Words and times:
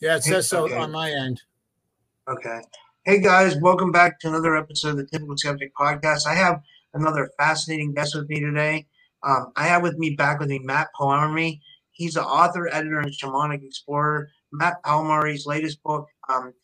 Yeah, 0.00 0.16
it 0.16 0.24
says 0.24 0.48
so 0.48 0.64
Okay. 0.64 0.74
on 0.76 0.92
my 0.92 1.10
end. 1.10 1.42
Okay. 2.26 2.60
Hey 3.04 3.20
guys, 3.20 3.56
welcome 3.60 3.92
back 3.92 4.18
to 4.20 4.28
another 4.28 4.56
episode 4.56 4.90
of 4.92 4.96
the 4.96 5.06
Typical 5.06 5.36
Skeptic 5.36 5.74
Podcast. 5.74 6.26
I 6.26 6.34
have 6.34 6.62
another 6.94 7.30
fascinating 7.36 7.92
guest 7.92 8.14
with 8.14 8.26
me 8.30 8.40
today. 8.40 8.86
Um, 9.22 9.52
I 9.56 9.66
have 9.66 9.82
with 9.82 9.98
me 9.98 10.14
back 10.16 10.40
with 10.40 10.48
me 10.48 10.58
Matt 10.60 10.88
Pallamary. 10.98 11.60
He's 11.92 12.14
the 12.14 12.24
author, 12.24 12.66
editor, 12.72 13.00
and 13.00 13.12
shamanic 13.12 13.62
explorer. 13.62 14.30
Matt 14.52 14.82
Pallamary's 14.84 15.44
latest 15.44 15.82
book. 15.82 16.06
Um, 16.30 16.54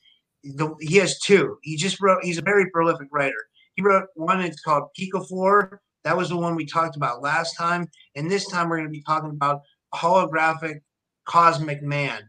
the, 0.42 0.74
he 0.80 0.96
has 0.96 1.18
two. 1.18 1.58
He 1.62 1.76
just 1.76 2.00
wrote. 2.00 2.24
He's 2.24 2.38
a 2.38 2.42
very 2.42 2.70
prolific 2.70 3.08
writer. 3.12 3.48
He 3.74 3.82
wrote 3.82 4.06
one. 4.14 4.40
It's 4.40 4.62
called 4.62 4.84
Picaflor. 4.98 5.76
That 6.04 6.16
was 6.16 6.30
the 6.30 6.38
one 6.38 6.54
we 6.56 6.64
talked 6.64 6.96
about 6.96 7.20
last 7.20 7.54
time, 7.54 7.86
and 8.14 8.30
this 8.30 8.48
time 8.48 8.70
we're 8.70 8.78
going 8.78 8.88
to 8.88 8.92
be 8.92 9.02
talking 9.02 9.28
about 9.30 9.60
holographic 9.94 10.80
cosmic 11.26 11.82
man 11.82 12.22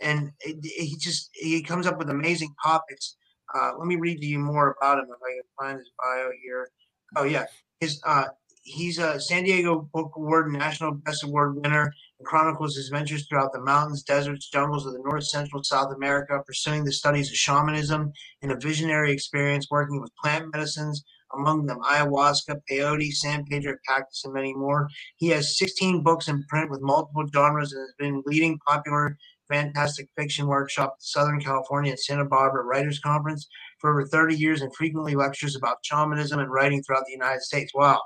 and 0.00 0.32
he 0.42 0.96
just 0.98 1.30
he 1.34 1.62
comes 1.62 1.86
up 1.86 1.98
with 1.98 2.10
amazing 2.10 2.54
topics. 2.62 3.16
Uh, 3.54 3.72
let 3.78 3.86
me 3.86 3.96
read 3.96 4.20
to 4.20 4.26
you 4.26 4.38
more 4.38 4.76
about 4.80 4.98
him 4.98 5.06
if 5.06 5.22
I 5.22 5.32
can 5.32 5.42
find 5.58 5.78
his 5.78 5.90
bio 5.98 6.30
here. 6.42 6.68
Oh 7.16 7.24
yeah, 7.24 7.46
his 7.80 8.00
uh, 8.04 8.26
he's 8.68 8.98
a 8.98 9.18
San 9.20 9.44
Diego 9.44 9.88
Book 9.92 10.12
Award 10.16 10.52
National 10.52 10.92
Best 10.92 11.24
Award 11.24 11.56
winner 11.56 11.92
and 12.18 12.26
chronicles 12.26 12.76
his 12.76 12.88
ventures 12.88 13.26
throughout 13.26 13.52
the 13.52 13.60
mountains, 13.60 14.02
deserts, 14.02 14.50
jungles 14.50 14.86
of 14.86 14.92
the 14.92 15.02
North 15.04 15.24
Central 15.24 15.62
South 15.64 15.94
America, 15.94 16.40
pursuing 16.46 16.84
the 16.84 16.92
studies 16.92 17.30
of 17.30 17.36
shamanism 17.36 18.12
and 18.42 18.52
a 18.52 18.56
visionary 18.56 19.12
experience 19.12 19.68
working 19.70 20.00
with 20.00 20.14
plant 20.22 20.52
medicines, 20.52 21.02
among 21.34 21.66
them 21.66 21.80
ayahuasca, 21.80 22.60
peyote, 22.70 23.12
San 23.12 23.44
Pedro 23.46 23.74
cactus, 23.86 24.24
and 24.24 24.34
many 24.34 24.54
more. 24.54 24.88
He 25.16 25.28
has 25.28 25.58
16 25.58 26.02
books 26.02 26.28
in 26.28 26.44
print 26.44 26.70
with 26.70 26.80
multiple 26.80 27.26
genres 27.32 27.72
and 27.72 27.80
has 27.82 27.94
been 27.98 28.22
leading 28.26 28.58
popular 28.66 29.16
fantastic 29.48 30.08
fiction 30.16 30.46
workshop 30.46 30.96
Southern 31.00 31.40
California 31.40 31.90
and 31.92 31.98
Santa 32.00 32.24
Barbara 32.24 32.64
Writers 32.64 32.98
Conference 33.00 33.48
for 33.78 33.90
over 33.90 34.06
30 34.06 34.34
years 34.36 34.60
and 34.62 34.74
frequently 34.74 35.14
lectures 35.14 35.56
about 35.56 35.78
shamanism 35.82 36.38
and 36.40 36.50
writing 36.50 36.82
throughout 36.82 37.04
the 37.06 37.12
United 37.12 37.42
States. 37.42 37.72
Wow. 37.74 38.00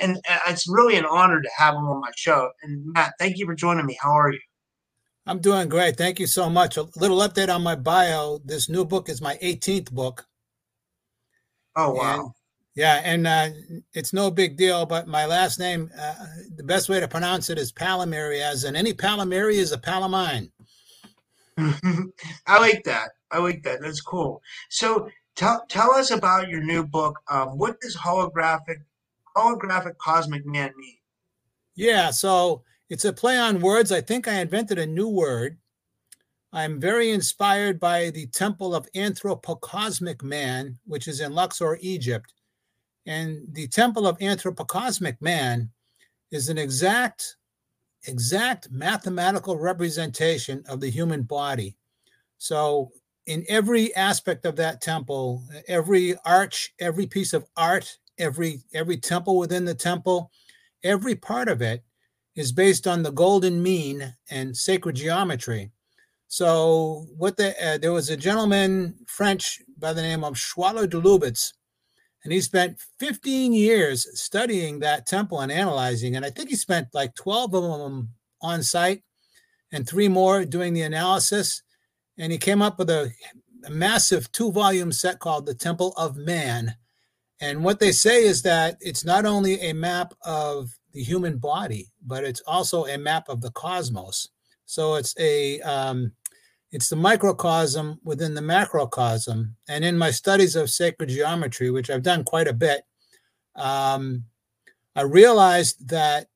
And 0.00 0.16
uh, 0.28 0.38
it's 0.48 0.68
really 0.68 0.96
an 0.96 1.04
honor 1.04 1.40
to 1.40 1.50
have 1.56 1.74
him 1.74 1.86
on 1.86 2.00
my 2.00 2.10
show. 2.16 2.50
And 2.62 2.84
Matt, 2.94 3.12
thank 3.18 3.38
you 3.38 3.46
for 3.46 3.54
joining 3.54 3.86
me. 3.86 3.98
How 4.00 4.10
are 4.12 4.32
you? 4.32 4.40
I'm 5.26 5.40
doing 5.40 5.68
great. 5.68 5.96
Thank 5.96 6.18
you 6.18 6.26
so 6.26 6.48
much. 6.48 6.78
A 6.78 6.86
little 6.96 7.18
update 7.18 7.54
on 7.54 7.62
my 7.62 7.74
bio. 7.74 8.38
This 8.44 8.68
new 8.70 8.84
book 8.86 9.08
is 9.10 9.20
my 9.20 9.36
18th 9.42 9.90
book. 9.92 10.26
Oh, 11.76 11.90
And- 11.90 11.98
wow. 11.98 12.34
yeah, 12.74 13.02
and 13.04 13.26
uh, 13.26 13.50
it's 13.92 14.14
no 14.14 14.30
big 14.30 14.56
deal, 14.56 14.86
but 14.86 15.06
my 15.06 15.26
last 15.26 15.58
name, 15.58 15.90
uh, 16.00 16.14
the 16.56 16.64
best 16.64 16.88
way 16.88 16.98
to 17.00 17.06
pronounce 17.06 17.50
it 17.50 17.58
is 17.58 17.70
Pallamary, 17.72 18.40
as 18.40 18.64
in 18.64 18.74
any 18.74 18.94
Pallamary 18.94 19.56
is 19.56 19.72
a 19.72 19.78
pal 19.78 20.02
of 20.04 20.10
mine. 20.10 20.50
I 22.46 22.58
like 22.58 22.84
that. 22.84 23.10
I 23.30 23.38
like 23.38 23.62
that. 23.64 23.80
That's 23.80 24.00
cool. 24.00 24.40
So 24.70 25.08
tell 25.36 25.64
tell 25.68 25.92
us 25.92 26.10
about 26.10 26.48
your 26.48 26.62
new 26.62 26.86
book. 26.86 27.18
Um, 27.28 27.58
what 27.58 27.80
does 27.80 27.96
holographic 27.96 28.78
holographic 29.36 29.98
cosmic 29.98 30.46
man 30.46 30.72
mean? 30.76 30.96
Yeah, 31.74 32.10
so 32.10 32.62
it's 32.88 33.04
a 33.04 33.12
play 33.12 33.36
on 33.36 33.60
words. 33.60 33.92
I 33.92 34.00
think 34.00 34.26
I 34.26 34.40
invented 34.40 34.78
a 34.78 34.86
new 34.86 35.08
word. 35.08 35.58
I'm 36.52 36.80
very 36.80 37.10
inspired 37.10 37.78
by 37.78 38.10
the 38.10 38.26
Temple 38.28 38.74
of 38.74 38.90
Anthropocosmic 38.92 40.22
Man, 40.22 40.78
which 40.86 41.06
is 41.06 41.20
in 41.20 41.34
Luxor, 41.34 41.78
Egypt. 41.82 42.32
And 43.04 43.42
the 43.52 43.68
Temple 43.68 44.06
of 44.06 44.18
Anthropocosmic 44.18 45.18
Man 45.20 45.70
is 46.30 46.48
an 46.48 46.56
exact, 46.56 47.36
exact 48.06 48.70
mathematical 48.70 49.56
representation 49.56 50.64
of 50.68 50.80
the 50.80 50.90
human 50.90 51.22
body. 51.22 51.76
So, 52.38 52.90
in 53.26 53.44
every 53.48 53.94
aspect 53.94 54.46
of 54.46 54.56
that 54.56 54.80
temple, 54.80 55.44
every 55.66 56.16
arch, 56.24 56.72
every 56.80 57.06
piece 57.06 57.34
of 57.34 57.44
art, 57.56 57.98
every 58.16 58.62
every 58.72 58.96
temple 58.96 59.38
within 59.38 59.64
the 59.64 59.74
temple, 59.74 60.30
every 60.82 61.14
part 61.14 61.48
of 61.48 61.60
it 61.60 61.84
is 62.34 62.52
based 62.52 62.86
on 62.86 63.02
the 63.02 63.10
golden 63.10 63.62
mean 63.62 64.14
and 64.30 64.56
sacred 64.56 64.96
geometry. 64.96 65.70
So, 66.28 67.06
what 67.16 67.36
the 67.36 67.50
uh, 67.64 67.78
there 67.78 67.92
was 67.92 68.10
a 68.10 68.16
gentleman 68.16 68.94
French 69.06 69.60
by 69.78 69.92
the 69.92 70.02
name 70.02 70.24
of 70.24 70.34
Schwaller 70.34 70.88
de 70.88 71.00
Lubicz, 71.00 71.52
and 72.24 72.32
he 72.32 72.40
spent 72.40 72.80
15 72.98 73.52
years 73.52 74.06
studying 74.20 74.80
that 74.80 75.06
temple 75.06 75.40
and 75.40 75.52
analyzing. 75.52 76.16
And 76.16 76.24
I 76.24 76.30
think 76.30 76.48
he 76.48 76.56
spent 76.56 76.88
like 76.92 77.14
12 77.14 77.54
of 77.54 77.78
them 77.78 78.10
on 78.42 78.62
site, 78.62 79.02
and 79.72 79.86
three 79.86 80.08
more 80.08 80.44
doing 80.44 80.72
the 80.72 80.82
analysis. 80.82 81.62
And 82.18 82.32
he 82.32 82.38
came 82.38 82.62
up 82.62 82.78
with 82.78 82.90
a, 82.90 83.10
a 83.66 83.70
massive 83.70 84.30
two-volume 84.32 84.92
set 84.92 85.18
called 85.18 85.46
the 85.46 85.54
Temple 85.54 85.92
of 85.96 86.16
Man. 86.16 86.74
And 87.40 87.62
what 87.62 87.78
they 87.78 87.92
say 87.92 88.24
is 88.24 88.42
that 88.42 88.76
it's 88.80 89.04
not 89.04 89.24
only 89.24 89.60
a 89.60 89.72
map 89.72 90.14
of 90.22 90.70
the 90.92 91.02
human 91.02 91.38
body, 91.38 91.92
but 92.04 92.24
it's 92.24 92.42
also 92.46 92.86
a 92.86 92.98
map 92.98 93.28
of 93.28 93.40
the 93.40 93.50
cosmos. 93.52 94.28
So 94.64 94.94
it's 94.96 95.14
a 95.18 95.60
um, 95.60 96.12
it's 96.70 96.88
the 96.88 96.96
microcosm 96.96 97.98
within 98.04 98.34
the 98.34 98.42
macrocosm. 98.42 99.56
And 99.68 99.84
in 99.84 99.96
my 99.96 100.10
studies 100.10 100.56
of 100.56 100.70
sacred 100.70 101.08
geometry, 101.08 101.70
which 101.70 101.90
I've 101.90 102.02
done 102.02 102.24
quite 102.24 102.48
a 102.48 102.52
bit, 102.52 102.82
um, 103.56 104.24
I 104.94 105.02
realized 105.02 105.88
that 105.88 106.28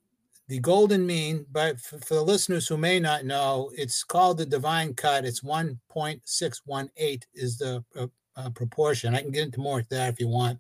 the 0.49 0.59
golden 0.59 1.07
mean, 1.07 1.47
but 1.51 1.81
for, 1.81 1.99
for 1.99 2.15
the 2.15 2.23
listeners 2.23 2.67
who 2.67 2.77
may 2.77 2.99
not 2.99 3.25
know, 3.25 3.71
it's 3.75 4.05
called 4.05 4.39
the 4.39 4.47
divine 4.47 4.95
cut. 4.95 5.25
It's 5.25 5.41
1.618 5.41 7.23
is 7.35 7.59
the 7.59 7.85
uh, 7.97 8.07
uh, 8.37 8.51
proportion. 8.51 9.15
I 9.15 9.23
can 9.23 9.31
get 9.31 9.45
into 9.45 9.61
more 9.61 9.81
of 9.81 9.89
that 9.91 10.13
if 10.13 10.21
you 10.21 10.29
want. 10.29 10.59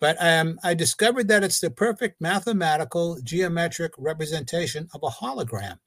But 0.00 0.16
um, 0.20 0.58
I 0.62 0.74
discovered 0.74 1.28
that 1.28 1.44
it's 1.44 1.60
the 1.60 1.70
perfect 1.70 2.20
mathematical 2.20 3.18
geometric 3.22 3.92
representation 3.98 4.88
of 4.94 5.00
a 5.02 5.08
hologram. 5.08 5.78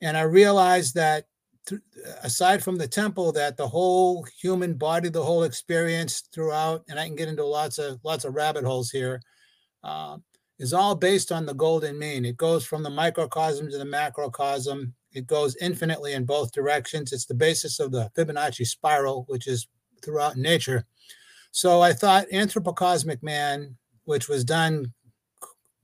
And 0.00 0.16
I 0.16 0.22
realized 0.22 0.94
that 0.94 1.26
aside 2.22 2.62
from 2.62 2.76
the 2.76 2.88
temple, 2.88 3.32
that 3.32 3.56
the 3.56 3.68
whole 3.68 4.26
human 4.40 4.74
body, 4.74 5.08
the 5.08 5.22
whole 5.22 5.44
experience 5.44 6.22
throughout, 6.32 6.82
and 6.88 6.98
I 6.98 7.06
can 7.06 7.16
get 7.16 7.28
into 7.28 7.44
lots 7.44 7.78
of 7.78 8.00
lots 8.04 8.24
of 8.24 8.34
rabbit 8.34 8.64
holes 8.64 8.90
here, 8.90 9.20
uh, 9.82 10.18
is 10.58 10.72
all 10.72 10.94
based 10.94 11.32
on 11.32 11.46
the 11.46 11.54
golden 11.54 11.98
mean. 11.98 12.24
It 12.24 12.36
goes 12.36 12.64
from 12.64 12.82
the 12.82 12.90
microcosm 12.90 13.70
to 13.70 13.78
the 13.78 13.84
macrocosm. 13.84 14.94
It 15.12 15.26
goes 15.26 15.56
infinitely 15.56 16.12
in 16.14 16.24
both 16.24 16.52
directions. 16.52 17.12
It's 17.12 17.26
the 17.26 17.34
basis 17.34 17.80
of 17.80 17.92
the 17.92 18.10
Fibonacci 18.16 18.66
spiral, 18.66 19.24
which 19.28 19.46
is 19.46 19.68
throughout 20.02 20.36
nature. 20.36 20.84
So 21.50 21.80
I 21.80 21.92
thought 21.92 22.28
Anthropocosmic 22.32 23.22
Man, 23.22 23.76
which 24.04 24.28
was 24.28 24.44
done, 24.44 24.92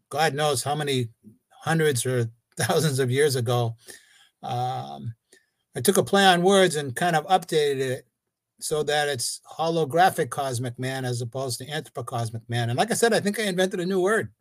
God 0.09 0.35
knows 0.35 0.63
how 0.65 0.75
many 0.75 1.09
hundreds 1.63 2.05
or 2.05 2.27
thousands 2.57 2.99
of 2.99 3.11
years 3.11 3.37
ago, 3.37 3.77
um, 4.43 5.15
I 5.77 5.81
took 5.81 5.97
a 5.97 6.03
play 6.03 6.25
on 6.25 6.43
words 6.43 6.77
and 6.77 6.97
kind 6.97 7.15
of 7.15 7.27
updated 7.27 7.81
it 7.81 8.07
so 8.59 8.83
that 8.83 9.09
it's 9.09 9.41
holographic 9.59 10.31
cosmic 10.31 10.79
man 10.79 11.05
as 11.05 11.23
opposed 11.23 11.59
to 11.59 11.67
anthropocosmic 11.67 12.43
man. 12.49 12.71
And 12.71 12.79
like 12.79 12.91
I 12.91 12.95
said, 12.95 13.13
I 13.13 13.21
think 13.21 13.39
I 13.39 13.45
invented 13.45 13.81
a 13.81 13.87
new 13.87 14.01
word. 14.01 14.33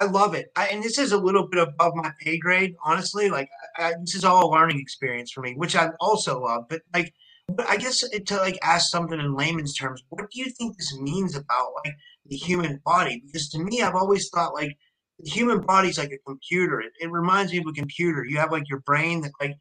I 0.00 0.04
love 0.04 0.34
it. 0.34 0.50
I, 0.56 0.68
and 0.68 0.82
this 0.82 0.98
is 0.98 1.12
a 1.12 1.18
little 1.18 1.48
bit 1.48 1.60
above 1.60 1.94
my 1.94 2.12
pay 2.20 2.38
grade, 2.38 2.76
honestly. 2.84 3.28
Like, 3.28 3.48
I, 3.76 3.94
this 4.00 4.14
is 4.14 4.24
all 4.24 4.48
a 4.48 4.50
learning 4.50 4.80
experience 4.80 5.32
for 5.32 5.40
me, 5.40 5.54
which 5.54 5.74
I 5.76 5.90
also 6.00 6.40
love. 6.40 6.66
But 6.68 6.82
like, 6.94 7.12
but 7.48 7.68
I 7.68 7.76
guess 7.76 8.00
to 8.08 8.36
like 8.36 8.58
ask 8.62 8.90
something 8.90 9.18
in 9.18 9.34
layman's 9.34 9.74
terms, 9.74 10.02
what 10.10 10.30
do 10.30 10.38
you 10.38 10.50
think 10.50 10.76
this 10.76 10.96
means 10.98 11.36
about 11.36 11.72
like 11.84 11.94
the 12.26 12.36
human 12.36 12.80
body? 12.84 13.22
Because 13.26 13.48
to 13.50 13.58
me, 13.58 13.82
I've 13.82 13.94
always 13.94 14.28
thought 14.28 14.54
like 14.54 14.76
the 15.18 15.30
human 15.30 15.60
body 15.60 15.88
is 15.88 15.98
like 15.98 16.12
a 16.12 16.18
computer. 16.26 16.80
It, 16.80 16.92
it 17.00 17.10
reminds 17.10 17.52
me 17.52 17.58
of 17.58 17.66
a 17.66 17.72
computer. 17.72 18.24
You 18.24 18.36
have 18.38 18.52
like 18.52 18.68
your 18.68 18.80
brain 18.80 19.22
that 19.22 19.32
like 19.40 19.56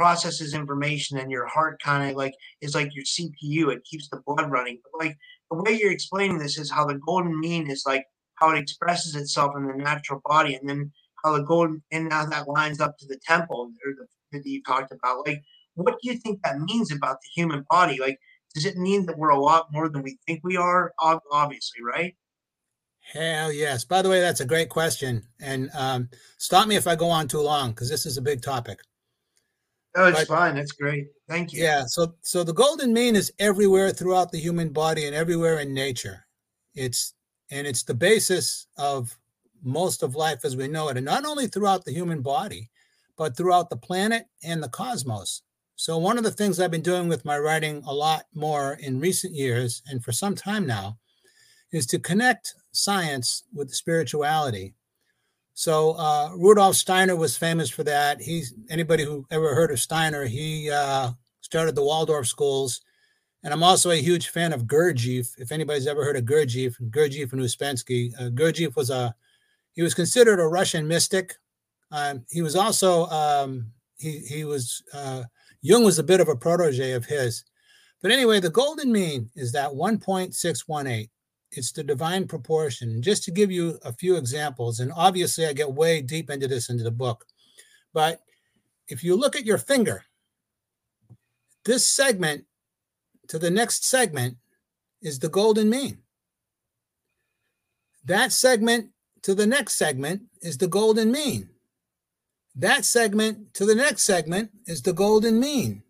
processes 0.00 0.54
information, 0.54 1.18
and 1.18 1.30
your 1.30 1.46
heart 1.46 1.78
kind 1.82 2.10
of 2.10 2.16
like 2.16 2.32
is 2.62 2.74
like 2.74 2.94
your 2.94 3.04
CPU. 3.04 3.70
It 3.70 3.84
keeps 3.84 4.08
the 4.08 4.22
blood 4.26 4.50
running. 4.50 4.78
But 4.82 5.04
like 5.04 5.18
the 5.50 5.62
way 5.62 5.78
you're 5.78 5.92
explaining 5.92 6.38
this 6.38 6.56
is 6.58 6.70
how 6.70 6.86
the 6.86 6.98
golden 7.06 7.38
mean 7.38 7.70
is 7.70 7.84
like 7.84 8.06
how 8.36 8.50
it 8.50 8.58
expresses 8.58 9.14
itself 9.14 9.52
in 9.58 9.66
the 9.66 9.74
natural 9.74 10.22
body, 10.24 10.54
and 10.54 10.66
then 10.66 10.90
how 11.22 11.36
the 11.36 11.42
golden 11.42 11.82
and 11.92 12.10
how 12.10 12.24
that 12.24 12.48
lines 12.48 12.80
up 12.80 12.96
to 12.96 13.06
the 13.06 13.20
temple 13.26 13.70
or 13.84 13.92
the 13.92 14.06
that 14.32 14.48
you 14.48 14.62
talked 14.62 14.90
about. 14.90 15.26
Like, 15.26 15.42
what 15.74 15.96
do 16.00 16.10
you 16.10 16.16
think 16.16 16.40
that 16.44 16.60
means 16.60 16.90
about 16.90 17.18
the 17.20 17.28
human 17.34 17.66
body? 17.68 17.98
Like, 18.00 18.18
does 18.54 18.64
it 18.64 18.78
mean 18.78 19.04
that 19.04 19.18
we're 19.18 19.28
a 19.28 19.38
lot 19.38 19.66
more 19.70 19.90
than 19.90 20.02
we 20.02 20.16
think 20.26 20.40
we 20.42 20.56
are? 20.56 20.94
Obviously, 20.98 21.82
right? 21.84 22.14
Hell 23.12 23.52
yes. 23.52 23.84
By 23.84 24.00
the 24.00 24.08
way, 24.08 24.20
that's 24.20 24.40
a 24.40 24.46
great 24.46 24.70
question. 24.70 25.24
And 25.40 25.68
um, 25.74 26.08
stop 26.38 26.68
me 26.68 26.76
if 26.76 26.86
I 26.86 26.96
go 26.96 27.10
on 27.10 27.28
too 27.28 27.40
long 27.40 27.70
because 27.70 27.90
this 27.90 28.06
is 28.06 28.16
a 28.16 28.22
big 28.22 28.40
topic. 28.40 28.78
Oh, 29.96 30.06
it's 30.06 30.20
but, 30.20 30.28
fine. 30.28 30.54
That's 30.54 30.72
great. 30.72 31.08
Thank 31.28 31.52
you. 31.52 31.62
Yeah. 31.62 31.84
So, 31.86 32.14
so 32.22 32.44
the 32.44 32.54
golden 32.54 32.92
mean 32.92 33.16
is 33.16 33.32
everywhere 33.38 33.90
throughout 33.90 34.30
the 34.30 34.38
human 34.38 34.70
body 34.70 35.06
and 35.06 35.14
everywhere 35.14 35.58
in 35.58 35.74
nature. 35.74 36.26
It's 36.74 37.14
and 37.50 37.66
it's 37.66 37.82
the 37.82 37.94
basis 37.94 38.66
of 38.76 39.16
most 39.62 40.02
of 40.02 40.14
life 40.14 40.44
as 40.44 40.56
we 40.56 40.68
know 40.68 40.88
it, 40.88 40.96
and 40.96 41.04
not 41.04 41.24
only 41.24 41.46
throughout 41.46 41.84
the 41.84 41.92
human 41.92 42.22
body, 42.22 42.70
but 43.16 43.36
throughout 43.36 43.68
the 43.68 43.76
planet 43.76 44.26
and 44.42 44.62
the 44.62 44.68
cosmos. 44.68 45.42
So, 45.76 45.98
one 45.98 46.18
of 46.18 46.24
the 46.24 46.30
things 46.30 46.60
I've 46.60 46.70
been 46.70 46.82
doing 46.82 47.08
with 47.08 47.24
my 47.24 47.38
writing 47.38 47.82
a 47.86 47.92
lot 47.92 48.26
more 48.34 48.74
in 48.80 49.00
recent 49.00 49.34
years, 49.34 49.82
and 49.86 50.04
for 50.04 50.12
some 50.12 50.34
time 50.34 50.66
now, 50.66 50.98
is 51.72 51.86
to 51.86 51.98
connect 51.98 52.54
science 52.72 53.44
with 53.52 53.74
spirituality. 53.74 54.74
So 55.54 55.92
uh, 55.92 56.30
Rudolf 56.36 56.76
Steiner 56.76 57.16
was 57.16 57.36
famous 57.36 57.68
for 57.68 57.84
that. 57.84 58.20
He's 58.20 58.54
anybody 58.68 59.04
who 59.04 59.26
ever 59.30 59.54
heard 59.54 59.70
of 59.70 59.80
Steiner, 59.80 60.24
he 60.24 60.70
uh, 60.70 61.10
started 61.40 61.74
the 61.74 61.84
Waldorf 61.84 62.26
schools. 62.26 62.80
And 63.42 63.54
I'm 63.54 63.62
also 63.62 63.90
a 63.90 63.96
huge 63.96 64.28
fan 64.28 64.52
of 64.52 64.64
Gurdjieff. 64.64 65.32
If 65.38 65.50
anybody's 65.50 65.86
ever 65.86 66.04
heard 66.04 66.16
of 66.16 66.24
Gurdjieff, 66.24 66.74
Gurdjieff 66.90 67.32
and 67.32 67.40
Uspensky, 67.40 68.12
uh, 68.20 68.30
Gurdjieff 68.30 68.76
was 68.76 68.90
a 68.90 69.14
he 69.72 69.82
was 69.82 69.94
considered 69.94 70.40
a 70.40 70.46
Russian 70.46 70.86
mystic. 70.86 71.36
Um, 71.90 72.24
he 72.30 72.42
was 72.42 72.54
also 72.54 73.06
um, 73.06 73.72
he 73.98 74.18
he 74.18 74.44
was 74.44 74.82
uh, 74.92 75.24
Jung 75.62 75.84
was 75.84 75.98
a 75.98 76.04
bit 76.04 76.20
of 76.20 76.28
a 76.28 76.36
protege 76.36 76.92
of 76.92 77.06
his. 77.06 77.44
But 78.02 78.12
anyway, 78.12 78.40
the 78.40 78.50
golden 78.50 78.90
mean 78.92 79.30
is 79.36 79.52
that 79.52 79.70
1.618 79.70 81.10
it's 81.52 81.72
the 81.72 81.82
divine 81.82 82.26
proportion. 82.26 83.02
Just 83.02 83.24
to 83.24 83.30
give 83.30 83.50
you 83.50 83.78
a 83.84 83.92
few 83.92 84.16
examples, 84.16 84.80
and 84.80 84.92
obviously 84.94 85.46
I 85.46 85.52
get 85.52 85.72
way 85.72 86.00
deep 86.00 86.30
into 86.30 86.48
this 86.48 86.70
into 86.70 86.84
the 86.84 86.90
book, 86.90 87.26
but 87.92 88.20
if 88.88 89.02
you 89.04 89.16
look 89.16 89.36
at 89.36 89.46
your 89.46 89.58
finger, 89.58 90.04
this 91.64 91.86
segment 91.86 92.44
to 93.28 93.38
the 93.38 93.50
next 93.50 93.84
segment 93.84 94.36
is 95.02 95.18
the 95.18 95.28
golden 95.28 95.70
mean. 95.70 95.98
That 98.04 98.32
segment 98.32 98.90
to 99.22 99.34
the 99.34 99.46
next 99.46 99.76
segment 99.76 100.22
is 100.40 100.58
the 100.58 100.66
golden 100.68 101.12
mean. 101.12 101.50
That 102.56 102.84
segment 102.84 103.54
to 103.54 103.64
the 103.64 103.74
next 103.74 104.04
segment 104.04 104.50
is 104.66 104.82
the 104.82 104.92
golden 104.92 105.38
mean 105.38 105.82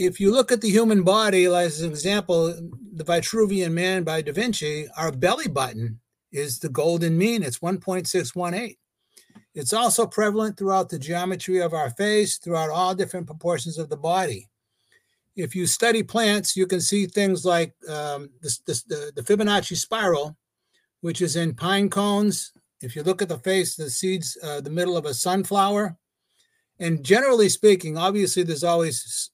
if 0.00 0.18
you 0.18 0.32
look 0.32 0.50
at 0.50 0.62
the 0.62 0.70
human 0.70 1.02
body, 1.02 1.44
as 1.44 1.82
an 1.82 1.90
example, 1.90 2.46
the 2.94 3.04
Vitruvian 3.04 3.72
Man 3.72 4.02
by 4.02 4.22
Da 4.22 4.32
Vinci, 4.32 4.88
our 4.96 5.12
belly 5.12 5.46
button 5.46 6.00
is 6.32 6.58
the 6.58 6.70
golden 6.70 7.18
mean. 7.18 7.42
It's 7.42 7.58
1.618. 7.58 8.78
It's 9.54 9.74
also 9.74 10.06
prevalent 10.06 10.56
throughout 10.56 10.88
the 10.88 10.98
geometry 10.98 11.58
of 11.58 11.74
our 11.74 11.90
face, 11.90 12.38
throughout 12.38 12.70
all 12.70 12.94
different 12.94 13.26
proportions 13.26 13.76
of 13.76 13.90
the 13.90 13.96
body. 13.96 14.48
If 15.36 15.54
you 15.54 15.66
study 15.66 16.02
plants, 16.02 16.56
you 16.56 16.66
can 16.66 16.80
see 16.80 17.04
things 17.04 17.44
like 17.44 17.74
um, 17.86 18.30
this, 18.40 18.58
this, 18.60 18.82
the, 18.84 19.12
the 19.14 19.22
Fibonacci 19.22 19.76
spiral, 19.76 20.34
which 21.02 21.20
is 21.20 21.36
in 21.36 21.54
pine 21.54 21.90
cones. 21.90 22.52
If 22.80 22.96
you 22.96 23.02
look 23.02 23.20
at 23.20 23.28
the 23.28 23.38
face, 23.38 23.76
the 23.76 23.90
seeds, 23.90 24.38
uh, 24.42 24.62
the 24.62 24.70
middle 24.70 24.96
of 24.96 25.04
a 25.04 25.12
sunflower. 25.12 25.98
And 26.78 27.04
generally 27.04 27.50
speaking, 27.50 27.98
obviously, 27.98 28.44
there's 28.44 28.64
always 28.64 29.30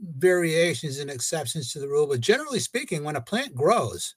variations 0.00 0.98
and 0.98 1.10
exceptions 1.10 1.72
to 1.72 1.78
the 1.78 1.88
rule, 1.88 2.06
but 2.06 2.20
generally 2.20 2.60
speaking, 2.60 3.04
when 3.04 3.16
a 3.16 3.20
plant 3.20 3.54
grows, 3.54 4.14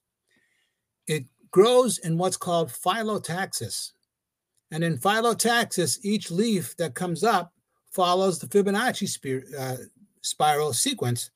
it 1.07 1.25
grows 1.51 1.97
in 1.99 2.17
what's 2.17 2.37
called 2.37 2.69
phyllotaxis. 2.69 3.91
And 4.71 4.83
in 4.83 4.97
phyllotaxis, 4.97 5.99
each 6.03 6.31
leaf 6.31 6.75
that 6.77 6.95
comes 6.95 7.23
up 7.23 7.53
follows 7.91 8.39
the 8.39 8.47
Fibonacci 8.47 9.07
sp- 9.11 9.45
uh, 9.57 9.75
spiral 10.21 10.73
sequence, 10.73 11.29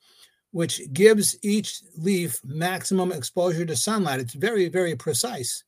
which 0.52 0.82
gives 0.94 1.36
each 1.44 1.82
leaf 1.98 2.40
maximum 2.46 3.12
exposure 3.12 3.66
to 3.66 3.76
sunlight. 3.76 4.22
It's 4.22 4.34
very, 4.34 4.70
very 4.70 4.96
precise. 4.96 5.64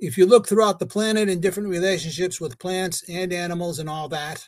If 0.00 0.18
you 0.18 0.26
look 0.26 0.48
throughout 0.48 0.80
the 0.80 0.86
planet 0.86 1.28
in 1.28 1.40
different 1.40 1.68
relationships 1.68 2.40
with 2.40 2.58
plants 2.58 3.08
and 3.08 3.32
animals 3.32 3.78
and 3.78 3.88
all 3.88 4.08
that, 4.08 4.44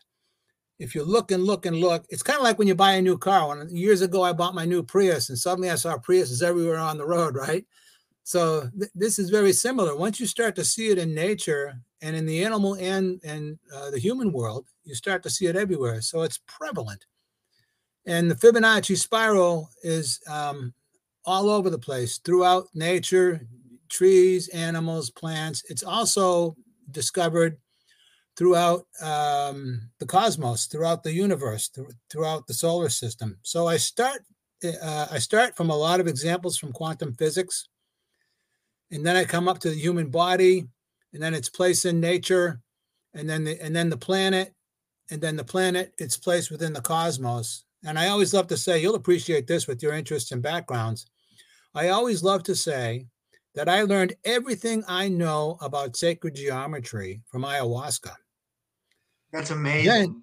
if 0.78 0.94
you 0.94 1.04
look 1.04 1.30
and 1.30 1.44
look 1.44 1.66
and 1.66 1.76
look, 1.76 2.04
it's 2.08 2.22
kind 2.22 2.38
of 2.38 2.44
like 2.44 2.58
when 2.58 2.68
you 2.68 2.74
buy 2.74 2.92
a 2.92 3.02
new 3.02 3.16
car. 3.16 3.48
When 3.48 3.74
years 3.74 4.02
ago 4.02 4.22
I 4.22 4.32
bought 4.32 4.54
my 4.54 4.64
new 4.64 4.82
Prius, 4.82 5.28
and 5.28 5.38
suddenly 5.38 5.70
I 5.70 5.76
saw 5.76 5.96
Priuses 5.96 6.42
everywhere 6.42 6.78
on 6.78 6.98
the 6.98 7.06
road, 7.06 7.36
right? 7.36 7.64
So 8.24 8.68
th- 8.78 8.90
this 8.94 9.18
is 9.18 9.30
very 9.30 9.52
similar. 9.52 9.94
Once 9.96 10.18
you 10.18 10.26
start 10.26 10.56
to 10.56 10.64
see 10.64 10.88
it 10.88 10.98
in 10.98 11.14
nature 11.14 11.74
and 12.02 12.16
in 12.16 12.26
the 12.26 12.44
animal 12.44 12.74
and 12.74 13.20
and 13.24 13.58
uh, 13.74 13.90
the 13.90 13.98
human 13.98 14.32
world, 14.32 14.66
you 14.84 14.94
start 14.94 15.22
to 15.22 15.30
see 15.30 15.46
it 15.46 15.56
everywhere. 15.56 16.00
So 16.00 16.22
it's 16.22 16.40
prevalent. 16.46 17.06
And 18.06 18.30
the 18.30 18.34
Fibonacci 18.34 18.96
spiral 18.96 19.70
is 19.82 20.20
um, 20.28 20.74
all 21.24 21.48
over 21.48 21.70
the 21.70 21.78
place 21.78 22.18
throughout 22.18 22.66
nature, 22.74 23.46
trees, 23.88 24.48
animals, 24.48 25.10
plants. 25.10 25.62
It's 25.68 25.82
also 25.82 26.56
discovered 26.90 27.58
throughout 28.36 28.86
um, 29.00 29.90
the 29.98 30.06
cosmos, 30.06 30.66
throughout 30.66 31.02
the 31.02 31.12
universe, 31.12 31.68
th- 31.68 31.86
throughout 32.10 32.46
the 32.46 32.54
solar 32.54 32.88
system. 32.88 33.38
So 33.42 33.66
I 33.66 33.76
start 33.76 34.22
uh, 34.64 35.06
I 35.10 35.18
start 35.18 35.56
from 35.56 35.70
a 35.70 35.76
lot 35.76 36.00
of 36.00 36.06
examples 36.06 36.56
from 36.56 36.72
quantum 36.72 37.14
physics, 37.14 37.68
and 38.90 39.04
then 39.04 39.16
I 39.16 39.24
come 39.24 39.48
up 39.48 39.58
to 39.60 39.70
the 39.70 39.76
human 39.76 40.10
body, 40.10 40.66
and 41.12 41.22
then 41.22 41.34
its 41.34 41.48
place 41.48 41.84
in 41.84 42.00
nature, 42.00 42.60
and 43.14 43.28
then 43.28 43.44
the 43.44 43.60
and 43.62 43.74
then 43.74 43.90
the 43.90 43.96
planet, 43.96 44.54
and 45.10 45.20
then 45.20 45.36
the 45.36 45.44
planet 45.44 45.92
its 45.98 46.16
place 46.16 46.50
within 46.50 46.72
the 46.72 46.80
cosmos. 46.80 47.64
And 47.86 47.98
I 47.98 48.08
always 48.08 48.32
love 48.32 48.46
to 48.46 48.56
say, 48.56 48.80
you'll 48.80 48.94
appreciate 48.94 49.46
this 49.46 49.66
with 49.66 49.82
your 49.82 49.92
interests 49.92 50.32
and 50.32 50.42
backgrounds. 50.42 51.04
I 51.74 51.88
always 51.88 52.22
love 52.22 52.42
to 52.44 52.54
say 52.54 53.06
that 53.54 53.68
I 53.68 53.82
learned 53.82 54.14
everything 54.24 54.82
I 54.88 55.08
know 55.08 55.58
about 55.60 55.96
sacred 55.96 56.34
geometry 56.34 57.20
from 57.26 57.42
ayahuasca. 57.42 58.14
That's 59.34 59.50
amazing. 59.50 60.22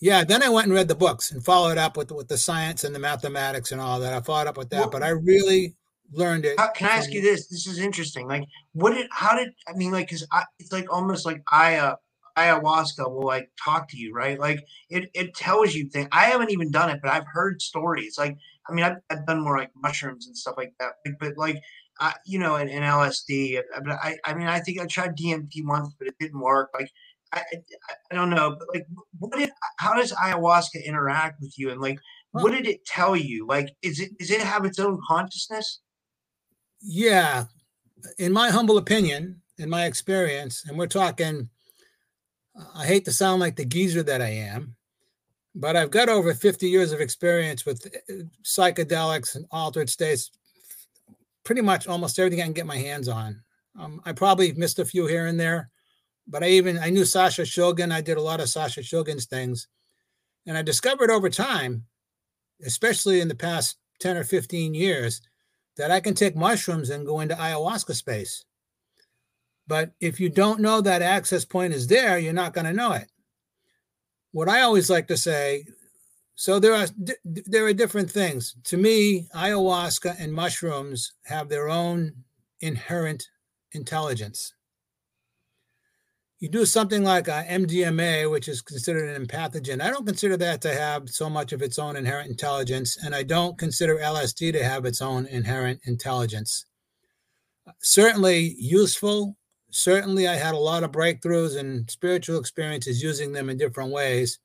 Yeah, 0.00 0.18
yeah. 0.18 0.24
Then 0.24 0.42
I 0.42 0.48
went 0.48 0.66
and 0.66 0.74
read 0.74 0.86
the 0.86 0.94
books 0.94 1.32
and 1.32 1.44
followed 1.44 1.78
up 1.78 1.96
with 1.96 2.12
with 2.12 2.28
the 2.28 2.38
science 2.38 2.84
and 2.84 2.94
the 2.94 3.00
mathematics 3.00 3.72
and 3.72 3.80
all 3.80 3.98
that. 4.00 4.14
I 4.14 4.20
followed 4.20 4.46
up 4.46 4.56
with 4.56 4.70
that, 4.70 4.82
well, 4.82 4.90
but 4.90 5.02
I 5.02 5.08
really 5.08 5.74
learned 6.12 6.44
it. 6.44 6.60
How, 6.60 6.70
can 6.70 6.88
I 6.88 6.92
ask 6.92 7.12
you 7.12 7.20
this? 7.20 7.48
This 7.48 7.66
is 7.66 7.80
interesting. 7.80 8.28
Like, 8.28 8.44
what 8.72 8.94
did? 8.94 9.08
How 9.10 9.36
did? 9.36 9.50
I 9.66 9.72
mean, 9.72 9.90
like, 9.90 10.08
cause 10.08 10.24
it's 10.60 10.70
like 10.70 10.92
almost 10.92 11.26
like 11.26 11.42
I 11.50 11.74
uh, 11.74 11.96
ayahuasca 12.38 13.10
will 13.10 13.26
like 13.26 13.50
talk 13.62 13.88
to 13.88 13.96
you, 13.96 14.14
right? 14.14 14.38
Like, 14.38 14.60
it 14.88 15.10
it 15.12 15.34
tells 15.34 15.74
you 15.74 15.88
things. 15.88 16.08
I 16.12 16.26
haven't 16.26 16.52
even 16.52 16.70
done 16.70 16.88
it, 16.90 17.00
but 17.02 17.10
I've 17.10 17.26
heard 17.26 17.60
stories. 17.60 18.16
Like, 18.16 18.36
I 18.68 18.72
mean, 18.72 18.84
I've, 18.84 18.98
I've 19.10 19.26
done 19.26 19.42
more 19.42 19.58
like 19.58 19.72
mushrooms 19.74 20.28
and 20.28 20.36
stuff 20.36 20.54
like 20.56 20.72
that, 20.78 20.92
but, 21.04 21.14
but 21.18 21.32
like. 21.36 21.60
I, 22.00 22.14
you 22.24 22.38
know, 22.38 22.56
and, 22.56 22.70
and 22.70 22.82
LSD. 22.82 23.60
But 23.84 23.92
I, 23.92 24.16
I 24.24 24.32
mean, 24.32 24.48
I 24.48 24.60
think 24.60 24.80
I 24.80 24.86
tried 24.86 25.16
DMT 25.16 25.64
once, 25.64 25.94
but 25.98 26.08
it 26.08 26.14
didn't 26.18 26.40
work. 26.40 26.70
Like, 26.72 26.90
I, 27.32 27.42
I 28.10 28.14
don't 28.14 28.30
know, 28.30 28.56
but 28.58 28.68
like, 28.74 28.86
what 29.18 29.32
did, 29.32 29.50
how 29.78 29.94
does 29.94 30.12
ayahuasca 30.12 30.84
interact 30.84 31.40
with 31.40 31.58
you? 31.58 31.70
And 31.70 31.80
like, 31.80 31.98
well, 32.32 32.44
what 32.44 32.52
did 32.52 32.66
it 32.66 32.84
tell 32.84 33.16
you? 33.16 33.46
Like, 33.46 33.74
is 33.82 34.00
it, 34.00 34.16
does 34.18 34.30
it 34.30 34.40
have 34.40 34.64
its 34.64 34.78
own 34.78 35.00
consciousness? 35.06 35.80
Yeah. 36.80 37.44
In 38.18 38.32
my 38.32 38.50
humble 38.50 38.78
opinion, 38.78 39.40
in 39.58 39.70
my 39.70 39.86
experience, 39.86 40.64
and 40.66 40.76
we're 40.76 40.86
talking, 40.86 41.48
I 42.74 42.84
hate 42.84 43.04
to 43.06 43.12
sound 43.12 43.40
like 43.40 43.56
the 43.56 43.64
geezer 43.64 44.02
that 44.02 44.20
I 44.20 44.28
am, 44.28 44.76
but 45.54 45.76
I've 45.76 45.90
got 45.90 46.08
over 46.08 46.34
50 46.34 46.68
years 46.68 46.92
of 46.92 47.00
experience 47.00 47.64
with 47.64 47.86
uh, 47.86 48.24
psychedelics 48.44 49.36
and 49.36 49.46
altered 49.50 49.88
states, 49.88 50.30
pretty 51.44 51.60
much 51.60 51.86
almost 51.86 52.18
everything 52.18 52.40
I 52.40 52.44
can 52.44 52.52
get 52.52 52.66
my 52.66 52.76
hands 52.76 53.08
on. 53.08 53.42
Um, 53.78 54.02
I 54.04 54.12
probably 54.12 54.52
missed 54.52 54.78
a 54.78 54.84
few 54.84 55.06
here 55.06 55.26
and 55.26 55.38
there, 55.38 55.70
but 56.26 56.42
I 56.42 56.48
even 56.48 56.78
I 56.78 56.90
knew 56.90 57.04
Sasha 57.04 57.42
Shulgin. 57.42 57.92
I 57.92 58.00
did 58.00 58.16
a 58.16 58.22
lot 58.22 58.40
of 58.40 58.48
Sasha 58.48 58.80
Shulgin's 58.80 59.26
things, 59.26 59.68
and 60.46 60.56
I 60.56 60.62
discovered 60.62 61.10
over 61.10 61.28
time, 61.28 61.86
especially 62.64 63.20
in 63.20 63.28
the 63.28 63.34
past 63.34 63.76
ten 64.00 64.16
or 64.16 64.24
fifteen 64.24 64.74
years, 64.74 65.20
that 65.76 65.90
I 65.90 66.00
can 66.00 66.14
take 66.14 66.36
mushrooms 66.36 66.90
and 66.90 67.06
go 67.06 67.20
into 67.20 67.34
ayahuasca 67.34 67.94
space. 67.94 68.44
But 69.66 69.92
if 70.00 70.20
you 70.20 70.28
don't 70.28 70.60
know 70.60 70.80
that 70.80 71.02
access 71.02 71.44
point 71.44 71.72
is 71.72 71.86
there, 71.86 72.18
you're 72.18 72.32
not 72.32 72.52
going 72.52 72.66
to 72.66 72.72
know 72.72 72.92
it. 72.92 73.10
What 74.32 74.48
I 74.48 74.62
always 74.62 74.90
like 74.90 75.08
to 75.08 75.16
say, 75.16 75.64
so 76.34 76.58
there 76.58 76.74
are 76.74 76.88
there 77.24 77.66
are 77.66 77.72
different 77.72 78.10
things. 78.10 78.56
To 78.64 78.76
me, 78.76 79.28
ayahuasca 79.34 80.16
and 80.18 80.32
mushrooms 80.32 81.12
have 81.26 81.48
their 81.48 81.68
own 81.68 82.12
inherent 82.60 83.28
intelligence. 83.72 84.54
You 86.42 86.48
do 86.48 86.66
something 86.66 87.04
like 87.04 87.28
a 87.28 87.44
MDMA, 87.48 88.28
which 88.28 88.48
is 88.48 88.62
considered 88.62 89.08
an 89.08 89.24
empathogen. 89.24 89.80
I 89.80 89.90
don't 89.90 90.04
consider 90.04 90.36
that 90.38 90.60
to 90.62 90.74
have 90.74 91.08
so 91.08 91.30
much 91.30 91.52
of 91.52 91.62
its 91.62 91.78
own 91.78 91.94
inherent 91.94 92.30
intelligence, 92.30 92.96
and 92.96 93.14
I 93.14 93.22
don't 93.22 93.56
consider 93.56 93.98
LSD 93.98 94.52
to 94.54 94.64
have 94.64 94.84
its 94.84 95.00
own 95.00 95.26
inherent 95.26 95.82
intelligence. 95.84 96.66
Certainly 97.80 98.56
useful. 98.58 99.36
Certainly, 99.70 100.26
I 100.26 100.34
had 100.34 100.54
a 100.54 100.58
lot 100.58 100.82
of 100.82 100.90
breakthroughs 100.90 101.56
and 101.56 101.88
spiritual 101.88 102.40
experiences 102.40 103.00
using 103.00 103.30
them 103.30 103.48
in 103.48 103.56
different 103.56 103.92
ways. 103.92 104.40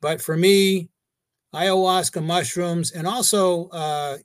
But 0.00 0.22
for 0.22 0.38
me, 0.38 0.88
ayahuasca 1.54 2.24
mushrooms 2.24 2.92
and 2.92 3.06
also 3.06 3.68
uh, 3.68 4.16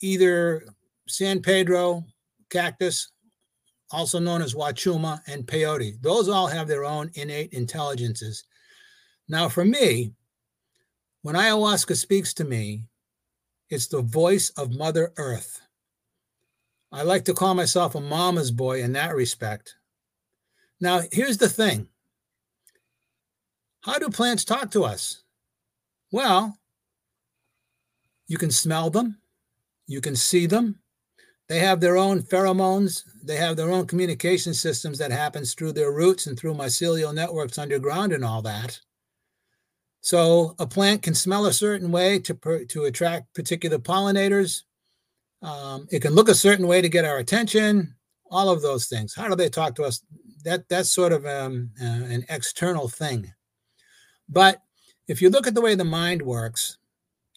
either 0.00 0.64
San 1.06 1.42
Pedro 1.42 2.02
cactus, 2.48 3.10
also 3.90 4.18
known 4.18 4.42
as 4.42 4.54
Wachuma 4.54 5.20
and 5.26 5.46
peyote. 5.46 6.00
Those 6.00 6.28
all 6.28 6.46
have 6.46 6.68
their 6.68 6.84
own 6.84 7.10
innate 7.14 7.52
intelligences. 7.52 8.44
Now, 9.28 9.48
for 9.48 9.64
me, 9.64 10.12
when 11.22 11.34
ayahuasca 11.34 11.96
speaks 11.96 12.32
to 12.34 12.44
me, 12.44 12.84
it's 13.68 13.86
the 13.86 14.02
voice 14.02 14.50
of 14.50 14.76
Mother 14.76 15.12
Earth. 15.16 15.60
I 16.92 17.02
like 17.02 17.24
to 17.26 17.34
call 17.34 17.54
myself 17.54 17.94
a 17.94 18.00
mama's 18.00 18.50
boy 18.50 18.82
in 18.82 18.92
that 18.94 19.14
respect. 19.14 19.76
Now, 20.80 21.02
here's 21.12 21.38
the 21.38 21.48
thing 21.48 21.88
how 23.82 23.98
do 23.98 24.08
plants 24.08 24.44
talk 24.44 24.70
to 24.72 24.84
us? 24.84 25.22
Well, 26.12 26.58
you 28.26 28.36
can 28.38 28.50
smell 28.50 28.90
them, 28.90 29.18
you 29.86 30.00
can 30.00 30.16
see 30.16 30.46
them, 30.46 30.79
they 31.50 31.58
have 31.58 31.80
their 31.80 31.96
own 31.96 32.22
pheromones. 32.22 33.02
They 33.24 33.34
have 33.34 33.56
their 33.56 33.72
own 33.72 33.84
communication 33.88 34.54
systems 34.54 34.98
that 34.98 35.10
happens 35.10 35.52
through 35.52 35.72
their 35.72 35.90
roots 35.90 36.28
and 36.28 36.38
through 36.38 36.54
mycelial 36.54 37.12
networks 37.12 37.58
underground 37.58 38.12
and 38.12 38.24
all 38.24 38.40
that. 38.42 38.78
So 40.00 40.54
a 40.60 40.66
plant 40.66 41.02
can 41.02 41.12
smell 41.12 41.46
a 41.46 41.52
certain 41.52 41.90
way 41.90 42.20
to, 42.20 42.64
to 42.68 42.84
attract 42.84 43.34
particular 43.34 43.78
pollinators. 43.78 44.62
Um, 45.42 45.88
it 45.90 46.02
can 46.02 46.14
look 46.14 46.28
a 46.28 46.36
certain 46.36 46.68
way 46.68 46.82
to 46.82 46.88
get 46.88 47.04
our 47.04 47.18
attention. 47.18 47.96
All 48.30 48.48
of 48.48 48.62
those 48.62 48.86
things. 48.86 49.12
How 49.12 49.26
do 49.26 49.34
they 49.34 49.48
talk 49.48 49.74
to 49.74 49.82
us? 49.82 50.04
That 50.44 50.68
that's 50.68 50.92
sort 50.92 51.12
of 51.12 51.26
um, 51.26 51.70
uh, 51.82 51.84
an 51.84 52.24
external 52.28 52.86
thing. 52.86 53.28
But 54.28 54.62
if 55.08 55.20
you 55.20 55.30
look 55.30 55.48
at 55.48 55.56
the 55.56 55.60
way 55.60 55.74
the 55.74 55.84
mind 55.84 56.22
works, 56.22 56.78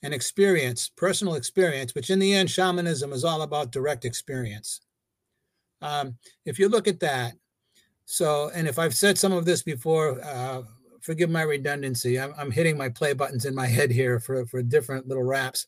and 0.03 0.13
experience, 0.13 0.89
personal 0.89 1.35
experience, 1.35 1.95
which 1.95 2.09
in 2.09 2.19
the 2.19 2.33
end, 2.33 2.51
shamanism 2.51 3.13
is 3.13 3.23
all 3.23 3.41
about 3.41 3.71
direct 3.71 4.03
experience. 4.03 4.81
Um, 5.81 6.17
if 6.45 6.59
you 6.59 6.67
look 6.69 6.87
at 6.87 6.99
that, 6.99 7.33
so, 8.05 8.51
and 8.53 8.67
if 8.67 8.77
I've 8.77 8.93
said 8.93 9.17
some 9.17 9.31
of 9.31 9.45
this 9.45 9.63
before, 9.63 10.21
uh, 10.23 10.63
forgive 11.01 11.29
my 11.29 11.41
redundancy. 11.43 12.19
I'm, 12.19 12.33
I'm, 12.37 12.51
hitting 12.51 12.77
my 12.77 12.89
play 12.89 13.13
buttons 13.13 13.45
in 13.45 13.55
my 13.55 13.65
head 13.65 13.91
here 13.91 14.19
for, 14.19 14.45
for 14.45 14.61
different 14.61 15.07
little 15.07 15.23
raps. 15.23 15.67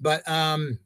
But 0.00 0.28
um, 0.28 0.78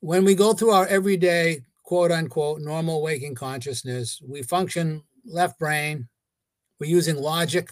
when 0.00 0.24
we 0.24 0.34
go 0.34 0.52
through 0.52 0.70
our 0.70 0.86
everyday, 0.86 1.62
quote 1.82 2.12
unquote, 2.12 2.60
normal 2.60 3.02
waking 3.02 3.34
consciousness, 3.34 4.20
we 4.26 4.42
function 4.42 5.02
left 5.24 5.58
brain, 5.58 6.08
we're 6.78 6.90
using 6.90 7.16
logic, 7.16 7.70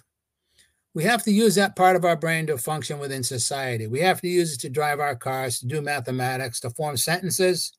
we 0.96 1.04
have 1.04 1.22
to 1.22 1.30
use 1.30 1.54
that 1.56 1.76
part 1.76 1.94
of 1.94 2.06
our 2.06 2.16
brain 2.16 2.46
to 2.46 2.56
function 2.56 2.98
within 2.98 3.22
society. 3.22 3.86
We 3.86 4.00
have 4.00 4.22
to 4.22 4.28
use 4.28 4.54
it 4.54 4.60
to 4.60 4.70
drive 4.70 4.98
our 4.98 5.14
cars, 5.14 5.60
to 5.60 5.66
do 5.66 5.82
mathematics, 5.82 6.58
to 6.60 6.70
form 6.70 6.96
sentences, 6.96 7.74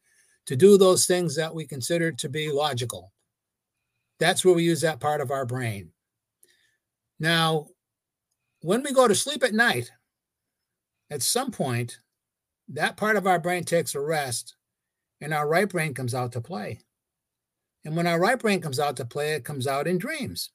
to 0.45 0.55
do 0.55 0.77
those 0.77 1.07
things 1.07 1.35
that 1.35 1.55
we 1.55 1.65
consider 1.65 2.11
to 2.11 2.29
be 2.29 2.51
logical. 2.51 3.11
That's 4.19 4.45
where 4.45 4.53
we 4.53 4.65
use 4.65 4.81
that 4.81 4.99
part 4.99 5.19
of 5.19 5.31
our 5.31 5.47
brain. 5.47 5.89
Now, 7.19 7.69
when 8.61 8.83
we 8.83 8.93
go 8.93 9.07
to 9.07 9.15
sleep 9.15 9.43
at 9.43 9.51
night, 9.51 9.89
at 11.09 11.23
some 11.23 11.49
point, 11.49 11.99
that 12.67 12.97
part 12.97 13.15
of 13.15 13.25
our 13.25 13.39
brain 13.39 13.63
takes 13.63 13.95
a 13.95 13.99
rest 13.99 14.55
and 15.21 15.33
our 15.33 15.47
right 15.47 15.67
brain 15.67 15.95
comes 15.95 16.13
out 16.13 16.33
to 16.33 16.41
play. 16.41 16.81
And 17.83 17.97
when 17.97 18.05
our 18.05 18.19
right 18.19 18.37
brain 18.37 18.61
comes 18.61 18.79
out 18.79 18.95
to 18.97 19.05
play, 19.05 19.33
it 19.33 19.43
comes 19.43 19.65
out 19.65 19.87
in 19.87 19.97
dreams. 19.97 20.51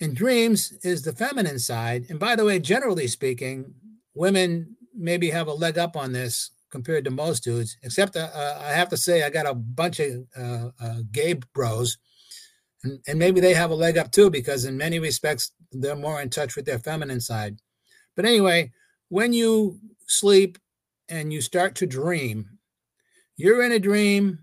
And 0.00 0.16
dreams 0.16 0.72
is 0.82 1.02
the 1.02 1.12
feminine 1.12 1.58
side. 1.58 2.06
And 2.08 2.18
by 2.18 2.34
the 2.34 2.44
way, 2.44 2.58
generally 2.58 3.06
speaking, 3.06 3.74
women 4.14 4.76
maybe 4.94 5.30
have 5.30 5.46
a 5.46 5.52
leg 5.52 5.78
up 5.78 5.96
on 5.96 6.12
this 6.12 6.50
compared 6.70 7.04
to 7.04 7.10
most 7.10 7.44
dudes, 7.44 7.76
except 7.82 8.16
uh, 8.16 8.30
uh, 8.34 8.62
I 8.64 8.72
have 8.72 8.88
to 8.88 8.96
say, 8.96 9.22
I 9.22 9.30
got 9.30 9.46
a 9.46 9.54
bunch 9.54 10.00
of 10.00 10.24
uh, 10.36 10.68
uh, 10.80 10.96
gay 11.12 11.34
bros. 11.54 11.98
And, 12.82 12.98
and 13.06 13.18
maybe 13.18 13.40
they 13.40 13.54
have 13.54 13.70
a 13.70 13.74
leg 13.76 13.96
up 13.98 14.10
too, 14.10 14.30
because 14.30 14.64
in 14.64 14.76
many 14.76 14.98
respects, 14.98 15.52
they're 15.70 15.94
more 15.94 16.20
in 16.20 16.30
touch 16.30 16.56
with 16.56 16.64
their 16.64 16.78
feminine 16.78 17.20
side. 17.20 17.58
But 18.16 18.24
anyway, 18.24 18.72
when 19.08 19.32
you 19.32 19.78
sleep 20.06 20.58
and 21.08 21.32
you 21.32 21.40
start 21.40 21.74
to 21.76 21.86
dream, 21.86 22.58
you're 23.36 23.62
in 23.62 23.72
a 23.72 23.78
dream 23.78 24.40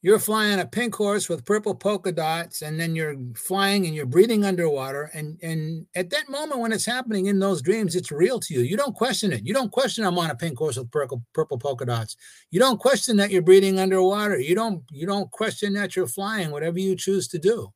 you're 0.00 0.20
flying 0.20 0.60
a 0.60 0.66
pink 0.66 0.94
horse 0.94 1.28
with 1.28 1.44
purple 1.44 1.74
polka 1.74 2.12
dots 2.12 2.62
and 2.62 2.78
then 2.78 2.94
you're 2.94 3.16
flying 3.34 3.84
and 3.84 3.96
you're 3.96 4.06
breathing 4.06 4.44
underwater. 4.44 5.10
And 5.12 5.38
and 5.42 5.86
at 5.96 6.10
that 6.10 6.28
moment 6.28 6.60
when 6.60 6.70
it's 6.70 6.86
happening 6.86 7.26
in 7.26 7.40
those 7.40 7.62
dreams 7.62 7.96
it's 7.96 8.12
real 8.12 8.38
to 8.40 8.54
you. 8.54 8.60
You 8.60 8.76
don't 8.76 8.94
question 8.94 9.32
it. 9.32 9.44
You 9.44 9.52
don't 9.52 9.72
question 9.72 10.04
i'm 10.04 10.18
on 10.18 10.30
a 10.30 10.36
pink 10.36 10.56
horse 10.56 10.76
with 10.76 10.90
purple 10.92 11.24
purple 11.32 11.58
polka 11.58 11.84
dots. 11.84 12.16
You 12.50 12.60
don't 12.60 12.78
question 12.78 13.16
that 13.16 13.30
you're 13.30 13.42
breathing 13.42 13.80
underwater. 13.80 14.38
You 14.38 14.54
don't 14.54 14.84
you 14.92 15.06
don't 15.06 15.30
question 15.32 15.72
that 15.74 15.96
you're 15.96 16.06
flying 16.06 16.52
whatever 16.52 16.78
you 16.78 16.94
choose 16.94 17.26
to 17.28 17.38
do. 17.38 17.72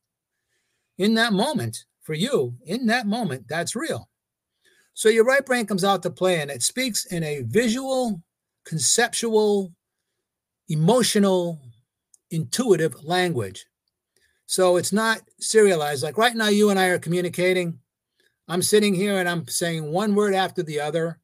In 0.98 1.14
that 1.14 1.32
moment 1.32 1.86
for 2.02 2.14
you 2.14 2.54
in 2.64 2.86
that 2.86 3.06
moment 3.06 3.48
that's 3.48 3.74
real. 3.74 4.08
So 4.94 5.08
your 5.08 5.24
right 5.24 5.44
brain 5.44 5.66
comes 5.66 5.82
out 5.82 6.04
to 6.04 6.10
play 6.10 6.40
and 6.40 6.52
it 6.52 6.62
speaks 6.62 7.06
in 7.06 7.24
a 7.24 7.42
visual 7.42 8.22
conceptual 8.64 9.72
emotional 10.68 11.60
intuitive 12.32 13.04
language. 13.04 13.66
So 14.46 14.76
it's 14.76 14.92
not 14.92 15.20
serialized. 15.38 16.02
Like 16.02 16.18
right 16.18 16.34
now, 16.34 16.48
you 16.48 16.70
and 16.70 16.78
I 16.78 16.86
are 16.86 16.98
communicating. 16.98 17.78
I'm 18.48 18.62
sitting 18.62 18.94
here 18.94 19.18
and 19.18 19.28
I'm 19.28 19.46
saying 19.46 19.90
one 19.90 20.14
word 20.14 20.34
after 20.34 20.62
the 20.62 20.80
other. 20.80 21.18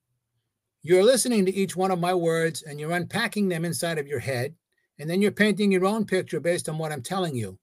You're 0.82 1.04
listening 1.04 1.44
to 1.46 1.54
each 1.54 1.76
one 1.76 1.90
of 1.90 1.98
my 1.98 2.14
words 2.14 2.62
and 2.62 2.78
you're 2.78 2.92
unpacking 2.92 3.48
them 3.48 3.64
inside 3.64 3.98
of 3.98 4.06
your 4.06 4.20
head. 4.20 4.54
And 4.98 5.08
then 5.08 5.20
you're 5.20 5.30
painting 5.30 5.70
your 5.70 5.84
own 5.84 6.04
picture 6.06 6.40
based 6.40 6.68
on 6.68 6.78
what 6.78 6.92
I'm 6.92 7.02
telling 7.02 7.36
you. 7.36 7.58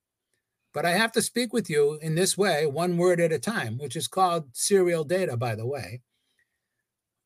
But 0.74 0.86
I 0.86 0.92
have 0.92 1.12
to 1.14 1.22
speak 1.22 1.54
with 1.54 1.70
you 1.70 1.98
in 2.02 2.16
this 2.16 2.38
way, 2.38 2.66
one 2.66 2.98
word 2.98 3.20
at 3.20 3.32
a 3.32 3.40
time, 3.40 3.78
which 3.78 3.96
is 3.96 4.08
called 4.08 4.50
serial 4.54 5.04
data, 5.04 5.38
by 5.38 5.56
the 5.56 5.66
way 5.66 6.02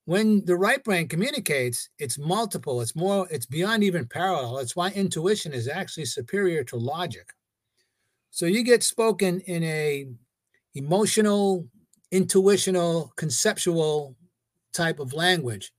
when 0.10 0.44
the 0.46 0.56
right 0.56 0.84
brain 0.84 1.08
communicates 1.08 1.90
it's 2.00 2.18
multiple 2.18 2.82
it's 2.82 2.96
more 2.96 3.28
it's 3.30 3.46
beyond 3.46 3.84
even 3.84 4.08
parallel. 4.08 4.58
It's 4.58 4.76
why 4.76 4.90
intuition 4.90 5.54
is 5.54 5.68
actually 5.68 6.06
superior 6.06 6.64
to 6.64 6.78
logic. 6.78 7.28
So 8.32 8.48
you 8.48 8.64
get 8.64 8.82
spoken 8.82 9.40
in 9.42 9.64
a 9.64 10.08
emotional 10.74 11.68
intuitional 12.12 13.14
conceptual 13.18 14.16
type 14.74 14.98
of 14.98 15.14
language. 15.14 15.72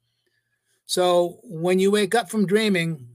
So 0.86 1.40
when 1.42 1.80
you 1.80 1.90
wake 1.90 2.14
up 2.14 2.30
from 2.30 2.46
dreaming 2.46 3.08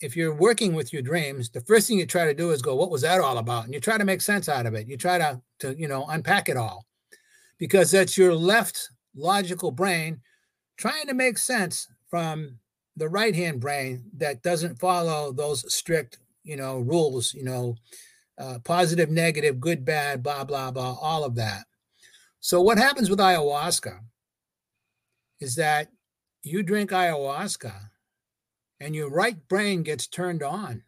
if 0.00 0.14
you're 0.14 0.34
working 0.34 0.74
with 0.74 0.92
your 0.92 1.00
dreams 1.00 1.48
the 1.48 1.62
first 1.62 1.88
thing 1.88 1.98
you 1.98 2.04
try 2.04 2.26
to 2.26 2.34
do 2.34 2.50
is 2.50 2.60
go 2.60 2.74
what 2.74 2.90
was 2.90 3.00
that 3.00 3.22
all 3.22 3.38
about? 3.38 3.64
And 3.64 3.72
you 3.72 3.80
try 3.80 3.96
to 3.96 4.04
make 4.04 4.20
sense 4.20 4.50
out 4.50 4.66
of 4.66 4.74
it. 4.74 4.88
You 4.88 4.98
try 4.98 5.16
to, 5.16 5.40
to 5.60 5.74
you 5.78 5.88
know 5.88 6.04
unpack 6.10 6.50
it 6.50 6.58
all. 6.58 6.84
Because 7.56 7.90
that's 7.90 8.18
your 8.18 8.34
left 8.34 8.90
logical 9.16 9.70
brain 9.70 10.20
trying 10.76 11.06
to 11.06 11.14
make 11.14 11.38
sense 11.38 11.88
from 12.08 12.58
the 12.96 13.08
right 13.08 13.34
hand 13.34 13.60
brain 13.60 14.04
that 14.16 14.42
doesn't 14.42 14.78
follow 14.78 15.32
those 15.32 15.72
strict, 15.72 16.18
you 16.44 16.56
know, 16.56 16.78
rules, 16.78 17.34
you 17.34 17.44
know, 17.44 17.76
uh, 18.38 18.58
positive, 18.64 19.10
negative, 19.10 19.60
good, 19.60 19.84
bad, 19.84 20.22
blah, 20.22 20.44
blah, 20.44 20.70
blah, 20.70 20.96
all 21.00 21.24
of 21.24 21.34
that. 21.36 21.64
So, 22.40 22.60
what 22.60 22.78
happens 22.78 23.10
with 23.10 23.18
ayahuasca 23.20 23.98
is 25.40 25.56
that 25.56 25.88
you 26.42 26.62
drink 26.62 26.90
ayahuasca 26.90 27.72
and 28.80 28.94
your 28.94 29.10
right 29.10 29.48
brain 29.48 29.82
gets 29.82 30.06
turned 30.06 30.42
on. 30.42 30.82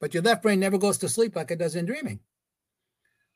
but 0.00 0.14
your 0.14 0.22
left 0.22 0.42
brain 0.42 0.58
never 0.58 0.78
goes 0.78 0.98
to 0.98 1.08
sleep 1.08 1.36
like 1.36 1.50
it 1.50 1.58
does 1.58 1.76
in 1.76 1.84
dreaming. 1.86 2.20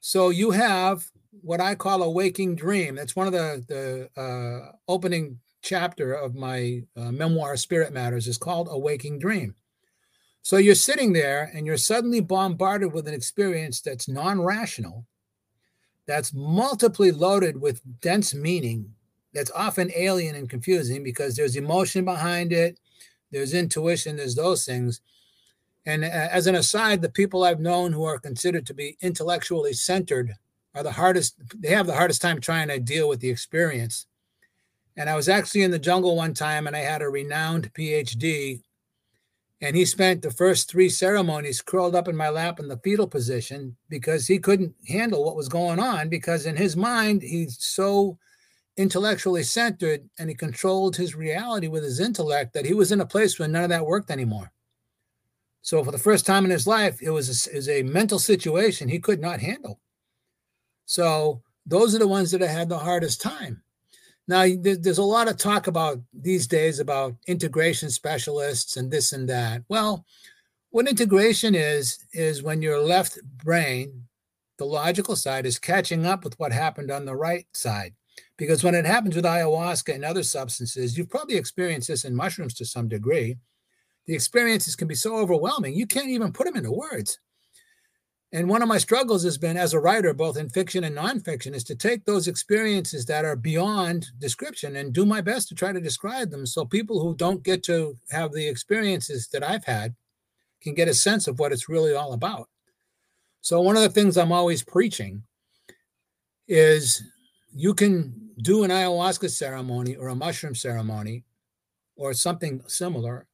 So 0.00 0.30
you 0.30 0.50
have 0.50 1.10
what 1.42 1.60
I 1.60 1.74
call 1.74 2.02
a 2.02 2.10
waking 2.10 2.56
dream. 2.56 2.94
That's 2.94 3.16
one 3.16 3.26
of 3.26 3.32
the 3.32 3.64
the 3.68 4.20
uh, 4.20 4.72
opening 4.88 5.38
chapter 5.62 6.12
of 6.12 6.34
my 6.34 6.82
uh, 6.96 7.10
memoir, 7.10 7.56
Spirit 7.56 7.92
Matters, 7.92 8.28
is 8.28 8.38
called 8.38 8.68
A 8.70 8.78
Waking 8.78 9.18
Dream. 9.18 9.54
So 10.42 10.58
you're 10.58 10.74
sitting 10.74 11.14
there 11.14 11.50
and 11.54 11.66
you're 11.66 11.78
suddenly 11.78 12.20
bombarded 12.20 12.92
with 12.92 13.08
an 13.08 13.14
experience 13.14 13.80
that's 13.80 14.08
non-rational, 14.08 15.06
that's 16.06 16.34
multiply 16.34 17.10
loaded 17.14 17.58
with 17.58 17.80
dense 18.02 18.34
meaning, 18.34 18.94
that's 19.32 19.50
often 19.52 19.90
alien 19.96 20.34
and 20.36 20.50
confusing 20.50 21.02
because 21.02 21.34
there's 21.34 21.56
emotion 21.56 22.04
behind 22.04 22.52
it, 22.52 22.78
there's 23.32 23.54
intuition, 23.54 24.16
there's 24.16 24.34
those 24.34 24.66
things. 24.66 25.00
And 25.86 26.04
as 26.04 26.46
an 26.46 26.56
aside, 26.56 27.00
the 27.00 27.08
people 27.08 27.44
I've 27.44 27.60
known 27.60 27.92
who 27.92 28.04
are 28.04 28.18
considered 28.18 28.66
to 28.66 28.74
be 28.74 28.98
intellectually 29.00 29.72
centered 29.72 30.34
are 30.74 30.82
the 30.82 30.92
hardest, 30.92 31.34
they 31.58 31.68
have 31.70 31.86
the 31.86 31.94
hardest 31.94 32.20
time 32.20 32.40
trying 32.40 32.68
to 32.68 32.78
deal 32.80 33.08
with 33.08 33.20
the 33.20 33.30
experience. 33.30 34.06
And 34.96 35.10
I 35.10 35.16
was 35.16 35.28
actually 35.28 35.62
in 35.62 35.70
the 35.70 35.78
jungle 35.78 36.16
one 36.16 36.34
time 36.34 36.66
and 36.66 36.76
I 36.76 36.80
had 36.80 37.02
a 37.02 37.08
renowned 37.08 37.72
PhD. 37.74 38.62
And 39.60 39.74
he 39.74 39.84
spent 39.84 40.22
the 40.22 40.30
first 40.30 40.70
three 40.70 40.88
ceremonies 40.88 41.62
curled 41.62 41.94
up 41.94 42.08
in 42.08 42.16
my 42.16 42.28
lap 42.28 42.60
in 42.60 42.68
the 42.68 42.78
fetal 42.78 43.08
position 43.08 43.76
because 43.88 44.26
he 44.26 44.38
couldn't 44.38 44.74
handle 44.86 45.24
what 45.24 45.36
was 45.36 45.48
going 45.48 45.78
on. 45.78 46.08
Because 46.08 46.46
in 46.46 46.56
his 46.56 46.76
mind, 46.76 47.22
he's 47.22 47.56
so 47.60 48.18
intellectually 48.76 49.42
centered 49.42 50.08
and 50.18 50.28
he 50.28 50.34
controlled 50.34 50.96
his 50.96 51.14
reality 51.14 51.68
with 51.68 51.84
his 51.84 52.00
intellect 52.00 52.52
that 52.52 52.66
he 52.66 52.74
was 52.74 52.92
in 52.92 53.00
a 53.00 53.06
place 53.06 53.38
where 53.38 53.48
none 53.48 53.64
of 53.64 53.70
that 53.70 53.86
worked 53.86 54.10
anymore. 54.10 54.52
So 55.62 55.82
for 55.82 55.92
the 55.92 55.98
first 55.98 56.26
time 56.26 56.44
in 56.44 56.50
his 56.50 56.66
life, 56.66 57.00
it 57.00 57.10
was 57.10 57.46
a, 57.46 57.50
it 57.50 57.56
was 57.56 57.68
a 57.68 57.82
mental 57.84 58.18
situation 58.18 58.88
he 58.88 58.98
could 58.98 59.20
not 59.20 59.40
handle. 59.40 59.80
So 60.86 61.42
those 61.66 61.94
are 61.94 61.98
the 61.98 62.08
ones 62.08 62.30
that 62.30 62.40
have 62.40 62.50
had 62.50 62.68
the 62.68 62.78
hardest 62.78 63.20
time. 63.20 63.62
Now, 64.26 64.46
there's 64.58 64.98
a 64.98 65.02
lot 65.02 65.28
of 65.28 65.36
talk 65.36 65.66
about 65.66 66.00
these 66.12 66.46
days 66.46 66.78
about 66.78 67.16
integration 67.26 67.90
specialists 67.90 68.76
and 68.76 68.90
this 68.90 69.12
and 69.12 69.28
that. 69.28 69.62
Well, 69.68 70.06
what 70.70 70.88
integration 70.88 71.54
is, 71.54 71.98
is 72.12 72.42
when 72.42 72.62
your 72.62 72.78
left 72.78 73.18
brain, 73.44 74.04
the 74.56 74.64
logical 74.64 75.14
side, 75.14 75.44
is 75.44 75.58
catching 75.58 76.06
up 76.06 76.24
with 76.24 76.38
what 76.38 76.52
happened 76.52 76.90
on 76.90 77.04
the 77.04 77.14
right 77.14 77.46
side. 77.52 77.94
Because 78.38 78.64
when 78.64 78.74
it 78.74 78.86
happens 78.86 79.14
with 79.14 79.26
ayahuasca 79.26 79.94
and 79.94 80.04
other 80.04 80.22
substances, 80.22 80.96
you've 80.96 81.10
probably 81.10 81.36
experienced 81.36 81.88
this 81.88 82.04
in 82.04 82.16
mushrooms 82.16 82.54
to 82.54 82.64
some 82.64 82.88
degree 82.88 83.36
the 84.06 84.14
experiences 84.14 84.76
can 84.76 84.88
be 84.88 84.94
so 84.94 85.16
overwhelming 85.16 85.74
you 85.74 85.86
can't 85.86 86.08
even 86.08 86.32
put 86.32 86.46
them 86.46 86.56
into 86.56 86.72
words 86.72 87.18
and 88.32 88.48
one 88.48 88.62
of 88.62 88.68
my 88.68 88.78
struggles 88.78 89.22
has 89.22 89.38
been 89.38 89.56
as 89.56 89.74
a 89.74 89.80
writer 89.80 90.12
both 90.12 90.36
in 90.36 90.48
fiction 90.48 90.84
and 90.84 90.96
nonfiction 90.96 91.54
is 91.54 91.64
to 91.64 91.74
take 91.74 92.04
those 92.04 92.26
experiences 92.26 93.06
that 93.06 93.24
are 93.24 93.36
beyond 93.36 94.06
description 94.18 94.76
and 94.76 94.92
do 94.92 95.06
my 95.06 95.20
best 95.20 95.48
to 95.48 95.54
try 95.54 95.72
to 95.72 95.80
describe 95.80 96.30
them 96.30 96.46
so 96.46 96.64
people 96.64 97.00
who 97.00 97.14
don't 97.14 97.42
get 97.42 97.62
to 97.62 97.96
have 98.10 98.32
the 98.32 98.46
experiences 98.46 99.28
that 99.28 99.42
i've 99.42 99.64
had 99.64 99.94
can 100.60 100.74
get 100.74 100.88
a 100.88 100.94
sense 100.94 101.28
of 101.28 101.38
what 101.38 101.52
it's 101.52 101.68
really 101.68 101.94
all 101.94 102.12
about 102.12 102.48
so 103.40 103.60
one 103.60 103.76
of 103.76 103.82
the 103.82 103.88
things 103.88 104.16
i'm 104.16 104.32
always 104.32 104.62
preaching 104.62 105.22
is 106.48 107.02
you 107.54 107.72
can 107.72 108.30
do 108.42 108.64
an 108.64 108.70
ayahuasca 108.70 109.30
ceremony 109.30 109.96
or 109.96 110.08
a 110.08 110.14
mushroom 110.14 110.54
ceremony 110.54 111.24
or 111.96 112.12
something 112.12 112.60
similar 112.66 113.26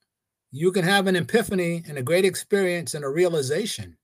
you 0.53 0.73
can 0.73 0.85
have 0.85 1.07
an 1.07 1.17
epiphany 1.17 1.83
and 1.87 1.97
a 1.97 2.03
great 2.03 2.25
experience 2.25 2.95
and 2.95 3.05
a 3.05 3.09
realization. 3.09 3.97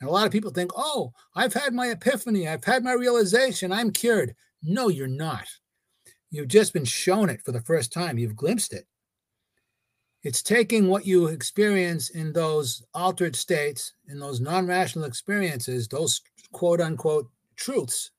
And 0.00 0.08
a 0.08 0.12
lot 0.12 0.26
of 0.26 0.32
people 0.32 0.50
think, 0.50 0.70
oh, 0.76 1.12
I've 1.34 1.54
had 1.54 1.72
my 1.72 1.88
epiphany, 1.88 2.46
I've 2.46 2.64
had 2.64 2.84
my 2.84 2.92
realization, 2.92 3.72
I'm 3.72 3.90
cured. 3.90 4.34
No, 4.62 4.88
you're 4.88 5.06
not. 5.06 5.46
You've 6.30 6.48
just 6.48 6.72
been 6.72 6.84
shown 6.84 7.30
it 7.30 7.40
for 7.44 7.52
the 7.52 7.62
first 7.62 7.92
time, 7.92 8.18
you've 8.18 8.36
glimpsed 8.36 8.72
it. 8.72 8.86
It's 10.22 10.42
taking 10.42 10.88
what 10.88 11.06
you 11.06 11.28
experience 11.28 12.10
in 12.10 12.32
those 12.32 12.82
altered 12.92 13.36
states, 13.36 13.92
in 14.08 14.18
those 14.18 14.40
non 14.40 14.66
rational 14.66 15.04
experiences, 15.04 15.88
those 15.88 16.20
quote 16.52 16.80
unquote 16.80 17.30
truths, 17.54 18.10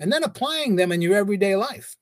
and 0.00 0.10
then 0.10 0.24
applying 0.24 0.76
them 0.76 0.90
in 0.90 1.02
your 1.02 1.16
everyday 1.16 1.54
life 1.54 1.96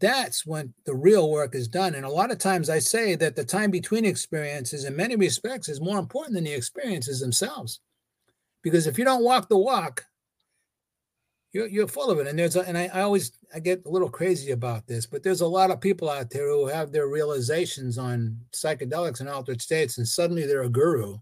that's 0.00 0.46
when 0.46 0.72
the 0.84 0.94
real 0.94 1.30
work 1.30 1.54
is 1.54 1.68
done. 1.68 1.94
And 1.94 2.04
a 2.04 2.10
lot 2.10 2.30
of 2.30 2.38
times 2.38 2.70
I 2.70 2.78
say 2.78 3.14
that 3.16 3.36
the 3.36 3.44
time 3.44 3.70
between 3.70 4.04
experiences, 4.04 4.84
in 4.84 4.94
many 4.94 5.16
respects, 5.16 5.68
is 5.68 5.80
more 5.80 5.98
important 5.98 6.34
than 6.34 6.44
the 6.44 6.52
experiences 6.52 7.20
themselves. 7.20 7.80
Because 8.62 8.86
if 8.86 8.98
you 8.98 9.04
don't 9.04 9.24
walk 9.24 9.48
the 9.48 9.56
walk, 9.58 10.04
you're, 11.52 11.66
you're 11.68 11.88
full 11.88 12.10
of 12.10 12.18
it. 12.18 12.26
And 12.26 12.38
there's, 12.38 12.56
a, 12.56 12.60
and 12.60 12.76
I, 12.76 12.90
I 12.92 13.02
always, 13.02 13.32
I 13.54 13.60
get 13.60 13.86
a 13.86 13.90
little 13.90 14.10
crazy 14.10 14.50
about 14.50 14.86
this, 14.86 15.06
but 15.06 15.22
there's 15.22 15.40
a 15.40 15.46
lot 15.46 15.70
of 15.70 15.80
people 15.80 16.10
out 16.10 16.30
there 16.30 16.48
who 16.48 16.66
have 16.66 16.92
their 16.92 17.08
realizations 17.08 17.96
on 17.98 18.38
psychedelics 18.52 19.20
and 19.20 19.28
altered 19.28 19.62
states, 19.62 19.98
and 19.98 20.06
suddenly 20.06 20.46
they're 20.46 20.62
a 20.62 20.68
guru. 20.68 21.18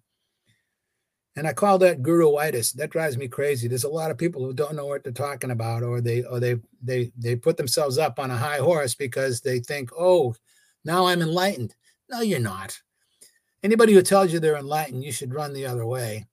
And 1.37 1.46
I 1.46 1.53
call 1.53 1.77
that 1.79 2.03
guruitis. 2.03 2.72
That 2.72 2.90
drives 2.90 3.18
me 3.18 3.29
crazy. 3.29 3.68
There's 3.68 3.85
a 3.85 3.88
lot 3.88 4.11
of 4.11 4.16
people 4.16 4.42
who 4.42 4.55
don't 4.55 4.75
know 4.75 4.87
what 4.87 5.05
they're 5.05 5.12
talking 5.12 5.51
about, 5.51 5.83
or 5.83 6.01
they 6.01 6.22
or 6.22 6.40
they 6.40 6.57
they 6.83 7.12
they 7.18 7.37
put 7.37 7.59
themselves 7.59 7.99
up 7.99 8.18
on 8.18 8.31
a 8.31 8.37
high 8.37 8.57
horse 8.57 8.94
because 8.94 9.42
they 9.42 9.59
think, 9.61 9.90
oh, 9.99 10.35
now 10.83 11.07
I'm 11.07 11.20
enlightened. 11.20 11.75
No, 12.11 12.22
you're 12.22 12.40
not. 12.40 12.81
Anybody 13.62 13.92
who 13.92 14.01
tells 14.01 14.33
you 14.33 14.40
they're 14.40 14.57
enlightened, 14.57 15.05
you 15.05 15.12
should 15.12 15.35
run 15.35 15.53
the 15.53 15.66
other 15.66 15.85
way. 15.85 16.25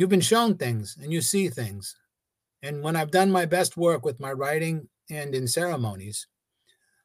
You've 0.00 0.08
been 0.08 0.22
shown 0.22 0.56
things 0.56 0.96
and 1.02 1.12
you 1.12 1.20
see 1.20 1.50
things. 1.50 1.94
And 2.62 2.82
when 2.82 2.96
I've 2.96 3.10
done 3.10 3.30
my 3.30 3.44
best 3.44 3.76
work 3.76 4.02
with 4.02 4.18
my 4.18 4.32
writing 4.32 4.88
and 5.10 5.34
in 5.34 5.46
ceremonies, 5.46 6.26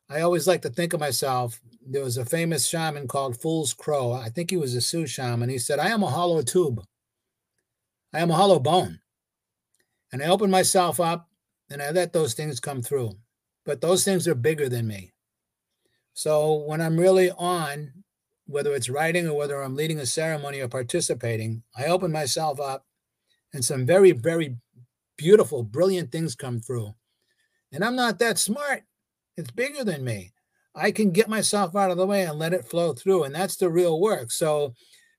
I 0.10 0.22
always 0.22 0.48
like 0.48 0.62
to 0.62 0.70
think 0.70 0.94
of 0.94 1.02
myself. 1.02 1.60
There 1.86 2.06
was 2.06 2.16
a 2.16 2.24
famous 2.24 2.66
shaman 2.66 3.10
called 3.10 3.42
Fools 3.42 3.74
Crow. 3.74 4.14
I 4.14 4.30
think 4.30 4.50
he 4.50 4.56
was 4.56 4.76
a 4.76 4.80
Sioux 4.80 5.06
shaman. 5.08 5.50
He 5.50 5.58
said, 5.58 5.78
I 5.78 5.90
am 5.90 6.04
a 6.04 6.10
hollow 6.10 6.42
tube. 6.42 6.86
I 8.14 8.20
am 8.20 8.32
a 8.32 8.36
hollow 8.36 8.60
bone. 8.60 9.02
And 10.14 10.24
I 10.24 10.28
open 10.28 10.50
myself 10.50 11.02
up 11.02 11.28
and 11.70 11.82
I 11.82 11.92
let 11.92 12.14
those 12.14 12.34
things 12.34 12.62
come 12.62 12.82
through. 12.82 13.12
But 13.66 13.82
those 13.82 14.06
things 14.06 14.26
are 14.26 14.36
bigger 14.36 14.70
than 14.70 14.88
me. 14.88 15.12
So 16.14 16.64
when 16.66 16.80
I'm 16.80 16.96
really 16.96 17.30
on, 17.32 18.05
whether 18.48 18.74
it's 18.74 18.90
writing 18.90 19.28
or 19.28 19.36
whether 19.36 19.62
I'm 19.62 19.76
leading 19.76 20.00
a 20.00 20.06
ceremony 20.06 20.60
or 20.60 20.68
participating, 20.68 21.64
I 21.78 21.86
open 21.86 22.12
myself 22.12 22.60
up 22.60 22.86
and 23.54 23.64
some 23.64 23.86
very, 23.86 24.12
very 24.12 24.58
beautiful, 25.18 25.64
brilliant 25.64 26.12
things 26.12 26.36
come 26.36 26.60
through. 26.60 26.94
And 27.72 27.84
I'm 27.84 27.96
not 27.96 28.20
that 28.20 28.38
smart. 28.38 28.84
It's 29.38 29.52
bigger 29.52 29.84
than 29.84 30.04
me. 30.04 30.32
I 30.76 30.92
can 30.92 31.12
get 31.12 31.30
myself 31.30 31.76
out 31.76 31.92
of 31.92 31.98
the 31.98 32.06
way 32.06 32.24
and 32.24 32.38
let 32.38 32.54
it 32.54 32.68
flow 32.68 32.94
through. 32.94 33.24
And 33.24 33.34
that's 33.34 33.56
the 33.56 33.70
real 33.70 34.00
work. 34.00 34.32
So 34.32 34.74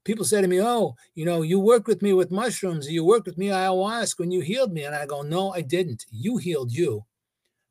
people 0.04 0.24
say 0.24 0.40
to 0.40 0.48
me, 0.48 0.60
Oh, 0.60 0.94
you 1.14 1.24
know, 1.24 1.42
you 1.42 1.58
worked 1.58 1.86
with 1.86 2.02
me 2.02 2.12
with 2.12 2.30
mushrooms, 2.30 2.90
you 2.90 3.04
worked 3.04 3.26
with 3.26 3.38
me 3.38 3.48
ayahuasca 3.48 4.18
when 4.18 4.30
you 4.30 4.40
healed 4.40 4.72
me. 4.72 4.84
And 4.84 4.94
I 4.94 5.06
go, 5.06 5.22
No, 5.22 5.52
I 5.52 5.62
didn't. 5.62 6.04
You 6.10 6.36
healed 6.36 6.72
you. 6.72 7.04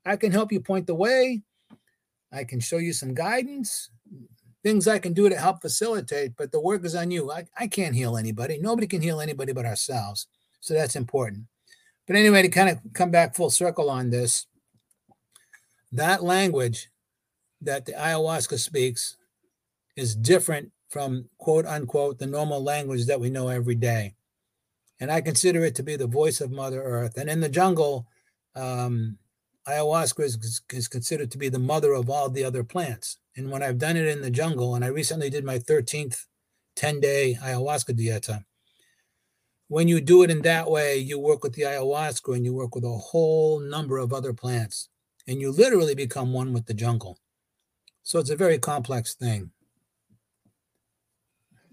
I 0.04 0.16
can 0.16 0.32
help 0.32 0.52
you 0.52 0.60
point 0.60 0.86
the 0.86 0.94
way. 0.94 1.42
I 2.32 2.44
can 2.44 2.60
show 2.60 2.78
you 2.78 2.92
some 2.92 3.14
guidance, 3.14 3.90
things 4.66 4.88
I 4.88 4.98
can 4.98 5.12
do 5.12 5.28
to 5.28 5.38
help 5.38 5.62
facilitate, 5.62 6.34
but 6.36 6.50
the 6.50 6.58
work 6.58 6.84
is 6.84 6.96
on 6.96 7.12
you. 7.12 7.30
I, 7.30 7.44
I 7.56 7.68
can't 7.68 7.94
heal 7.94 8.16
anybody. 8.16 8.58
Nobody 8.60 8.88
can 8.88 9.00
heal 9.00 9.20
anybody 9.20 9.52
but 9.52 9.64
ourselves. 9.64 10.26
So 10.60 10.74
that's 10.74 10.96
important. 10.96 11.44
But 12.08 12.16
anyway, 12.16 12.42
to 12.42 12.48
kind 12.48 12.70
of 12.70 12.80
come 12.92 13.12
back 13.12 13.36
full 13.36 13.50
circle 13.50 13.88
on 13.88 14.10
this, 14.10 14.46
that 15.92 16.24
language 16.24 16.90
that 17.60 17.86
the 17.86 17.92
ayahuasca 17.92 18.58
speaks 18.58 19.16
is 19.94 20.16
different 20.16 20.72
from 20.88 21.28
quote 21.38 21.64
unquote 21.64 22.18
the 22.18 22.26
normal 22.26 22.60
language 22.60 23.06
that 23.06 23.20
we 23.20 23.30
know 23.30 23.46
every 23.46 23.76
day. 23.76 24.16
And 24.98 25.12
I 25.12 25.20
consider 25.20 25.64
it 25.64 25.76
to 25.76 25.84
be 25.84 25.94
the 25.94 26.08
voice 26.08 26.40
of 26.40 26.50
Mother 26.50 26.82
Earth. 26.82 27.16
And 27.16 27.30
in 27.30 27.38
the 27.38 27.48
jungle, 27.48 28.08
um, 28.56 29.16
ayahuasca 29.68 30.24
is, 30.24 30.60
is 30.72 30.88
considered 30.88 31.30
to 31.30 31.38
be 31.38 31.50
the 31.50 31.60
mother 31.60 31.92
of 31.92 32.10
all 32.10 32.28
the 32.28 32.42
other 32.42 32.64
plants. 32.64 33.18
And 33.36 33.50
when 33.50 33.62
I've 33.62 33.78
done 33.78 33.96
it 33.96 34.06
in 34.06 34.22
the 34.22 34.30
jungle, 34.30 34.74
and 34.74 34.84
I 34.84 34.88
recently 34.88 35.30
did 35.30 35.44
my 35.44 35.58
13th 35.58 36.24
10 36.74 37.00
day 37.00 37.38
ayahuasca 37.42 37.98
dieta, 37.98 38.44
when 39.68 39.88
you 39.88 40.00
do 40.00 40.22
it 40.22 40.30
in 40.30 40.42
that 40.42 40.70
way, 40.70 40.96
you 40.96 41.18
work 41.18 41.42
with 41.42 41.54
the 41.54 41.62
ayahuasca 41.62 42.34
and 42.34 42.44
you 42.44 42.54
work 42.54 42.74
with 42.74 42.84
a 42.84 42.96
whole 42.96 43.60
number 43.60 43.98
of 43.98 44.12
other 44.12 44.32
plants, 44.32 44.88
and 45.26 45.40
you 45.40 45.50
literally 45.50 45.94
become 45.94 46.32
one 46.32 46.52
with 46.52 46.66
the 46.66 46.74
jungle. 46.74 47.18
So 48.02 48.20
it's 48.20 48.30
a 48.30 48.36
very 48.36 48.58
complex 48.58 49.14
thing 49.14 49.50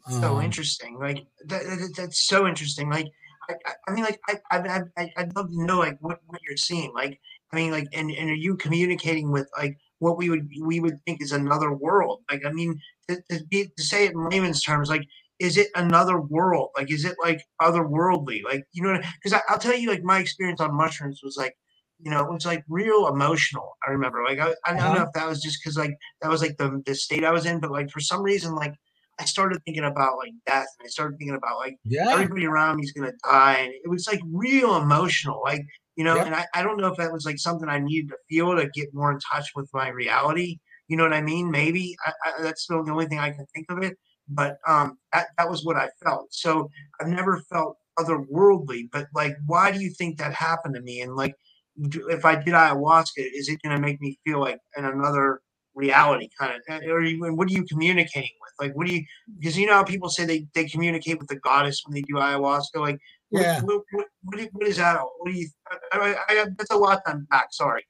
so 0.09 0.37
um, 0.37 0.43
interesting. 0.43 0.97
Like 0.99 1.25
that, 1.45 1.63
that, 1.63 1.93
that's 1.95 2.25
so 2.25 2.47
interesting. 2.47 2.89
Like 2.89 3.07
I, 3.49 3.55
I 3.87 3.91
mean, 3.91 4.03
like 4.03 4.19
I, 4.27 4.39
I, 4.51 4.81
I, 4.97 5.13
I'd 5.17 5.35
love 5.35 5.51
to 5.51 5.65
know 5.65 5.79
like 5.79 5.97
what, 6.01 6.19
what 6.27 6.41
you're 6.47 6.57
seeing. 6.57 6.93
Like 6.93 7.19
I 7.51 7.55
mean, 7.55 7.71
like 7.71 7.87
and, 7.93 8.11
and 8.11 8.29
are 8.29 8.35
you 8.35 8.55
communicating 8.55 9.31
with 9.31 9.49
like 9.57 9.77
what 10.03 10.17
we 10.17 10.29
would 10.29 10.47
we 10.71 10.79
would 10.83 10.97
think 11.05 11.21
is 11.21 11.31
another 11.31 11.71
world? 11.73 12.17
Like 12.31 12.43
I 12.45 12.51
mean, 12.51 12.71
to, 13.07 13.15
to, 13.29 13.43
be, 13.49 13.59
to 13.77 13.83
say 13.83 14.05
it 14.05 14.13
in 14.13 14.29
layman's 14.29 14.61
terms, 14.63 14.89
like 14.89 15.03
is 15.39 15.57
it 15.57 15.67
another 15.75 16.21
world? 16.21 16.69
Like, 16.77 16.91
is 16.91 17.05
it 17.05 17.15
like 17.21 17.41
otherworldly? 17.61 18.43
Like, 18.43 18.63
you 18.71 18.83
know, 18.83 18.97
because 19.23 19.41
I'll 19.49 19.57
tell 19.59 19.75
you, 19.75 19.89
like, 19.89 20.03
my 20.03 20.19
experience 20.19 20.61
on 20.61 20.73
mushrooms 20.75 21.21
was 21.23 21.37
like, 21.37 21.55
you 21.99 22.11
know, 22.11 22.23
it 22.23 22.31
was 22.31 22.45
like 22.45 22.63
real 22.69 23.07
emotional. 23.07 23.77
I 23.85 23.91
remember, 23.91 24.23
like, 24.23 24.39
I, 24.39 24.53
I 24.65 24.71
don't 24.71 24.79
Uh-huh. 24.79 24.95
know 24.95 25.01
if 25.03 25.13
that 25.15 25.27
was 25.27 25.41
just 25.41 25.57
because, 25.61 25.77
like, 25.77 25.95
that 26.21 26.29
was 26.29 26.41
like 26.41 26.57
the, 26.57 26.81
the 26.85 26.95
state 26.95 27.23
I 27.25 27.31
was 27.31 27.45
in, 27.45 27.59
but 27.59 27.71
like, 27.71 27.89
for 27.89 27.99
some 27.99 28.21
reason, 28.23 28.55
like, 28.55 28.73
I 29.19 29.25
started 29.25 29.61
thinking 29.63 29.83
about 29.83 30.17
like 30.17 30.33
death 30.47 30.67
and 30.79 30.85
I 30.85 30.89
started 30.89 31.17
thinking 31.17 31.35
about 31.35 31.57
like 31.57 31.77
Yeah. 31.83 32.09
everybody 32.11 32.45
around 32.47 32.77
me 32.77 32.83
is 32.83 32.91
going 32.93 33.11
to 33.11 33.17
die. 33.23 33.57
And 33.59 33.73
it 33.83 33.89
was 33.89 34.07
like 34.07 34.21
real 34.25 34.75
emotional. 34.75 35.41
Like, 35.43 35.63
you 35.95 36.03
know, 36.03 36.15
Yep. 36.15 36.25
and 36.27 36.35
I, 36.35 36.45
I 36.53 36.63
don't 36.63 36.77
know 36.79 36.87
if 36.87 36.97
that 36.97 37.11
was 37.13 37.25
like 37.25 37.37
something 37.37 37.69
I 37.69 37.79
needed 37.79 38.09
to 38.09 38.17
feel 38.29 38.55
to 38.55 38.69
get 38.73 38.93
more 38.93 39.11
in 39.11 39.19
touch 39.19 39.51
with 39.55 39.69
my 39.73 39.89
reality. 39.89 40.59
You 40.87 40.97
know 40.97 41.03
what 41.03 41.13
I 41.13 41.21
mean? 41.21 41.49
Maybe 41.51 41.95
I, 42.05 42.11
I, 42.25 42.41
that's 42.41 42.67
the 42.67 42.75
only 42.75 43.05
thing 43.05 43.19
I 43.19 43.31
can 43.31 43.45
think 43.53 43.71
of 43.71 43.81
it. 43.83 43.97
But 44.27 44.57
um, 44.67 44.97
that, 45.11 45.27
that 45.37 45.49
was 45.49 45.65
what 45.65 45.75
I 45.75 45.89
felt. 46.03 46.27
So 46.33 46.69
I've 46.99 47.07
never 47.07 47.41
felt 47.51 47.77
otherworldly. 47.99 48.89
But 48.91 49.07
like, 49.13 49.35
why 49.45 49.71
do 49.71 49.79
you 49.81 49.91
think 49.91 50.17
that 50.17 50.33
happened 50.33 50.75
to 50.75 50.81
me? 50.81 51.01
And 51.01 51.15
like, 51.15 51.35
if 51.75 52.23
I 52.25 52.35
did 52.35 52.53
ayahuasca, 52.53 53.17
is 53.17 53.49
it 53.49 53.61
going 53.63 53.75
to 53.75 53.81
make 53.81 53.99
me 54.01 54.17
feel 54.25 54.39
like 54.39 54.59
in 54.77 54.85
another 54.85 55.41
reality 55.75 56.29
kind 56.39 56.53
of? 56.53 56.83
Or 56.83 57.01
even 57.01 57.35
what 57.35 57.49
are 57.49 57.53
you 57.53 57.65
communicating 57.65 58.31
with? 58.41 58.51
Like, 58.59 58.75
what 58.75 58.87
do 58.87 58.93
you? 58.95 59.03
Because 59.39 59.57
you 59.57 59.65
know 59.65 59.73
how 59.73 59.83
people 59.83 60.09
say 60.09 60.25
they 60.25 60.47
they 60.53 60.65
communicate 60.65 61.19
with 61.19 61.27
the 61.27 61.39
goddess 61.39 61.81
when 61.85 61.93
they 61.95 62.01
do 62.03 62.15
ayahuasca. 62.15 62.75
Like, 62.75 62.99
Yeah. 63.33 63.61
What, 63.61 63.83
what, 63.91 64.07
what, 64.23 64.37
do- 64.37 64.49
what 64.51 64.67
is 64.67 64.77
that? 64.77 65.01
What 65.17 65.31
do 65.31 65.37
you? 65.37 65.47
I, 65.91 65.97
I, 65.97 66.15
I, 66.29 66.45
that's 66.57 66.71
a 66.71 66.77
lot 66.77 67.01
to 67.05 67.11
unpack. 67.11 67.47
Sorry. 67.51 67.85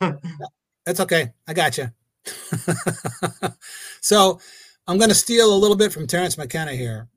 That's 0.86 1.00
okay. 1.00 1.32
I 1.48 1.54
got 1.54 1.78
you. 1.78 1.90
so 4.02 4.38
I'm 4.86 4.98
going 4.98 5.08
to 5.08 5.14
steal 5.14 5.52
a 5.52 5.56
little 5.56 5.76
bit 5.76 5.92
from 5.92 6.06
Terence 6.06 6.36
McKenna 6.36 6.74
here. 6.74 7.08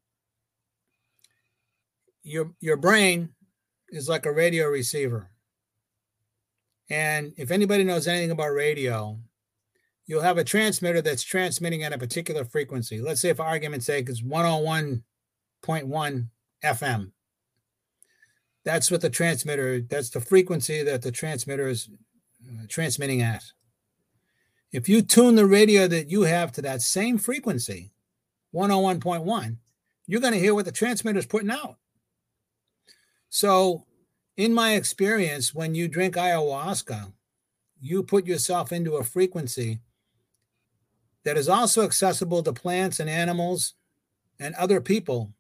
Your 2.24 2.52
your 2.62 2.78
brain 2.78 3.30
is 3.90 4.08
like 4.08 4.26
a 4.26 4.32
radio 4.32 4.68
receiver. 4.68 5.32
And 6.90 7.34
if 7.38 7.52
anybody 7.52 7.84
knows 7.84 8.08
anything 8.08 8.32
about 8.32 8.54
radio, 8.54 9.20
you'll 10.06 10.22
have 10.22 10.38
a 10.38 10.44
transmitter 10.44 11.02
that's 11.02 11.24
transmitting 11.24 11.84
at 11.84 11.94
a 11.94 11.98
particular 11.98 12.46
frequency. 12.46 13.02
Let's 13.02 13.20
say, 13.20 13.34
for 13.34 13.44
argument's 13.44 13.86
sake, 13.86 14.10
it's 14.10 14.22
101.1 14.22 16.28
FM. 16.63 17.12
That's 18.67 18.91
what 18.91 18.99
the 18.99 19.10
transmitter, 19.10 19.80
that's 19.80 20.10
the 20.10 20.19
frequency 20.19 20.84
that 20.84 21.01
the 21.01 21.10
transmitter 21.10 21.69
is 21.69 21.88
uh, 22.45 22.65
transmitting 22.67 23.21
at. 23.21 23.41
If 24.73 24.89
you 24.89 25.01
tune 25.01 25.36
the 25.36 25.45
radio 25.45 25.88
that 25.88 26.12
you 26.12 26.23
have 26.23 26.51
to 26.51 26.62
that 26.63 26.82
same 26.82 27.17
frequency, 27.17 27.93
101.1, 28.53 29.56
you're 30.06 30.19
going 30.19 30.34
to 30.34 30.39
hear 30.39 30.53
what 30.53 30.65
the 30.65 30.73
transmitter 30.73 31.17
is 31.17 31.25
putting 31.25 31.49
out. 31.49 31.77
So, 33.30 33.86
in 34.36 34.53
my 34.53 34.73
experience, 34.73 35.56
when 35.56 35.73
you 35.73 35.88
drink 35.88 36.15
ayahuasca, 36.15 37.13
you 37.80 38.03
put 38.03 38.25
yourself 38.25 38.73
into 38.73 38.97
a 38.97 39.03
frequency 39.06 39.80
that 41.23 41.38
is 41.38 41.47
also 41.47 41.86
accessible 41.86 42.43
to 42.43 42.51
plants 42.51 42.99
and 42.99 43.10
animals 43.10 43.75
and 44.41 44.53
other 44.56 44.82
people 44.82 45.32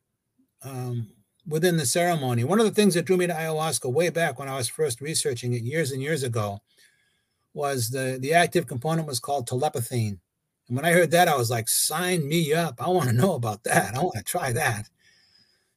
um, 0.63 1.09
within 1.47 1.77
the 1.77 1.85
ceremony. 1.85 2.43
One 2.43 2.59
of 2.59 2.65
the 2.65 2.73
things 2.73 2.93
that 2.93 3.05
drew 3.05 3.17
me 3.17 3.27
to 3.27 3.33
ayahuasca 3.33 3.91
way 3.91 4.09
back 4.09 4.37
when 4.37 4.49
I 4.49 4.57
was 4.57 4.67
first 4.67 5.01
researching 5.01 5.53
it 5.53 5.63
years 5.63 5.91
and 5.91 6.01
years 6.01 6.23
ago 6.23 6.59
was 7.53 7.89
the 7.89 8.17
the 8.19 8.33
active 8.33 8.67
component 8.67 9.07
was 9.07 9.19
called 9.19 9.47
telepathine. 9.47 10.19
And 10.67 10.75
when 10.75 10.85
I 10.85 10.91
heard 10.91 11.11
that, 11.11 11.29
I 11.29 11.37
was 11.37 11.49
like, 11.49 11.69
sign 11.69 12.27
me 12.27 12.53
up. 12.53 12.75
I 12.81 12.89
want 12.89 13.09
to 13.09 13.15
know 13.15 13.35
about 13.35 13.63
that. 13.63 13.95
I 13.95 13.99
want 13.99 14.15
to 14.17 14.23
try 14.23 14.51
that. 14.51 14.89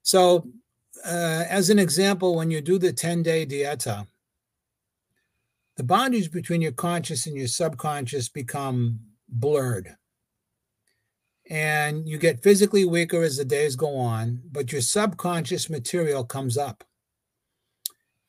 So, 0.02 0.48
uh, 1.04 1.44
as 1.48 1.70
an 1.70 1.78
example, 1.78 2.34
when 2.34 2.50
you 2.50 2.60
do 2.60 2.78
the 2.78 2.92
10 2.92 3.22
day 3.22 3.46
dieta, 3.46 4.06
the 5.76 5.84
boundaries 5.84 6.28
between 6.28 6.60
your 6.60 6.72
conscious 6.72 7.26
and 7.26 7.36
your 7.36 7.46
subconscious 7.46 8.28
become 8.28 9.00
blurred. 9.28 9.96
And 11.50 12.08
you 12.08 12.16
get 12.16 12.42
physically 12.42 12.84
weaker 12.84 13.22
as 13.22 13.36
the 13.36 13.44
days 13.44 13.76
go 13.76 13.96
on, 13.96 14.40
but 14.50 14.72
your 14.72 14.80
subconscious 14.80 15.68
material 15.68 16.24
comes 16.24 16.56
up 16.56 16.84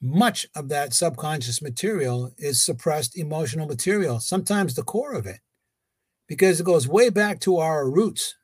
much 0.02 0.48
of 0.56 0.68
that 0.70 0.94
subconscious 0.94 1.62
material 1.62 2.34
is 2.38 2.62
suppressed 2.62 3.18
emotional 3.18 3.68
material, 3.68 4.20
sometimes 4.20 4.74
the 4.74 4.84
core 4.84 5.14
of 5.14 5.28
it, 5.28 5.40
because 6.28 6.60
it 6.60 6.66
goes 6.66 6.88
way 6.88 7.10
back 7.10 7.40
to 7.40 7.58
our 7.58 7.90
roots 7.90 8.36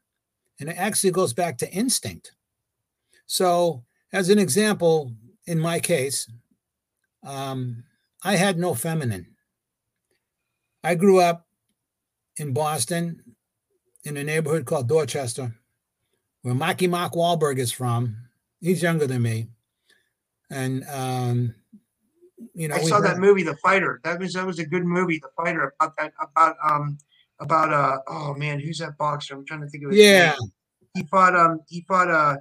and 0.60 0.70
it 0.70 0.78
actually 0.78 1.12
goes 1.12 1.34
back 1.34 1.58
to 1.58 1.72
instinct. 1.72 2.34
So, 3.26 3.84
as 4.14 4.30
an 4.30 4.40
example, 4.40 5.12
in 5.48 5.60
my 5.60 5.80
case, 5.80 6.30
um, 7.24 7.84
I 8.24 8.36
had 8.36 8.58
no 8.58 8.74
feminine. 8.74 9.36
I 10.84 10.96
grew 10.96 11.20
up 11.20 11.48
in 12.38 12.54
Boston 12.54 13.22
in 14.08 14.18
a 14.18 14.24
neighborhood 14.24 14.66
called 14.66 14.88
Dorchester, 14.88 15.54
where 16.42 16.56
Marky 16.56 16.88
Mark 16.88 17.14
Wahlberg 17.14 17.58
is 17.60 17.72
from. 17.72 18.18
He's 18.62 18.82
younger 18.82 19.06
than 19.06 19.22
me 19.22 19.48
and 20.50 20.84
um, 20.90 21.54
you 22.54 22.68
know, 22.68 22.76
I 22.76 22.82
saw 22.84 23.00
that 23.02 23.10
had- 23.10 23.18
movie, 23.20 23.44
The 23.44 23.58
Fighter. 23.58 24.00
That 24.04 24.20
was 24.20 24.34
that 24.34 24.46
was 24.46 24.60
a 24.60 24.66
good 24.66 24.86
movie, 24.86 25.20
The 25.22 25.30
Fighter, 25.36 25.74
about 25.80 25.94
that 25.98 26.14
about 26.22 26.56
um 26.64 26.98
about 27.40 27.72
uh 27.74 27.98
oh 28.08 28.34
man, 28.34 28.60
who's 28.60 28.80
that 28.80 28.98
boxer? 28.98 29.36
I'm 29.36 29.46
trying 29.46 29.62
to 29.62 29.68
think 29.68 29.84
of 29.84 29.92
his 29.92 30.00
Yeah, 30.00 30.30
name. 30.40 30.52
He 30.96 31.04
fought 31.12 31.36
um 31.36 31.60
he 31.68 31.84
fought 31.88 32.10
uh 32.10 32.38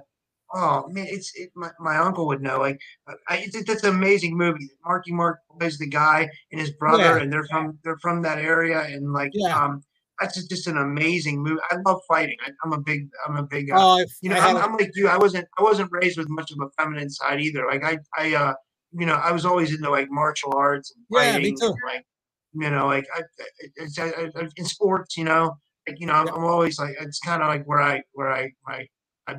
oh 0.53 0.87
man, 0.89 1.07
it's 1.09 1.31
it, 1.35 1.51
my, 1.55 1.69
my 1.79 1.97
uncle 1.97 2.25
would 2.27 2.41
know. 2.41 2.59
Like 2.59 2.79
I, 3.27 3.37
it's, 3.37 3.55
it's 3.55 3.83
an 3.83 3.93
amazing 3.93 4.37
movie. 4.37 4.69
Marky 4.85 5.11
Mark 5.11 5.39
plays 5.59 5.77
the 5.77 5.87
guy 5.89 6.29
and 6.51 6.61
his 6.61 6.71
brother, 6.71 7.03
Yeah. 7.03 7.17
and 7.17 7.31
they're 7.33 7.45
from 7.45 7.77
they're 7.83 7.99
from 7.99 8.21
that 8.23 8.37
area, 8.39 8.81
and 8.81 9.11
like 9.13 9.31
Yeah. 9.33 9.55
um 9.57 9.83
that's 10.19 10.47
just, 10.47 10.67
an 10.67 10.77
amazing 10.77 11.41
movie. 11.41 11.61
I 11.69 11.77
love 11.85 12.01
fighting. 12.07 12.37
I, 12.45 12.51
I'm 12.63 12.73
a 12.73 12.79
big 12.79 13.07
I'm 13.27 13.37
a 13.37 13.43
big 13.43 13.71
uh, 13.71 13.75
oh, 13.77 14.05
you 14.21 14.29
know, 14.29 14.37
I 14.37 14.39
I'm, 14.39 14.57
I'm 14.57 14.73
like 14.73 14.91
you. 14.95 15.07
I 15.07 15.17
wasn't 15.17 15.47
I 15.57 15.63
wasn't 15.63 15.91
raised 15.91 16.17
with 16.17 16.29
much 16.29 16.51
of 16.51 16.57
a 16.61 16.69
feminine 16.81 17.09
side 17.09 17.39
either. 17.39 17.65
Like 17.67 17.83
I 17.83 17.99
I 18.17 18.35
uh 18.35 18.53
you 18.91 19.05
know 19.05 19.15
I 19.15 19.31
was 19.31 19.45
always 19.45 19.73
into 19.73 19.89
like 19.89 20.07
martial 20.09 20.53
arts 20.55 20.93
and 20.95 21.05
Yeah, 21.09 21.37
me 21.37 21.51
fighting. 21.51 21.57
too. 21.59 21.67
and, 21.67 21.75
like 21.85 22.05
you 22.53 22.69
know 22.69 22.87
like 22.87 23.07
I, 23.15 23.21
I- 23.21 24.03
I, 24.03 24.29
I, 24.35 24.47
in 24.55 24.65
sports. 24.65 25.17
You 25.17 25.25
know 25.25 25.57
like 25.87 25.99
you 25.99 26.07
know 26.07 26.13
I'm, 26.13 26.27
Yeah. 26.27 26.33
I'm 26.33 26.43
always 26.43 26.79
like 26.79 26.95
it's 26.99 27.19
kind 27.19 27.41
of 27.41 27.47
like 27.47 27.63
where 27.65 27.81
I 27.81 28.01
where 28.13 28.31
I 28.31 28.51
my 28.65 28.87
I 29.27 29.35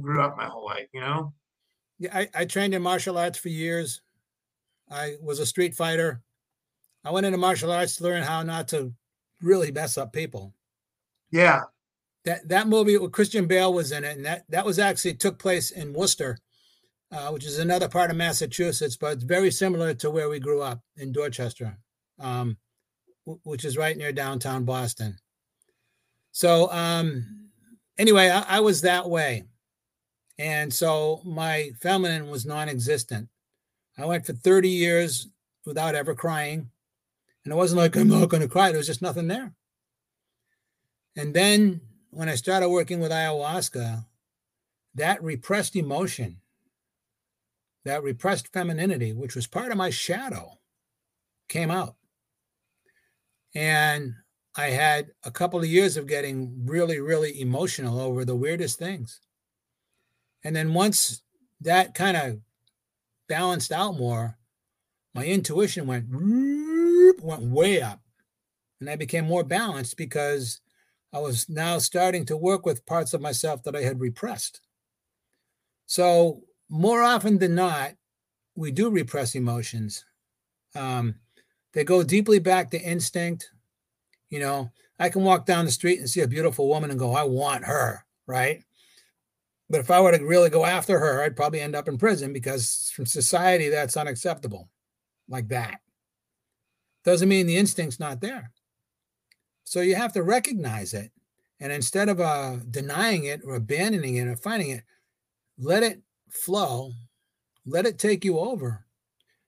grew 0.00 0.22
up 0.22 0.36
my 0.36 0.46
whole 0.46 0.64
life. 0.66 0.86
You 0.92 1.00
know. 1.00 1.34
yeah, 1.98 2.16
I, 2.16 2.28
I 2.34 2.44
trained 2.44 2.74
in 2.74 2.82
martial 2.82 3.18
arts 3.18 3.38
for 3.38 3.48
years. 3.48 4.00
I 4.90 5.16
was 5.22 5.38
a 5.38 5.46
street 5.46 5.74
fighter. 5.74 6.22
I 7.04 7.10
went 7.10 7.26
into 7.26 7.38
martial 7.38 7.72
arts 7.72 7.96
to 7.96 8.04
learn 8.04 8.22
how 8.22 8.42
not 8.42 8.68
to 8.68 8.92
really 9.42 9.70
mess 9.72 9.98
up 9.98 10.12
people. 10.12 10.54
Yeah. 11.30 11.62
That 12.24 12.48
that 12.48 12.68
movie 12.68 12.98
with 12.98 13.12
Christian 13.12 13.46
Bale 13.46 13.72
was 13.72 13.92
in 13.92 14.04
it, 14.04 14.16
and 14.16 14.26
that 14.26 14.44
that 14.50 14.66
was 14.66 14.78
actually 14.78 15.14
took 15.14 15.38
place 15.38 15.70
in 15.70 15.94
Worcester, 15.94 16.36
uh, 17.10 17.30
which 17.30 17.46
is 17.46 17.58
another 17.58 17.88
part 17.88 18.10
of 18.10 18.16
Massachusetts, 18.18 18.96
but 18.96 19.14
it's 19.14 19.24
very 19.24 19.50
similar 19.50 19.94
to 19.94 20.10
where 20.10 20.28
we 20.28 20.38
grew 20.38 20.60
up 20.60 20.80
in 20.98 21.12
Dorchester, 21.12 21.78
um, 22.18 22.58
wh- 23.24 23.44
which 23.46 23.64
is 23.64 23.78
right 23.78 23.96
near 23.96 24.12
downtown 24.12 24.64
Boston. 24.66 25.16
So 26.32 26.70
um, 26.70 27.48
anyway, 27.96 28.28
I, 28.28 28.58
I 28.58 28.60
was 28.60 28.82
that 28.82 29.08
way, 29.08 29.44
and 30.38 30.72
so 30.72 31.22
my 31.24 31.70
feminine 31.80 32.28
was 32.28 32.44
non-existent. 32.44 33.28
I 33.96 34.04
went 34.04 34.26
for 34.26 34.34
thirty 34.34 34.68
years 34.68 35.26
without 35.64 35.94
ever 35.94 36.14
crying, 36.14 36.70
and 37.44 37.52
it 37.52 37.56
wasn't 37.56 37.80
like 37.80 37.96
I'm 37.96 38.08
not 38.08 38.28
going 38.28 38.42
to 38.42 38.48
cry. 38.48 38.70
There 38.70 38.78
was 38.78 38.86
just 38.86 39.02
nothing 39.02 39.28
there. 39.28 39.54
And 41.16 41.34
then 41.34 41.80
when 42.10 42.28
I 42.28 42.34
started 42.34 42.68
working 42.68 43.00
with 43.00 43.10
ayahuasca, 43.10 44.04
that 44.94 45.22
repressed 45.22 45.76
emotion, 45.76 46.40
that 47.84 48.02
repressed 48.02 48.52
femininity, 48.52 49.12
which 49.12 49.34
was 49.34 49.46
part 49.46 49.70
of 49.70 49.78
my 49.78 49.90
shadow, 49.90 50.58
came 51.48 51.70
out. 51.70 51.96
And 53.54 54.14
I 54.56 54.70
had 54.70 55.10
a 55.24 55.30
couple 55.30 55.60
of 55.60 55.66
years 55.66 55.96
of 55.96 56.06
getting 56.06 56.66
really, 56.66 57.00
really 57.00 57.40
emotional 57.40 58.00
over 58.00 58.24
the 58.24 58.36
weirdest 58.36 58.78
things. 58.78 59.20
And 60.44 60.54
then 60.54 60.74
once 60.74 61.22
that 61.60 61.94
kind 61.94 62.16
of 62.16 62.40
balanced 63.28 63.72
out 63.72 63.96
more, 63.96 64.38
my 65.14 65.24
intuition 65.24 65.86
went 65.86 66.06
went 67.20 67.42
way 67.42 67.80
up. 67.80 68.00
And 68.80 68.88
I 68.88 68.96
became 68.96 69.26
more 69.26 69.44
balanced 69.44 69.96
because 69.96 70.60
I 71.12 71.18
was 71.18 71.48
now 71.48 71.78
starting 71.78 72.24
to 72.26 72.36
work 72.36 72.64
with 72.64 72.86
parts 72.86 73.14
of 73.14 73.20
myself 73.20 73.62
that 73.64 73.76
I 73.76 73.82
had 73.82 74.00
repressed. 74.00 74.60
So, 75.86 76.42
more 76.68 77.02
often 77.02 77.38
than 77.38 77.54
not, 77.54 77.92
we 78.54 78.70
do 78.70 78.90
repress 78.90 79.34
emotions. 79.34 80.04
Um, 80.74 81.16
they 81.72 81.84
go 81.84 82.02
deeply 82.02 82.38
back 82.38 82.70
to 82.70 82.80
instinct. 82.80 83.50
You 84.28 84.38
know, 84.38 84.70
I 84.98 85.08
can 85.08 85.24
walk 85.24 85.46
down 85.46 85.64
the 85.64 85.70
street 85.70 85.98
and 85.98 86.08
see 86.08 86.20
a 86.20 86.28
beautiful 86.28 86.68
woman 86.68 86.90
and 86.90 86.98
go, 86.98 87.14
I 87.14 87.24
want 87.24 87.64
her, 87.64 88.04
right? 88.26 88.62
But 89.68 89.80
if 89.80 89.90
I 89.90 90.00
were 90.00 90.16
to 90.16 90.24
really 90.24 90.50
go 90.50 90.64
after 90.64 90.98
her, 90.98 91.22
I'd 91.22 91.36
probably 91.36 91.60
end 91.60 91.74
up 91.74 91.88
in 91.88 91.98
prison 91.98 92.32
because 92.32 92.92
from 92.94 93.06
society 93.06 93.68
that's 93.68 93.96
unacceptable 93.96 94.68
like 95.28 95.48
that. 95.48 95.80
Doesn't 97.04 97.28
mean 97.28 97.46
the 97.46 97.56
instinct's 97.56 98.00
not 98.00 98.20
there. 98.20 98.52
So 99.64 99.80
you 99.80 99.94
have 99.94 100.12
to 100.14 100.22
recognize 100.22 100.94
it. 100.94 101.10
And 101.60 101.72
instead 101.72 102.08
of 102.08 102.20
uh, 102.20 102.56
denying 102.70 103.24
it 103.24 103.42
or 103.44 103.54
abandoning 103.54 104.16
it 104.16 104.26
or 104.26 104.36
fighting 104.36 104.70
it, 104.70 104.82
let 105.58 105.82
it 105.82 106.00
flow, 106.30 106.92
let 107.66 107.86
it 107.86 107.98
take 107.98 108.24
you 108.24 108.38
over, 108.38 108.84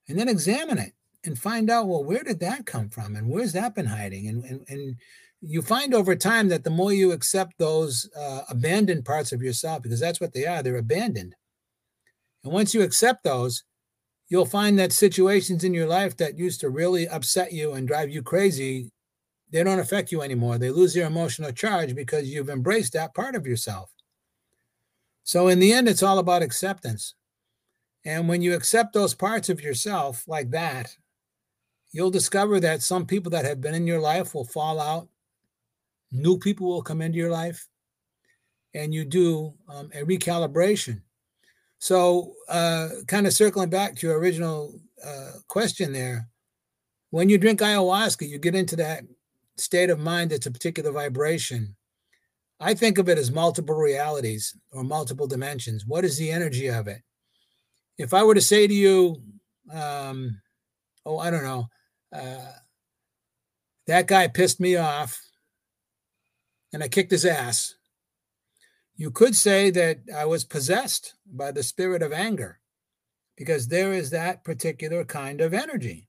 and 0.08 0.18
then 0.18 0.28
examine 0.28 0.78
it 0.78 0.92
and 1.24 1.38
find 1.38 1.70
out, 1.70 1.88
well, 1.88 2.04
where 2.04 2.22
did 2.22 2.40
that 2.40 2.66
come 2.66 2.90
from? 2.90 3.16
And 3.16 3.28
where's 3.28 3.52
that 3.52 3.74
been 3.74 3.86
hiding? 3.86 4.28
And, 4.28 4.44
and, 4.44 4.60
and 4.68 4.96
you 5.40 5.62
find 5.62 5.94
over 5.94 6.14
time 6.14 6.48
that 6.48 6.64
the 6.64 6.70
more 6.70 6.92
you 6.92 7.12
accept 7.12 7.58
those 7.58 8.08
uh, 8.16 8.42
abandoned 8.48 9.04
parts 9.04 9.32
of 9.32 9.42
yourself, 9.42 9.82
because 9.82 10.00
that's 10.00 10.20
what 10.20 10.32
they 10.32 10.46
are, 10.46 10.62
they're 10.62 10.76
abandoned. 10.76 11.34
And 12.44 12.52
once 12.52 12.74
you 12.74 12.82
accept 12.82 13.24
those, 13.24 13.64
you'll 14.32 14.46
find 14.46 14.78
that 14.78 14.94
situations 14.94 15.62
in 15.62 15.74
your 15.74 15.86
life 15.86 16.16
that 16.16 16.38
used 16.38 16.58
to 16.58 16.70
really 16.70 17.06
upset 17.06 17.52
you 17.52 17.74
and 17.74 17.86
drive 17.86 18.08
you 18.08 18.22
crazy, 18.22 18.90
they 19.50 19.62
don't 19.62 19.78
affect 19.78 20.10
you 20.10 20.22
anymore. 20.22 20.56
They 20.56 20.70
lose 20.70 20.94
their 20.94 21.06
emotional 21.06 21.52
charge 21.52 21.94
because 21.94 22.30
you've 22.30 22.48
embraced 22.48 22.94
that 22.94 23.12
part 23.12 23.34
of 23.34 23.46
yourself. 23.46 23.90
So, 25.22 25.48
in 25.48 25.58
the 25.58 25.74
end, 25.74 25.86
it's 25.86 26.02
all 26.02 26.18
about 26.18 26.40
acceptance. 26.40 27.14
And 28.06 28.26
when 28.26 28.40
you 28.40 28.54
accept 28.54 28.94
those 28.94 29.12
parts 29.12 29.50
of 29.50 29.60
yourself 29.60 30.26
like 30.26 30.50
that, 30.52 30.96
you'll 31.92 32.10
discover 32.10 32.58
that 32.58 32.80
some 32.80 33.04
people 33.04 33.28
that 33.32 33.44
have 33.44 33.60
been 33.60 33.74
in 33.74 33.86
your 33.86 34.00
life 34.00 34.34
will 34.34 34.46
fall 34.46 34.80
out, 34.80 35.08
new 36.10 36.38
people 36.38 36.68
will 36.68 36.80
come 36.80 37.02
into 37.02 37.18
your 37.18 37.30
life, 37.30 37.68
and 38.72 38.94
you 38.94 39.04
do 39.04 39.52
um, 39.68 39.90
a 39.92 40.02
recalibration. 40.06 41.02
So, 41.82 42.34
uh, 42.48 42.90
kind 43.08 43.26
of 43.26 43.32
circling 43.32 43.68
back 43.68 43.96
to 43.96 44.06
your 44.06 44.16
original 44.16 44.78
uh, 45.04 45.32
question 45.48 45.92
there, 45.92 46.28
when 47.10 47.28
you 47.28 47.38
drink 47.38 47.58
ayahuasca, 47.58 48.28
you 48.28 48.38
get 48.38 48.54
into 48.54 48.76
that 48.76 49.02
state 49.56 49.90
of 49.90 49.98
mind 49.98 50.30
that's 50.30 50.46
a 50.46 50.52
particular 50.52 50.92
vibration. 50.92 51.74
I 52.60 52.74
think 52.74 52.98
of 52.98 53.08
it 53.08 53.18
as 53.18 53.32
multiple 53.32 53.74
realities 53.74 54.54
or 54.70 54.84
multiple 54.84 55.26
dimensions. 55.26 55.84
What 55.84 56.04
is 56.04 56.16
the 56.16 56.30
energy 56.30 56.68
of 56.68 56.86
it? 56.86 57.02
If 57.98 58.14
I 58.14 58.22
were 58.22 58.34
to 58.36 58.40
say 58.40 58.68
to 58.68 58.72
you, 58.72 59.20
um, 59.72 60.40
oh, 61.04 61.18
I 61.18 61.32
don't 61.32 61.42
know, 61.42 61.66
uh, 62.14 62.52
that 63.88 64.06
guy 64.06 64.28
pissed 64.28 64.60
me 64.60 64.76
off 64.76 65.20
and 66.72 66.80
I 66.80 66.86
kicked 66.86 67.10
his 67.10 67.24
ass, 67.24 67.74
you 68.96 69.10
could 69.10 69.34
say 69.34 69.70
that 69.70 70.00
I 70.14 70.26
was 70.26 70.44
possessed 70.44 71.14
by 71.26 71.50
the 71.50 71.62
spirit 71.62 72.02
of 72.02 72.12
anger 72.12 72.60
because 73.36 73.68
there 73.68 73.92
is 73.92 74.10
that 74.10 74.44
particular 74.44 75.04
kind 75.04 75.40
of 75.40 75.54
energy. 75.54 76.08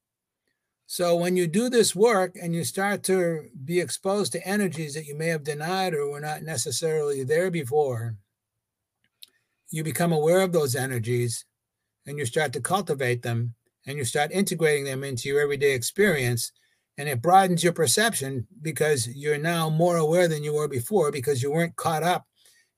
So 0.85 1.15
when 1.15 1.37
you 1.37 1.47
do 1.47 1.69
this 1.69 1.95
work 1.95 2.35
and 2.39 2.53
you 2.53 2.63
start 2.63 3.03
to 3.03 3.47
be 3.63 3.79
exposed 3.79 4.33
to 4.33 4.47
energies 4.47 4.93
that 4.93 5.05
you 5.05 5.15
may 5.15 5.27
have 5.27 5.43
denied 5.43 5.93
or 5.93 6.09
were 6.09 6.19
not 6.19 6.43
necessarily 6.43 7.23
there 7.23 7.49
before, 7.49 8.17
you 9.71 9.83
become 9.83 10.11
aware 10.11 10.41
of 10.41 10.51
those 10.51 10.75
energies 10.75 11.45
and 12.05 12.19
you 12.19 12.25
start 12.25 12.53
to 12.53 12.61
cultivate 12.61 13.23
them 13.23 13.55
and 13.87 13.97
you 13.97 14.03
start 14.03 14.31
integrating 14.31 14.83
them 14.83 15.03
into 15.03 15.29
your 15.29 15.41
everyday 15.41 15.73
experience 15.73 16.51
and 16.97 17.09
it 17.09 17.21
broadens 17.21 17.63
your 17.63 17.73
perception 17.73 18.45
because 18.61 19.07
you're 19.07 19.39
now 19.39 19.69
more 19.69 19.97
aware 19.97 20.27
than 20.27 20.43
you 20.43 20.53
were 20.53 20.67
before 20.67 21.11
because 21.11 21.41
you 21.41 21.51
weren't 21.51 21.75
caught 21.75 22.03
up 22.03 22.27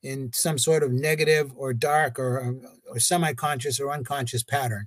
in 0.05 0.31
some 0.33 0.57
sort 0.59 0.83
of 0.83 0.91
negative 0.91 1.51
or 1.55 1.73
dark 1.73 2.19
or, 2.19 2.55
or 2.87 2.99
semi-conscious 2.99 3.79
or 3.79 3.91
unconscious 3.91 4.43
pattern. 4.43 4.85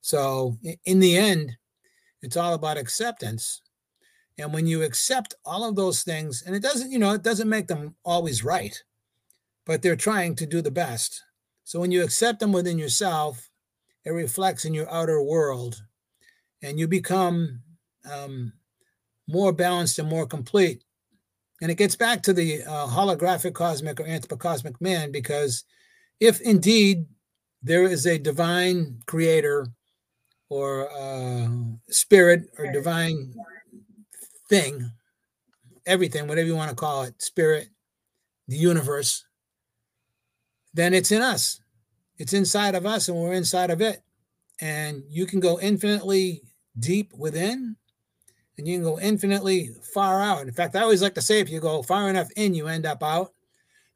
So 0.00 0.56
in 0.84 1.00
the 1.00 1.16
end 1.16 1.56
it's 2.22 2.36
all 2.36 2.54
about 2.54 2.78
acceptance. 2.78 3.60
And 4.38 4.52
when 4.52 4.66
you 4.66 4.82
accept 4.82 5.34
all 5.44 5.68
of 5.68 5.76
those 5.76 6.02
things 6.02 6.42
and 6.46 6.56
it 6.56 6.62
doesn't 6.62 6.90
you 6.90 6.98
know 6.98 7.12
it 7.12 7.22
doesn't 7.22 7.48
make 7.48 7.66
them 7.66 7.94
always 8.04 8.42
right 8.42 8.82
but 9.66 9.82
they're 9.82 9.96
trying 9.96 10.34
to 10.36 10.46
do 10.46 10.62
the 10.62 10.70
best. 10.70 11.22
So 11.64 11.78
when 11.78 11.92
you 11.92 12.02
accept 12.02 12.40
them 12.40 12.52
within 12.52 12.78
yourself 12.78 13.50
it 14.04 14.10
reflects 14.10 14.64
in 14.64 14.72
your 14.72 14.90
outer 14.90 15.22
world 15.22 15.82
and 16.62 16.78
you 16.80 16.88
become 16.88 17.60
um, 18.10 18.54
more 19.28 19.52
balanced 19.52 19.98
and 19.98 20.08
more 20.08 20.26
complete 20.26 20.82
and 21.60 21.70
it 21.70 21.76
gets 21.76 21.96
back 21.96 22.22
to 22.22 22.32
the 22.32 22.62
uh, 22.62 22.86
holographic 22.86 23.54
cosmic 23.54 24.00
or 24.00 24.04
anthropocosmic 24.04 24.80
man 24.80 25.10
because 25.10 25.64
if 26.20 26.40
indeed 26.40 27.06
there 27.62 27.82
is 27.82 28.06
a 28.06 28.18
divine 28.18 29.00
creator 29.06 29.66
or 30.48 30.88
uh, 30.90 31.48
spirit 31.88 32.48
or 32.58 32.70
divine 32.72 33.34
thing, 34.48 34.90
everything, 35.86 36.26
whatever 36.26 36.46
you 36.46 36.56
want 36.56 36.70
to 36.70 36.76
call 36.76 37.02
it, 37.02 37.20
spirit, 37.20 37.68
the 38.46 38.56
universe, 38.56 39.24
then 40.74 40.94
it's 40.94 41.12
in 41.12 41.22
us. 41.22 41.60
It's 42.18 42.32
inside 42.32 42.74
of 42.74 42.86
us 42.86 43.08
and 43.08 43.16
we're 43.16 43.32
inside 43.32 43.70
of 43.70 43.80
it. 43.80 44.02
And 44.60 45.02
you 45.08 45.26
can 45.26 45.40
go 45.40 45.60
infinitely 45.60 46.42
deep 46.78 47.12
within 47.16 47.76
and 48.58 48.66
you 48.66 48.76
can 48.76 48.84
go 48.84 48.98
infinitely 48.98 49.70
far 49.94 50.20
out. 50.20 50.46
In 50.46 50.52
fact, 50.52 50.74
I 50.74 50.82
always 50.82 51.00
like 51.00 51.14
to 51.14 51.22
say 51.22 51.38
if 51.38 51.48
you 51.48 51.60
go 51.60 51.82
far 51.82 52.10
enough 52.10 52.28
in, 52.36 52.54
you 52.54 52.66
end 52.66 52.84
up 52.84 53.02
out. 53.02 53.32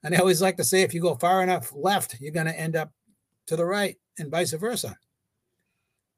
And 0.05 0.15
I 0.15 0.19
always 0.19 0.41
like 0.41 0.57
to 0.57 0.65
say 0.65 0.83
if 0.83 0.95
you 0.95 1.01
go 1.01 1.17
far 1.17 1.43
enough 1.43 1.73
left, 1.75 2.17
you're 2.21 2.33
going 2.33 2.47
to 2.47 2.59
end 2.59 2.77
up 2.77 2.93
to 3.47 3.57
the 3.57 3.65
right 3.65 3.97
and 4.19 4.31
vice 4.31 4.53
versa. 4.53 4.97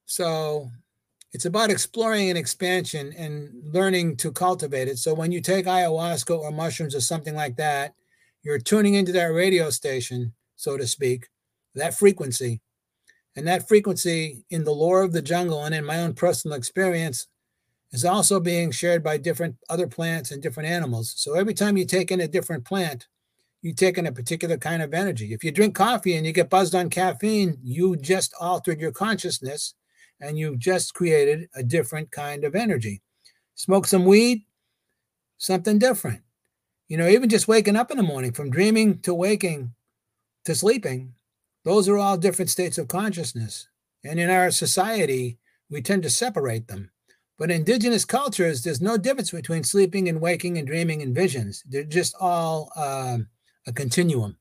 So 0.04 0.70
it's 1.32 1.46
about 1.46 1.70
exploring 1.70 2.28
and 2.28 2.38
expansion 2.38 3.14
and 3.16 3.50
learning 3.64 4.18
to 4.18 4.30
cultivate 4.30 4.88
it. 4.88 4.98
So 4.98 5.14
when 5.14 5.32
you 5.32 5.40
take 5.40 5.64
ayahuasca 5.64 6.38
or 6.38 6.50
mushrooms 6.52 6.94
or 6.94 7.00
something 7.00 7.34
like 7.34 7.56
that, 7.56 7.94
you're 8.42 8.58
tuning 8.58 8.94
into 8.94 9.12
that 9.12 9.32
radio 9.32 9.70
station, 9.70 10.34
so 10.56 10.76
to 10.76 10.86
speak, 10.86 11.28
that 11.74 11.94
frequency. 11.94 12.60
And 13.36 13.48
that 13.48 13.66
frequency 13.66 14.44
in 14.50 14.64
the 14.64 14.70
lore 14.70 15.02
of 15.02 15.12
the 15.12 15.22
jungle 15.22 15.64
and 15.64 15.74
in 15.74 15.84
my 15.84 16.00
own 16.00 16.12
personal 16.12 16.56
experience 16.56 17.26
is 17.94 18.04
also 18.04 18.40
being 18.40 18.72
shared 18.72 19.04
by 19.04 19.16
different 19.16 19.54
other 19.70 19.86
plants 19.86 20.32
and 20.32 20.42
different 20.42 20.68
animals. 20.68 21.14
So 21.16 21.34
every 21.34 21.54
time 21.54 21.76
you 21.76 21.84
take 21.84 22.10
in 22.10 22.20
a 22.20 22.26
different 22.26 22.64
plant, 22.64 23.06
you 23.62 23.72
take 23.72 23.96
in 23.96 24.06
a 24.06 24.12
particular 24.12 24.56
kind 24.56 24.82
of 24.82 24.92
energy. 24.92 25.32
If 25.32 25.44
you 25.44 25.52
drink 25.52 25.76
coffee 25.76 26.16
and 26.16 26.26
you 26.26 26.32
get 26.32 26.50
buzzed 26.50 26.74
on 26.74 26.90
caffeine, 26.90 27.56
you 27.62 27.94
just 27.96 28.34
altered 28.40 28.80
your 28.80 28.90
consciousness 28.90 29.74
and 30.20 30.36
you've 30.36 30.58
just 30.58 30.92
created 30.92 31.48
a 31.54 31.62
different 31.62 32.10
kind 32.10 32.42
of 32.42 32.56
energy. 32.56 33.00
Smoke 33.54 33.86
some 33.86 34.04
weed, 34.04 34.44
something 35.38 35.78
different. 35.78 36.22
You 36.88 36.96
know, 36.96 37.06
even 37.06 37.28
just 37.28 37.46
waking 37.46 37.76
up 37.76 37.92
in 37.92 37.96
the 37.96 38.02
morning 38.02 38.32
from 38.32 38.50
dreaming 38.50 38.98
to 39.02 39.14
waking 39.14 39.72
to 40.46 40.54
sleeping, 40.56 41.14
those 41.64 41.88
are 41.88 41.96
all 41.96 42.18
different 42.18 42.50
states 42.50 42.76
of 42.76 42.88
consciousness. 42.88 43.68
And 44.02 44.18
in 44.18 44.30
our 44.30 44.50
society, 44.50 45.38
we 45.70 45.80
tend 45.80 46.02
to 46.02 46.10
separate 46.10 46.66
them. 46.66 46.90
But 47.38 47.50
in 47.50 47.58
indigenous 47.58 48.04
cultures, 48.04 48.62
there's 48.62 48.80
no 48.80 48.96
difference 48.96 49.30
between 49.30 49.64
sleeping 49.64 50.08
and 50.08 50.20
waking 50.20 50.56
and 50.58 50.66
dreaming 50.66 51.02
and 51.02 51.14
visions. 51.14 51.64
They're 51.68 51.82
just 51.82 52.14
all 52.20 52.70
um, 52.76 53.28
a 53.66 53.72
continuum. 53.72 54.36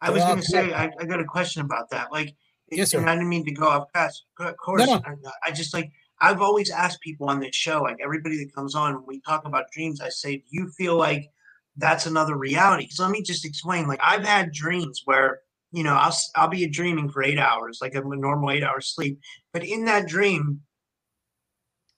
I 0.00 0.10
was 0.10 0.22
going 0.22 0.40
to 0.40 0.42
say, 0.42 0.72
I, 0.72 0.92
I, 1.00 1.06
got 1.06 1.20
a 1.20 1.24
question 1.24 1.62
about 1.62 1.90
that. 1.90 2.12
Like, 2.12 2.34
yes, 2.70 2.90
sir. 2.90 3.04
I 3.04 3.14
didn't 3.14 3.28
mean 3.28 3.44
to 3.46 3.52
go 3.52 3.66
off 3.66 3.92
past 3.92 4.24
course. 4.36 4.86
No, 4.86 4.96
no. 4.96 5.30
I, 5.44 5.50
just 5.50 5.72
like, 5.72 5.90
I've 6.20 6.42
always 6.42 6.70
asked 6.70 7.00
people 7.00 7.28
on 7.28 7.40
this 7.40 7.56
show, 7.56 7.82
like 7.82 7.96
everybody 8.02 8.36
that 8.38 8.54
comes 8.54 8.74
on, 8.74 8.94
when 8.94 9.06
we 9.06 9.20
talk 9.22 9.46
about 9.46 9.70
dreams, 9.72 10.00
I 10.00 10.10
say, 10.10 10.36
do 10.36 10.44
you 10.50 10.70
feel 10.76 10.96
like 10.96 11.30
that's 11.76 12.06
another 12.06 12.36
reality? 12.36 12.88
So 12.90 13.02
let 13.02 13.12
me 13.12 13.22
just 13.22 13.46
explain. 13.46 13.88
Like, 13.88 14.00
I've 14.02 14.24
had 14.24 14.52
dreams 14.52 15.02
where, 15.06 15.40
you 15.72 15.82
know, 15.82 15.94
I'll, 15.94 16.16
I'll 16.36 16.48
be 16.48 16.66
dreaming 16.68 17.08
for 17.08 17.22
eight 17.22 17.38
hours, 17.38 17.78
like 17.80 17.94
a 17.94 18.02
normal 18.02 18.50
eight 18.50 18.62
hour 18.62 18.80
sleep. 18.82 19.18
But 19.52 19.64
in 19.64 19.86
that 19.86 20.06
dream, 20.06 20.60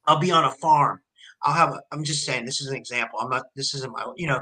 I'll 0.06 0.18
be 0.18 0.30
on 0.30 0.44
a 0.44 0.50
farm. 0.50 1.00
I'll 1.42 1.54
have 1.54 1.74
a, 1.74 1.82
I'm 1.92 2.04
just 2.04 2.24
saying, 2.24 2.44
this 2.44 2.60
is 2.60 2.68
an 2.68 2.76
example. 2.76 3.18
I'm 3.20 3.30
not, 3.30 3.44
this 3.54 3.74
isn't 3.74 3.92
my, 3.92 4.06
you 4.16 4.26
know, 4.26 4.40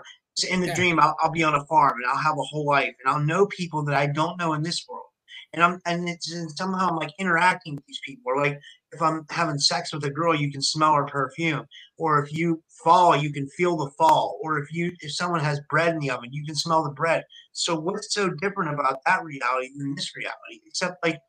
in 0.50 0.60
the 0.60 0.68
yeah. 0.68 0.74
dream, 0.74 1.00
I'll, 1.00 1.16
I'll, 1.20 1.30
be 1.30 1.44
on 1.44 1.54
a 1.54 1.64
farm 1.66 1.94
and 1.96 2.10
I'll 2.10 2.18
have 2.18 2.38
a 2.38 2.42
whole 2.42 2.66
life 2.66 2.94
and 3.04 3.14
I'll 3.14 3.22
know 3.22 3.46
people 3.46 3.84
that 3.84 3.94
I 3.94 4.06
don't 4.06 4.38
know 4.38 4.54
in 4.54 4.62
this 4.62 4.84
world. 4.88 5.04
And 5.52 5.62
I'm, 5.62 5.80
and 5.86 6.08
it's 6.08 6.32
and 6.32 6.50
somehow 6.50 6.88
I'm 6.88 6.96
like 6.96 7.12
interacting 7.20 7.76
with 7.76 7.86
these 7.86 8.00
people. 8.04 8.32
Or 8.32 8.42
like 8.42 8.58
if 8.90 9.00
I'm 9.00 9.24
having 9.30 9.58
sex 9.58 9.94
with 9.94 10.04
a 10.04 10.10
girl, 10.10 10.34
you 10.34 10.50
can 10.50 10.60
smell 10.60 10.94
her 10.94 11.04
perfume. 11.04 11.64
Or 11.96 12.24
if 12.24 12.32
you 12.32 12.60
fall, 12.82 13.14
you 13.14 13.32
can 13.32 13.46
feel 13.50 13.76
the 13.76 13.90
fall. 13.96 14.40
Or 14.42 14.58
if 14.58 14.72
you, 14.72 14.92
if 14.98 15.14
someone 15.14 15.38
has 15.38 15.60
bread 15.70 15.94
in 15.94 16.00
the 16.00 16.10
oven, 16.10 16.32
you 16.32 16.44
can 16.44 16.56
smell 16.56 16.82
the 16.82 16.90
bread. 16.90 17.22
So 17.52 17.78
what's 17.78 18.12
so 18.12 18.30
different 18.30 18.74
about 18.74 18.98
that 19.06 19.22
reality 19.22 19.70
than 19.76 19.94
this 19.94 20.10
reality? 20.16 20.60
Except 20.66 20.96
like, 21.04 21.20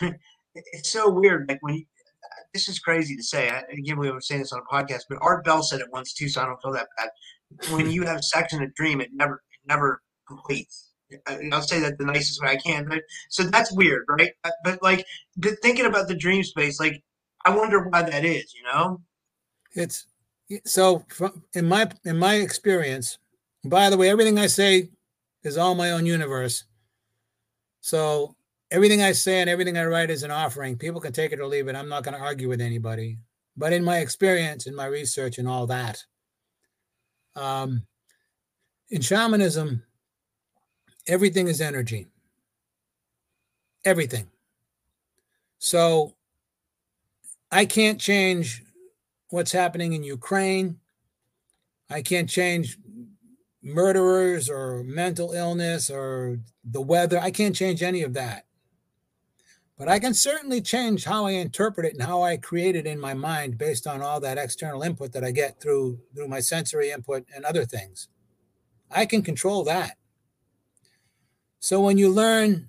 it's 0.54 0.92
so 0.92 1.08
weird. 1.08 1.48
Like 1.48 1.62
when 1.62 1.86
this 2.52 2.68
is 2.68 2.78
crazy 2.78 3.16
to 3.16 3.22
say. 3.22 3.50
I, 3.50 3.62
again, 3.72 3.98
we 3.98 4.10
were 4.10 4.20
saying 4.20 4.42
this 4.42 4.52
on 4.52 4.60
a 4.60 4.74
podcast, 4.74 5.02
but 5.08 5.18
Art 5.20 5.44
Bell 5.44 5.62
said 5.62 5.80
it 5.80 5.86
once 5.92 6.12
too, 6.12 6.28
so 6.28 6.42
I 6.42 6.46
don't 6.46 6.60
feel 6.62 6.72
that 6.72 6.88
bad. 6.96 7.10
When 7.74 7.90
you 7.90 8.04
have 8.04 8.24
sex 8.24 8.52
in 8.52 8.62
a 8.62 8.68
dream, 8.68 9.00
it 9.00 9.10
never 9.12 9.42
it 9.52 9.68
never 9.68 10.02
completes. 10.26 10.90
I'll 11.52 11.62
say 11.62 11.80
that 11.80 11.98
the 11.98 12.06
nicest 12.06 12.42
way 12.42 12.50
I 12.50 12.56
can. 12.56 12.86
But 12.88 13.02
so 13.28 13.42
that's 13.44 13.72
weird, 13.72 14.04
right? 14.08 14.32
But 14.64 14.82
like 14.82 15.04
thinking 15.62 15.86
about 15.86 16.08
the 16.08 16.14
dream 16.14 16.42
space, 16.42 16.80
like 16.80 17.02
I 17.44 17.54
wonder 17.54 17.88
why 17.88 18.02
that 18.02 18.24
is. 18.24 18.54
You 18.54 18.62
know, 18.64 19.00
it's 19.74 20.06
so 20.64 21.04
from, 21.08 21.42
in 21.54 21.68
my 21.68 21.90
in 22.04 22.18
my 22.18 22.36
experience. 22.36 23.18
By 23.64 23.90
the 23.90 23.96
way, 23.96 24.10
everything 24.10 24.38
I 24.38 24.46
say 24.46 24.88
is 25.44 25.56
all 25.56 25.74
my 25.74 25.90
own 25.90 26.06
universe. 26.06 26.64
So 27.80 28.36
everything 28.72 29.02
I 29.02 29.12
say 29.12 29.40
and 29.40 29.50
everything 29.50 29.76
I 29.76 29.84
write 29.84 30.10
is 30.10 30.22
an 30.22 30.30
offering. 30.30 30.78
People 30.78 31.00
can 31.00 31.12
take 31.12 31.30
it 31.32 31.40
or 31.40 31.46
leave 31.46 31.68
it. 31.68 31.76
I'm 31.76 31.90
not 31.90 32.04
going 32.04 32.14
to 32.14 32.20
argue 32.20 32.48
with 32.48 32.60
anybody. 32.60 33.18
But 33.54 33.74
in 33.74 33.84
my 33.84 33.98
experience, 33.98 34.66
in 34.66 34.74
my 34.74 34.86
research, 34.86 35.36
and 35.36 35.46
all 35.46 35.66
that, 35.66 36.02
um, 37.36 37.82
in 38.88 39.02
shamanism, 39.02 39.82
everything 41.06 41.48
is 41.48 41.60
energy. 41.60 42.06
Everything. 43.84 44.30
So 45.58 46.14
I 47.50 47.66
can't 47.66 48.00
change 48.00 48.62
what's 49.28 49.52
happening 49.52 49.92
in 49.92 50.02
Ukraine. 50.02 50.78
I 51.90 52.00
can't 52.00 52.28
change 52.28 52.78
murderers 53.62 54.48
or 54.48 54.82
mental 54.82 55.32
illness 55.32 55.90
or 55.90 56.38
the 56.64 56.80
weather. 56.80 57.20
I 57.20 57.30
can't 57.30 57.54
change 57.54 57.82
any 57.82 58.02
of 58.02 58.14
that. 58.14 58.46
But 59.82 59.88
I 59.88 59.98
can 59.98 60.14
certainly 60.14 60.60
change 60.60 61.06
how 61.06 61.26
I 61.26 61.32
interpret 61.32 61.84
it 61.86 61.94
and 61.94 62.04
how 62.04 62.22
I 62.22 62.36
create 62.36 62.76
it 62.76 62.86
in 62.86 63.00
my 63.00 63.14
mind 63.14 63.58
based 63.58 63.84
on 63.84 64.00
all 64.00 64.20
that 64.20 64.38
external 64.38 64.84
input 64.84 65.10
that 65.10 65.24
I 65.24 65.32
get 65.32 65.60
through 65.60 65.98
through 66.14 66.28
my 66.28 66.38
sensory 66.38 66.92
input 66.92 67.26
and 67.34 67.44
other 67.44 67.64
things. 67.64 68.06
I 68.92 69.06
can 69.06 69.22
control 69.22 69.64
that. 69.64 69.96
So 71.58 71.80
when 71.80 71.98
you 71.98 72.10
learn 72.10 72.68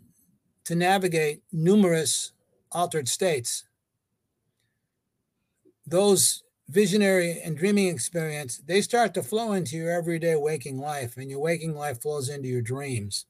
to 0.66 0.74
navigate 0.74 1.44
numerous 1.52 2.32
altered 2.72 3.08
states, 3.08 3.66
those 5.86 6.42
visionary 6.68 7.40
and 7.46 7.56
dreaming 7.56 7.90
experience, 7.90 8.60
they 8.66 8.82
start 8.82 9.14
to 9.14 9.22
flow 9.22 9.52
into 9.52 9.78
your 9.78 9.92
everyday 9.92 10.36
waking 10.36 10.80
life, 10.80 11.16
and 11.16 11.30
your 11.30 11.42
waking 11.42 11.76
life 11.76 12.02
flows 12.02 12.28
into 12.28 12.48
your 12.48 12.64
dreams. 12.64 13.28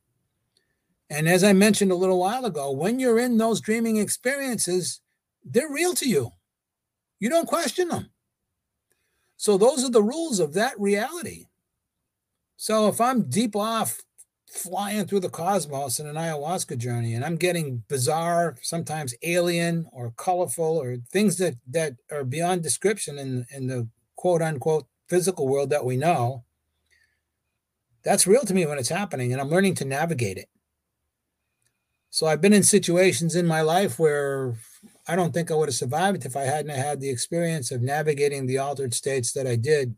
And 1.14 1.30
as 1.30 1.44
I 1.44 1.54
mentioned 1.54 1.92
a 1.92 1.96
little 1.96 2.20
while 2.20 2.44
ago, 2.44 2.72
when 2.72 3.00
you're 3.00 3.20
in 3.20 3.38
those 3.38 3.62
dreaming 3.62 3.98
experiences, 3.98 5.00
they're 5.46 5.70
real 5.70 5.94
to 5.94 6.10
you. 6.10 6.32
You 7.20 7.30
don't 7.30 7.48
question 7.48 7.90
them. 7.90 8.10
So, 9.38 9.58
those 9.58 9.86
are 9.86 9.92
the 9.92 10.02
rules 10.02 10.40
of 10.40 10.54
that 10.54 10.80
reality. 10.80 11.46
So, 12.58 12.88
if 12.88 13.00
I'm 13.00 13.30
deep 13.30 13.56
off 13.56 14.00
flying 14.50 15.06
through 15.06 15.20
the 15.20 15.30
cosmos 15.30 16.00
in 16.00 16.08
an 16.08 16.16
ayahuasca 16.16 16.80
journey 16.80 17.14
and 17.14 17.24
I'm 17.24 17.36
getting 17.36 17.84
bizarre, 17.88 18.56
sometimes 18.62 19.14
alien 19.22 19.88
or 19.92 20.14
colorful 20.18 20.82
or 20.82 20.98
things 21.12 21.38
that, 21.38 21.56
that 21.70 21.94
are 22.12 22.24
beyond 22.24 22.64
description 22.64 23.20
in, 23.20 23.46
in 23.52 23.68
the 23.68 23.88
quote 24.16 24.42
unquote 24.42 24.88
physical 25.08 25.48
world 25.48 25.70
that 25.70 25.86
we 25.86 25.96
know, 25.96 26.44
that's 28.04 28.26
real 28.26 28.46
to 28.46 28.54
me 28.54 28.66
when 28.66 28.80
it's 28.80 28.90
happening. 28.90 29.32
And 29.32 29.40
I'm 29.40 29.50
learning 29.50 29.76
to 29.76 29.86
navigate 29.86 30.38
it. 30.38 30.50
So 32.14 32.28
I've 32.28 32.42
been 32.42 32.54
in 32.54 32.62
situations 32.62 33.36
in 33.36 33.48
my 33.48 33.62
life 33.62 33.98
where 33.98 34.54
I 35.08 35.16
don't 35.16 35.34
think 35.34 35.50
I 35.50 35.56
would 35.56 35.68
have 35.68 35.74
survived 35.74 36.28
if 36.28 36.36
I 36.36 36.44
hadn't 36.44 36.70
had 36.70 37.02
the 37.02 37.10
experience 37.10 37.72
of 37.72 37.82
navigating 37.82 38.46
the 38.46 38.60
altered 38.60 38.94
states 38.94 39.34
that 39.34 39.48
I 39.48 39.56
did 39.56 39.96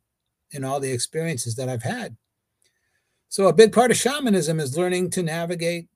in 0.52 0.64
all 0.64 0.80
the 0.80 0.94
experiences 0.94 1.56
that 1.56 1.68
I've 1.68 1.84
had. 1.84 2.16
So 3.28 3.50
a 3.50 3.54
big 3.54 3.74
part 3.74 3.92
of 3.92 3.98
shamanism 3.98 4.62
is 4.62 4.78
learning 4.78 5.10
to 5.10 5.24
navigate 5.24 5.90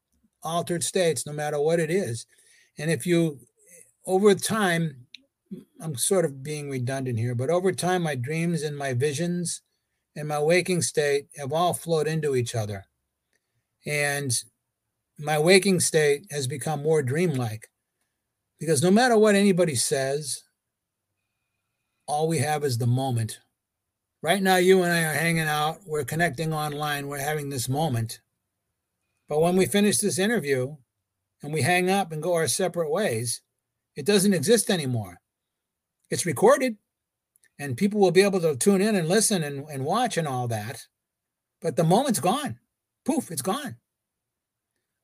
altered 0.43 0.83
states, 0.83 1.25
no 1.25 1.31
matter 1.31 1.57
what 1.57 1.79
it 1.79 1.89
is. 1.89 2.25
And 2.77 2.91
if 2.91 3.07
you, 3.07 3.39
over 4.05 4.35
time, 4.35 5.05
I'm 5.79 5.95
sort 5.95 6.25
of 6.25 6.43
being 6.43 6.69
redundant 6.69 7.17
here, 7.17 7.33
but 7.33 7.49
over 7.49 7.71
time, 7.71 8.03
my 8.03 8.15
dreams 8.15 8.63
and 8.63 8.77
my 8.77 8.93
visions 8.93 9.61
and 10.17 10.27
my 10.27 10.39
waking 10.41 10.81
state 10.81 11.27
have 11.37 11.53
all 11.53 11.73
flowed 11.73 12.07
into 12.07 12.35
each 12.35 12.55
other. 12.55 12.87
And 13.85 14.37
my 15.19 15.37
waking 15.37 15.81
state 15.81 16.25
has 16.31 16.47
become 16.47 16.81
more 16.81 17.03
dreamlike 17.03 17.67
because 18.59 18.81
no 18.81 18.89
matter 18.89 19.17
what 19.17 19.35
anybody 19.35 19.75
says, 19.75 20.43
all 22.07 22.27
we 22.27 22.39
have 22.39 22.63
is 22.63 22.77
the 22.77 22.87
moment. 22.87 23.39
Right 24.21 24.41
now, 24.41 24.55
you 24.55 24.83
and 24.83 24.91
I 24.91 25.03
are 25.03 25.13
hanging 25.13 25.47
out, 25.47 25.79
we're 25.85 26.03
connecting 26.03 26.53
online, 26.53 27.07
we're 27.07 27.19
having 27.19 27.49
this 27.49 27.69
moment. 27.69 28.21
But 29.27 29.41
when 29.41 29.55
we 29.55 29.65
finish 29.65 29.97
this 29.97 30.19
interview 30.19 30.75
and 31.43 31.53
we 31.53 31.61
hang 31.61 31.89
up 31.89 32.11
and 32.11 32.23
go 32.23 32.33
our 32.33 32.47
separate 32.47 32.91
ways, 32.91 33.41
it 33.95 34.05
doesn't 34.05 34.33
exist 34.33 34.69
anymore. 34.69 35.19
It's 36.09 36.25
recorded 36.25 36.77
and 37.59 37.77
people 37.77 37.99
will 37.99 38.11
be 38.11 38.23
able 38.23 38.39
to 38.39 38.55
tune 38.55 38.81
in 38.81 38.95
and 38.95 39.07
listen 39.07 39.43
and, 39.43 39.67
and 39.69 39.83
watch 39.83 40.17
and 40.17 40.27
all 40.27 40.47
that. 40.47 40.87
But 41.61 41.75
the 41.75 41.83
moment's 41.83 42.21
gone. 42.21 42.57
Poof, 43.05 43.31
it's 43.31 43.41
gone. 43.41 43.75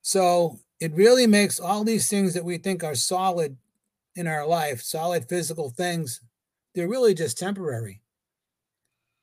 So 0.06 0.60
it 0.80 0.94
really 0.94 1.26
makes 1.26 1.60
all 1.60 1.84
these 1.84 2.08
things 2.08 2.36
that 2.36 2.46
we 2.46 2.60
think 2.60 2.84
are 2.84 2.94
solid 2.94 3.58
in 4.16 4.28
our 4.28 4.46
life, 4.46 4.84
solid 4.84 5.28
physical 5.28 5.72
things, 5.72 6.22
they're 6.76 6.88
really 6.88 7.16
just 7.16 7.40
temporary. 7.40 8.04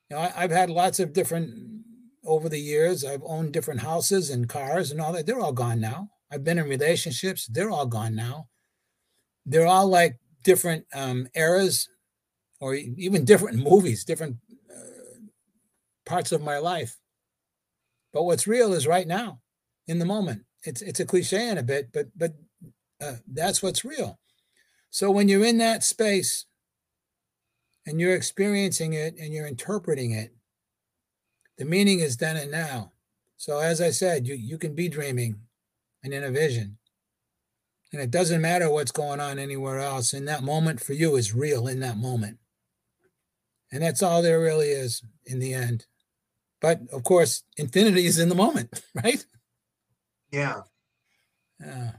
You 0.09 0.17
know, 0.17 0.23
I, 0.23 0.41
have 0.41 0.51
had 0.51 0.69
lots 0.69 0.99
of 0.99 1.13
different 1.13 1.85
over 2.25 2.49
the 2.49 2.59
years. 2.59 3.05
I've 3.05 3.23
owned 3.23 3.53
different 3.53 3.79
houses 3.79 4.29
and 4.29 4.49
cars 4.49 4.91
and 4.91 4.99
all 4.99 5.13
that. 5.13 5.25
They're 5.25 5.39
all 5.39 5.53
gone 5.53 5.79
now. 5.79 6.09
I've 6.29 6.43
been 6.43 6.59
in 6.59 6.67
relationships. 6.67 7.47
They're 7.47 7.71
all 7.71 7.85
gone 7.85 8.13
now. 8.13 8.49
They're 9.45 9.67
all 9.67 9.87
like 9.87 10.17
different 10.43 10.85
um, 10.93 11.29
eras 11.33 11.87
or 12.59 12.75
even 12.75 13.23
different 13.23 13.57
movies, 13.57 14.03
different 14.03 14.35
uh, 14.69 15.29
parts 16.05 16.33
of 16.33 16.41
my 16.41 16.57
life. 16.57 16.97
But 18.11 18.23
what's 18.23 18.47
real 18.47 18.73
is 18.73 18.85
right 18.85 19.07
now, 19.07 19.39
in 19.87 19.97
the 19.97 20.05
moment 20.05 20.43
it's 20.63 20.81
it's 20.81 20.99
a 20.99 21.05
cliche 21.05 21.49
in 21.49 21.57
a 21.57 21.63
bit, 21.63 21.91
but 21.93 22.07
but 22.15 22.33
uh, 23.01 23.15
that's 23.27 23.61
what's 23.61 23.85
real. 23.85 24.19
So 24.89 25.11
when 25.11 25.27
you're 25.27 25.45
in 25.45 25.57
that 25.57 25.83
space 25.83 26.45
and 27.85 27.99
you're 27.99 28.15
experiencing 28.15 28.93
it 28.93 29.15
and 29.17 29.33
you're 29.33 29.47
interpreting 29.47 30.11
it, 30.11 30.33
the 31.57 31.65
meaning 31.65 31.99
is 31.99 32.17
then 32.17 32.37
and 32.37 32.51
now. 32.51 32.91
So 33.37 33.59
as 33.59 33.81
I 33.81 33.89
said, 33.89 34.27
you 34.27 34.35
you 34.35 34.57
can 34.57 34.75
be 34.75 34.89
dreaming 34.89 35.41
and 36.03 36.13
in 36.13 36.23
a 36.23 36.31
vision. 36.31 36.77
And 37.91 38.01
it 38.01 38.09
doesn't 38.09 38.41
matter 38.41 38.71
what's 38.71 38.91
going 38.91 39.19
on 39.19 39.37
anywhere 39.37 39.79
else. 39.79 40.13
In 40.13 40.25
that 40.25 40.43
moment 40.43 40.81
for 40.81 40.93
you 40.93 41.15
is 41.15 41.35
real 41.35 41.67
in 41.67 41.79
that 41.81 41.97
moment. 41.97 42.39
And 43.71 43.83
that's 43.83 44.01
all 44.01 44.21
there 44.21 44.39
really 44.39 44.69
is 44.69 45.03
in 45.25 45.39
the 45.39 45.53
end. 45.53 45.85
But 46.59 46.81
of 46.91 47.03
course, 47.03 47.43
infinity 47.57 48.05
is 48.05 48.19
in 48.19 48.29
the 48.29 48.35
moment, 48.35 48.81
right? 49.03 49.23
Yeah. 50.33 50.61
Yeah. 51.59 51.91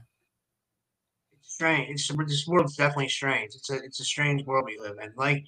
It's 1.39 1.53
strange. 1.53 1.89
It's 1.89 2.07
this 2.27 2.45
world's 2.45 2.75
definitely 2.75 3.07
strange. 3.07 3.55
It's 3.55 3.69
a 3.69 3.75
it's 3.77 4.01
a 4.01 4.03
strange 4.03 4.45
world 4.45 4.65
we 4.65 4.77
live 4.77 4.97
in. 5.01 5.13
Like 5.15 5.45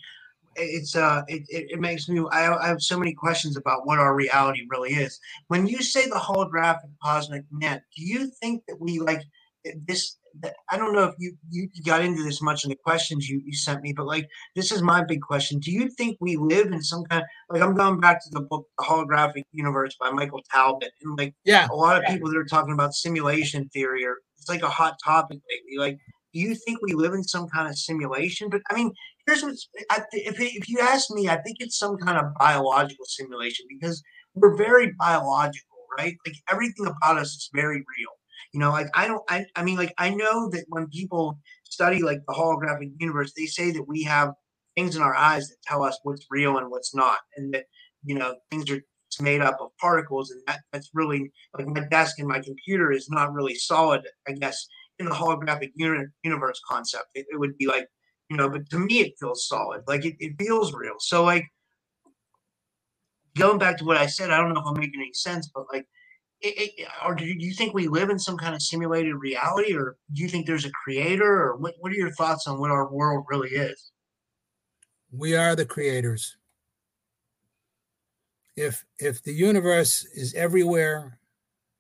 it's 0.56 0.96
uh 0.96 1.24
it, 1.28 1.44
it, 1.50 1.72
it 1.72 1.80
makes 1.82 2.08
me 2.08 2.26
I, 2.32 2.56
I 2.56 2.68
have 2.68 2.82
so 2.82 2.98
many 2.98 3.14
questions 3.14 3.58
about 3.58 3.86
what 3.86 4.00
our 4.00 4.16
reality 4.16 4.66
really 4.70 4.92
is. 4.92 5.20
When 5.50 5.68
you 5.68 5.84
say 5.84 6.08
the 6.08 6.16
holographic 6.16 6.90
cosmic 7.04 7.44
net, 7.52 7.84
do 7.94 8.04
you 8.06 8.32
think 8.40 8.64
that 8.70 8.80
we 8.80 9.00
like 9.00 9.22
this 9.86 10.16
I 10.70 10.78
don't 10.78 10.94
know 10.94 11.06
if 11.06 11.16
you, 11.18 11.34
you 11.50 11.70
got 11.84 12.02
into 12.02 12.24
this 12.24 12.42
much 12.42 12.64
in 12.64 12.70
the 12.70 12.76
questions 12.76 13.30
you, 13.30 13.42
you 13.46 13.54
sent 13.54 13.82
me, 13.82 13.94
but 13.94 14.06
like 14.06 14.28
this 14.56 14.72
is 14.72 14.82
my 14.82 15.04
big 15.04 15.22
question. 15.22 15.60
Do 15.60 15.72
you 15.72 15.90
think 15.90 16.18
we 16.20 16.36
live 16.36 16.68
in 16.68 16.82
some 16.82 17.04
kind 17.06 17.22
of 17.22 17.28
like 17.50 17.62
I'm 17.62 17.76
going 17.76 18.00
back 18.00 18.24
to 18.24 18.30
the 18.32 18.42
book 18.42 18.68
The 18.78 18.84
Holographic 18.84 19.44
Universe 19.52 19.96
by 20.00 20.12
Michael 20.12 20.42
Talbot 20.52 20.92
and 21.02 21.18
like 21.18 21.34
yeah, 21.46 21.68
a 21.72 21.76
lot 21.76 21.98
of 21.98 22.04
people 22.06 22.30
that 22.30 22.38
are 22.38 22.46
talking 22.46 22.74
about 22.74 22.94
simulation 22.94 23.70
theory 23.70 24.06
or 24.06 24.18
it's 24.38 24.50
like 24.50 24.64
a 24.64 24.70
hot 24.70 24.96
topic 25.04 25.40
lately. 25.50 25.78
Like, 25.78 25.98
do 26.34 26.40
you 26.40 26.56
think 26.56 26.80
we 26.82 26.94
live 26.94 27.14
in 27.14 27.24
some 27.24 27.48
kind 27.48 27.68
of 27.68 27.78
simulation? 27.78 28.50
But 28.50 28.62
I 28.70 28.76
mean, 28.76 28.92
here's 29.26 29.44
what's 29.44 29.68
if 30.12 30.40
if 30.40 30.70
you 30.70 30.80
ask 30.80 31.10
me, 31.12 31.30
I 31.30 31.38
think 31.38 31.58
it's 31.60 31.78
some 31.78 31.98
kind 31.98 32.18
of 32.18 32.34
biological 32.40 33.06
simulation 33.06 33.66
because 33.70 34.02
we're 34.36 34.56
very 34.56 34.94
biological, 35.00 35.78
right? 35.98 36.16
Like 36.26 36.36
everything 36.52 36.86
about 36.86 37.18
us 37.18 37.30
is 37.30 37.50
very 37.54 37.78
real 37.78 38.17
you 38.54 38.60
know, 38.60 38.72
like 38.72 38.88
I 38.94 39.08
don't, 39.08 39.24
I, 39.30 39.46
I 39.56 39.64
mean, 39.64 39.78
like 39.78 39.94
I 39.98 40.10
know 40.10 40.50
that 40.50 40.66
when 40.70 40.88
people 40.88 41.40
study 41.64 42.02
like 42.02 42.20
the 42.28 42.34
holographic 42.34 42.92
universe, 43.00 43.34
they 43.36 43.46
say 43.46 43.72
that 43.72 43.88
we 43.88 44.04
have 44.04 44.34
things 44.76 44.96
in 44.96 45.02
our 45.02 45.16
eyes 45.16 45.50
that 45.50 45.58
tell 45.64 45.84
us 45.84 46.00
what's 46.04 46.26
real 46.30 46.58
and 46.58 46.70
what's 46.70 46.96
not, 46.96 47.20
and 47.36 47.54
that 47.54 47.66
you 48.04 48.16
know 48.16 48.36
things 48.52 48.70
are 48.72 48.82
made 49.22 49.42
up 49.42 49.58
of 49.60 49.70
particles, 49.80 50.32
and 50.32 50.42
that 50.48 50.62
that's 50.72 50.90
really 50.94 51.32
like 51.58 51.68
my 51.68 51.86
desk 51.90 52.20
and 52.20 52.28
my 52.28 52.40
computer 52.40 52.92
is 52.92 53.10
not 53.10 53.34
really 53.34 53.56
solid, 53.56 54.02
I 54.28 54.34
guess, 54.34 54.68
in 55.00 55.06
the 55.06 55.16
holographic 55.16 55.72
uni- 55.76 56.06
universe 56.24 56.62
concept. 56.70 57.08
It, 57.16 57.26
it 57.32 57.40
would 57.40 57.58
be 57.58 57.68
like, 57.68 57.88
you 58.30 58.38
know, 58.38 58.50
but 58.50 58.70
to 58.70 58.80
me 58.80 59.00
it 59.00 59.14
feels 59.20 59.48
solid, 59.48 59.82
like 59.88 60.06
it, 60.06 60.16
it 60.20 60.34
feels 60.40 60.74
real. 60.74 60.96
So 61.00 61.24
like 61.24 61.46
going 63.38 63.60
back 63.60 63.78
to 63.78 63.86
what 63.86 63.98
I 63.98 64.08
said, 64.08 64.32
I 64.32 64.38
don't 64.38 64.54
know 64.54 64.62
if 64.62 64.68
I'm 64.68 64.80
making 64.80 65.00
any 65.00 65.14
sense, 65.14 65.50
but 65.54 65.66
like 65.72 65.86
it, 66.42 66.74
it, 66.80 66.88
or 67.06 67.16
do 67.16 67.26
you 67.26 67.54
think 67.54 67.74
we 67.74 67.88
live 67.88 68.10
in 68.10 68.20
some 68.20 68.38
kind 68.38 68.54
of 68.54 68.62
simulated 68.62 69.16
reality, 69.16 69.76
or 69.76 69.98
do 70.14 70.22
you 70.22 70.30
think 70.30 70.46
there's 70.46 70.66
a 70.66 70.72
creator, 70.84 71.26
or 71.26 71.58
what, 71.58 71.76
what 71.80 71.92
are 71.92 71.96
your 71.96 72.12
thoughts 72.12 72.48
on 72.48 72.60
what 72.60 72.72
our 72.72 72.92
world 72.92 73.26
really 73.30 73.50
is? 73.50 73.92
We 75.12 75.36
are 75.36 75.56
the 75.56 75.66
creators. 75.66 76.38
If 78.56 78.86
if 78.98 79.24
the 79.24 79.34
universe 79.34 80.06
is 80.14 80.34
everywhere, 80.34 81.20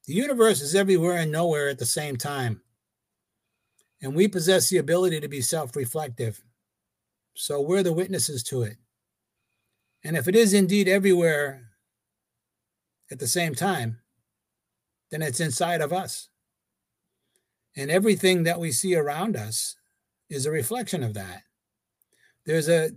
the 0.05 0.14
universe 0.14 0.62
is 0.62 0.76
everywhere 0.76 1.18
and 1.18 1.32
nowhere 1.32 1.70
at 1.70 1.80
the 1.80 1.86
same 1.86 2.16
time. 2.16 2.62
And 4.01 4.16
we 4.16 4.28
possess 4.28 4.70
the 4.70 4.78
ability 4.78 5.20
to 5.20 5.28
be 5.28 5.41
self-reflective. 5.41 6.43
So 7.34 7.60
we're 7.62 7.84
the 7.84 7.93
witnesses 7.93 8.43
to 8.43 8.62
it. 8.62 8.78
And 10.03 10.16
if 10.16 10.28
it 10.28 10.36
is 10.36 10.53
indeed 10.53 10.88
everywhere 10.88 11.72
at 13.12 13.18
the 13.20 13.28
same 13.28 13.55
time, 13.55 13.99
then 15.12 15.22
it's 15.22 15.39
inside 15.39 15.82
of 15.82 15.93
us. 15.93 16.30
And 17.76 17.91
everything 17.91 18.43
that 18.43 18.60
we 18.60 18.72
see 18.72 18.95
around 18.95 19.36
us 19.36 19.76
is 20.30 20.45
a 20.45 20.51
reflection 20.51 21.03
of 21.03 21.14
that. 21.14 21.43
There's 22.45 22.70
a 22.70 22.91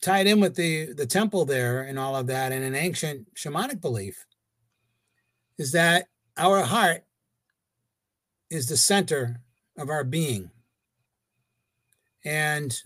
tied 0.00 0.26
in 0.26 0.40
with 0.40 0.56
the, 0.56 0.92
the 0.92 1.06
temple 1.06 1.44
there 1.44 1.82
and 1.82 1.98
all 1.98 2.16
of 2.16 2.26
that, 2.28 2.52
and 2.52 2.64
an 2.64 2.74
ancient 2.74 3.34
shamanic 3.34 3.80
belief 3.80 4.26
is 5.58 5.72
that 5.72 6.08
our 6.36 6.62
heart 6.62 7.04
is 8.50 8.68
the 8.68 8.76
center 8.76 9.40
of 9.78 9.90
our 9.90 10.04
being. 10.04 10.50
And 12.24 12.76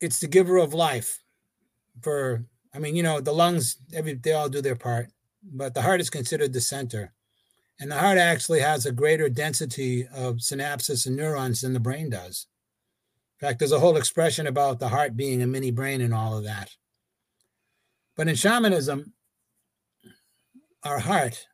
it's 0.00 0.20
the 0.20 0.26
giver 0.26 0.56
of 0.56 0.74
life 0.74 1.22
for 2.02 2.44
I 2.74 2.78
mean, 2.78 2.94
you 2.94 3.02
know, 3.02 3.20
the 3.20 3.32
lungs, 3.32 3.78
every 3.94 4.12
they 4.12 4.32
all 4.32 4.50
do 4.50 4.60
their 4.60 4.76
part, 4.76 5.08
but 5.42 5.72
the 5.72 5.80
heart 5.80 6.00
is 6.00 6.10
considered 6.10 6.52
the 6.52 6.60
center. 6.60 7.14
And 7.78 7.90
the 7.90 7.98
heart 7.98 8.18
actually 8.18 8.60
has 8.60 8.86
a 8.86 8.92
greater 8.92 9.28
density 9.28 10.06
of 10.14 10.36
synapses 10.36 11.06
and 11.06 11.16
neurons 11.16 11.60
than 11.60 11.74
the 11.74 11.80
brain 11.80 12.08
does. 12.08 12.46
In 13.38 13.46
fact, 13.46 13.58
there's 13.58 13.72
a 13.72 13.80
whole 13.80 13.98
expression 13.98 14.46
about 14.46 14.78
the 14.78 14.88
heart 14.88 15.16
being 15.16 15.42
a 15.42 15.46
mini 15.46 15.70
brain 15.70 16.00
and 16.00 16.14
all 16.14 16.38
of 16.38 16.44
that. 16.44 16.70
But 18.16 18.28
in 18.28 18.34
shamanism, 18.34 19.12
our 20.82 21.00
heart 21.00 21.46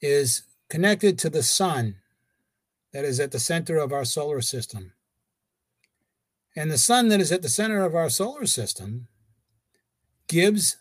is 0.00 0.44
connected 0.70 1.18
to 1.18 1.28
the 1.28 1.42
sun 1.42 1.96
that 2.94 3.04
is 3.04 3.20
at 3.20 3.30
the 3.30 3.38
center 3.38 3.76
of 3.76 3.92
our 3.92 4.06
solar 4.06 4.40
system. 4.40 4.92
And 6.56 6.70
the 6.70 6.78
sun 6.78 7.08
that 7.08 7.20
is 7.20 7.30
at 7.30 7.42
the 7.42 7.48
center 7.48 7.84
of 7.84 7.94
our 7.94 8.08
solar 8.08 8.46
system 8.46 9.08
gives 10.28 10.78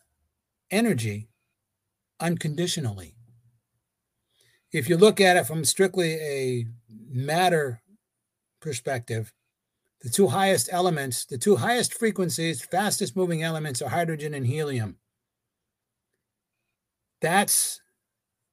energy 0.69 1.27
unconditionally 2.21 3.15
if 4.71 4.87
you 4.87 4.97
look 4.97 5.19
at 5.19 5.37
it 5.37 5.45
from 5.45 5.65
strictly 5.65 6.13
a 6.13 6.65
matter 7.09 7.81
perspective, 8.61 9.33
the 10.01 10.09
two 10.09 10.27
highest 10.27 10.69
elements, 10.71 11.25
the 11.25 11.37
two 11.37 11.57
highest 11.57 11.93
frequencies, 11.93 12.61
fastest 12.61 13.15
moving 13.15 13.43
elements 13.43 13.81
are 13.81 13.89
hydrogen 13.89 14.33
and 14.33 14.47
helium. 14.47 14.97
That's 17.21 17.79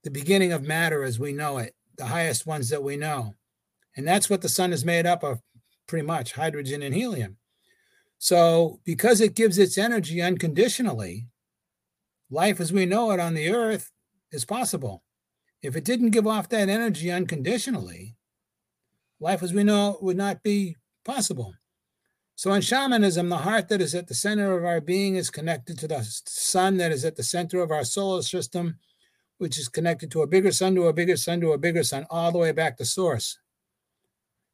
the 0.03 0.11
beginning 0.11 0.51
of 0.51 0.61
matter 0.63 1.03
as 1.03 1.19
we 1.19 1.33
know 1.33 1.57
it, 1.57 1.73
the 1.97 2.05
highest 2.05 2.45
ones 2.45 2.69
that 2.69 2.83
we 2.83 2.97
know. 2.97 3.35
And 3.97 4.07
that's 4.07 4.29
what 4.29 4.41
the 4.41 4.49
sun 4.49 4.73
is 4.73 4.85
made 4.85 5.05
up 5.05 5.23
of, 5.23 5.41
pretty 5.87 6.05
much 6.05 6.33
hydrogen 6.33 6.83
and 6.83 6.93
helium. 6.93 7.37
So, 8.19 8.79
because 8.83 9.21
it 9.21 9.35
gives 9.35 9.57
its 9.57 9.77
energy 9.77 10.21
unconditionally, 10.21 11.27
life 12.29 12.59
as 12.59 12.71
we 12.71 12.85
know 12.85 13.11
it 13.11 13.19
on 13.19 13.33
the 13.33 13.49
earth 13.49 13.91
is 14.31 14.45
possible. 14.45 15.03
If 15.61 15.75
it 15.75 15.83
didn't 15.83 16.11
give 16.11 16.27
off 16.27 16.49
that 16.49 16.69
energy 16.69 17.11
unconditionally, 17.11 18.15
life 19.19 19.43
as 19.43 19.53
we 19.53 19.63
know 19.63 19.95
it 19.95 20.03
would 20.03 20.17
not 20.17 20.41
be 20.43 20.77
possible. 21.03 21.53
So 22.35 22.53
in 22.53 22.61
shamanism, 22.61 23.27
the 23.27 23.37
heart 23.37 23.67
that 23.67 23.81
is 23.81 23.93
at 23.93 24.07
the 24.07 24.13
center 24.13 24.57
of 24.57 24.63
our 24.63 24.79
being 24.79 25.17
is 25.17 25.29
connected 25.29 25.77
to 25.79 25.87
the 25.89 26.01
sun 26.25 26.77
that 26.77 26.93
is 26.93 27.03
at 27.03 27.17
the 27.17 27.23
center 27.23 27.61
of 27.61 27.71
our 27.71 27.83
solar 27.83 28.21
system, 28.21 28.77
which 29.39 29.59
is 29.59 29.67
connected 29.67 30.09
to 30.11 30.21
a 30.21 30.27
bigger 30.27 30.53
sun, 30.53 30.75
to 30.75 30.83
a 30.83 30.93
bigger 30.93 31.17
sun, 31.17 31.41
to 31.41 31.51
a 31.51 31.57
bigger 31.57 31.83
sun, 31.83 32.05
all 32.09 32.31
the 32.31 32.37
way 32.37 32.53
back 32.53 32.77
to 32.77 32.85
source. 32.85 33.37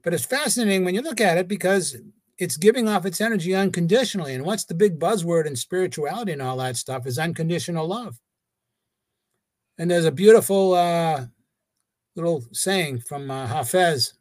But 0.03 0.16
it's 0.16 0.26
fascinating 0.26 0.84
when 0.84 0.95
you 0.95 1.01
look 1.01 1.22
at 1.22 1.38
it 1.38 1.47
because 1.47 1.95
it's 2.38 2.58
giving 2.58 2.88
off 2.88 3.06
its 3.06 3.22
energy 3.22 3.53
unconditionally. 3.56 4.34
And 4.34 4.45
what's 4.45 4.66
the 4.66 4.74
big 4.74 4.99
buzzword 4.99 5.45
in 5.45 5.56
spirituality 5.56 6.32
and 6.32 6.41
all 6.41 6.58
that 6.58 6.78
stuff 6.78 7.06
is 7.06 7.20
unconditional 7.20 7.88
love. 7.88 8.20
And 9.78 9.91
there's 9.91 10.05
a 10.05 10.11
beautiful 10.11 10.73
uh, 10.73 11.26
little 12.15 12.43
saying 12.51 13.01
from 13.01 13.30
uh, 13.30 13.47
Hafez, 13.47 14.13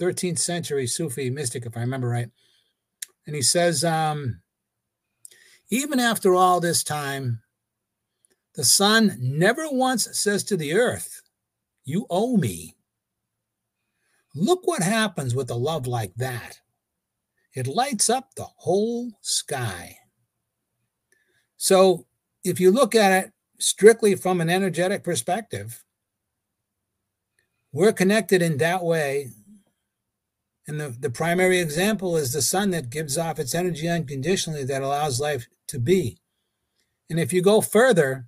13th 0.00 0.38
century 0.38 0.86
Sufi 0.86 1.30
mystic, 1.30 1.66
if 1.66 1.76
I 1.76 1.80
remember 1.80 2.08
right. 2.08 2.28
And 3.26 3.36
he 3.36 3.42
says, 3.42 3.84
um, 3.84 4.40
even 5.70 6.00
after 6.00 6.34
all 6.34 6.60
this 6.60 6.82
time, 6.82 7.40
the 8.54 8.64
sun 8.64 9.16
never 9.20 9.66
once 9.70 10.08
says 10.18 10.44
to 10.44 10.56
the 10.56 10.74
earth, 10.74 11.22
You 11.84 12.06
owe 12.10 12.36
me. 12.36 12.76
Look 14.34 14.66
what 14.66 14.82
happens 14.82 15.34
with 15.34 15.50
a 15.50 15.54
love 15.54 15.86
like 15.86 16.14
that. 16.16 16.60
It 17.54 17.66
lights 17.66 18.10
up 18.10 18.34
the 18.34 18.46
whole 18.56 19.12
sky. 19.20 19.96
So 21.56 22.06
if 22.44 22.58
you 22.58 22.70
look 22.70 22.94
at 22.94 23.24
it 23.24 23.32
strictly 23.62 24.14
from 24.14 24.40
an 24.40 24.50
energetic 24.50 25.04
perspective, 25.04 25.84
we're 27.72 27.92
connected 27.92 28.42
in 28.42 28.58
that 28.58 28.82
way. 28.82 29.28
And 30.66 30.80
the, 30.80 30.94
the 30.98 31.10
primary 31.10 31.58
example 31.58 32.16
is 32.16 32.32
the 32.32 32.42
sun 32.42 32.70
that 32.70 32.90
gives 32.90 33.16
off 33.16 33.38
its 33.38 33.54
energy 33.54 33.88
unconditionally 33.88 34.64
that 34.64 34.82
allows 34.82 35.20
life 35.20 35.46
to 35.68 35.78
be. 35.78 36.18
And 37.08 37.18
if 37.18 37.32
you 37.32 37.42
go 37.42 37.60
further 37.60 38.26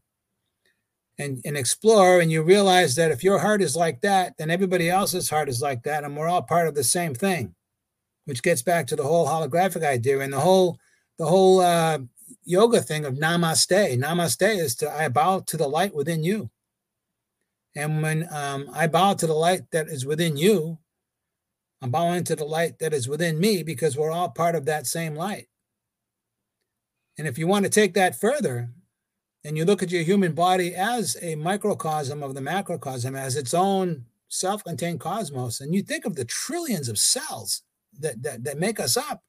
and, 1.18 1.40
and 1.44 1.56
explore 1.56 2.20
and 2.20 2.30
you 2.30 2.42
realize 2.42 2.96
that 2.96 3.10
if 3.10 3.22
your 3.22 3.38
heart 3.38 3.62
is 3.62 3.76
like 3.76 4.00
that, 4.00 4.36
then 4.38 4.50
everybody 4.50 4.88
else's 4.88 5.30
heart 5.30 5.48
is 5.48 5.62
like 5.62 5.82
that, 5.84 6.04
and 6.04 6.16
we're 6.16 6.28
all 6.28 6.42
part 6.42 6.66
of 6.66 6.74
the 6.74 6.84
same 6.84 7.14
thing, 7.14 7.54
which 8.24 8.42
gets 8.42 8.62
back 8.62 8.86
to 8.88 8.96
the 8.96 9.04
whole 9.04 9.26
holographic 9.26 9.84
idea 9.84 10.20
and 10.20 10.32
the 10.32 10.40
whole 10.40 10.78
the 11.18 11.26
whole 11.26 11.60
uh, 11.60 11.98
yoga 12.44 12.80
thing 12.80 13.04
of 13.04 13.14
namaste. 13.14 13.98
Namaste 13.98 14.56
is 14.56 14.74
to 14.76 14.90
I 14.90 15.08
bow 15.08 15.40
to 15.40 15.56
the 15.56 15.68
light 15.68 15.94
within 15.94 16.22
you. 16.22 16.50
And 17.76 18.02
when 18.02 18.28
um, 18.32 18.70
I 18.72 18.86
bow 18.86 19.14
to 19.14 19.26
the 19.26 19.34
light 19.34 19.62
that 19.72 19.88
is 19.88 20.06
within 20.06 20.36
you, 20.36 20.78
I'm 21.82 21.90
bowing 21.90 22.24
to 22.24 22.36
the 22.36 22.44
light 22.44 22.78
that 22.78 22.94
is 22.94 23.08
within 23.08 23.38
me 23.38 23.62
because 23.62 23.96
we're 23.96 24.10
all 24.10 24.30
part 24.30 24.54
of 24.54 24.64
that 24.66 24.86
same 24.86 25.14
light. 25.14 25.48
And 27.18 27.28
if 27.28 27.36
you 27.36 27.46
want 27.46 27.64
to 27.64 27.70
take 27.70 27.94
that 27.94 28.18
further, 28.18 28.70
and 29.44 29.58
you 29.58 29.64
look 29.64 29.82
at 29.82 29.90
your 29.90 30.02
human 30.02 30.32
body 30.32 30.74
as 30.74 31.16
a 31.20 31.34
microcosm 31.34 32.22
of 32.22 32.34
the 32.34 32.40
macrocosm, 32.40 33.14
as 33.14 33.36
its 33.36 33.52
own 33.52 34.06
self 34.28 34.64
contained 34.64 35.00
cosmos, 35.00 35.60
and 35.60 35.74
you 35.74 35.82
think 35.82 36.06
of 36.06 36.16
the 36.16 36.24
trillions 36.24 36.88
of 36.88 36.98
cells 36.98 37.62
that, 38.00 38.22
that, 38.22 38.44
that 38.44 38.58
make 38.58 38.80
us 38.80 38.96
up, 38.96 39.22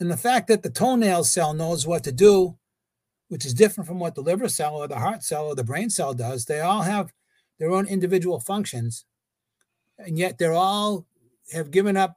and 0.00 0.10
the 0.10 0.16
fact 0.16 0.48
that 0.48 0.62
the 0.62 0.70
toenail 0.70 1.24
cell 1.24 1.54
knows 1.54 1.86
what 1.86 2.04
to 2.04 2.12
do, 2.12 2.56
which 3.28 3.46
is 3.46 3.54
different 3.54 3.86
from 3.86 3.98
what 3.98 4.14
the 4.14 4.20
liver 4.20 4.48
cell 4.48 4.76
or 4.76 4.88
the 4.88 4.98
heart 4.98 5.22
cell 5.22 5.46
or 5.46 5.54
the 5.54 5.64
brain 5.64 5.90
cell 5.90 6.12
does, 6.12 6.44
they 6.44 6.60
all 6.60 6.82
have 6.82 7.12
their 7.58 7.70
own 7.70 7.86
individual 7.86 8.40
functions. 8.40 9.04
And 9.98 10.18
yet 10.18 10.38
they're 10.38 10.52
all 10.52 11.06
have 11.52 11.70
given 11.70 11.96
up 11.96 12.16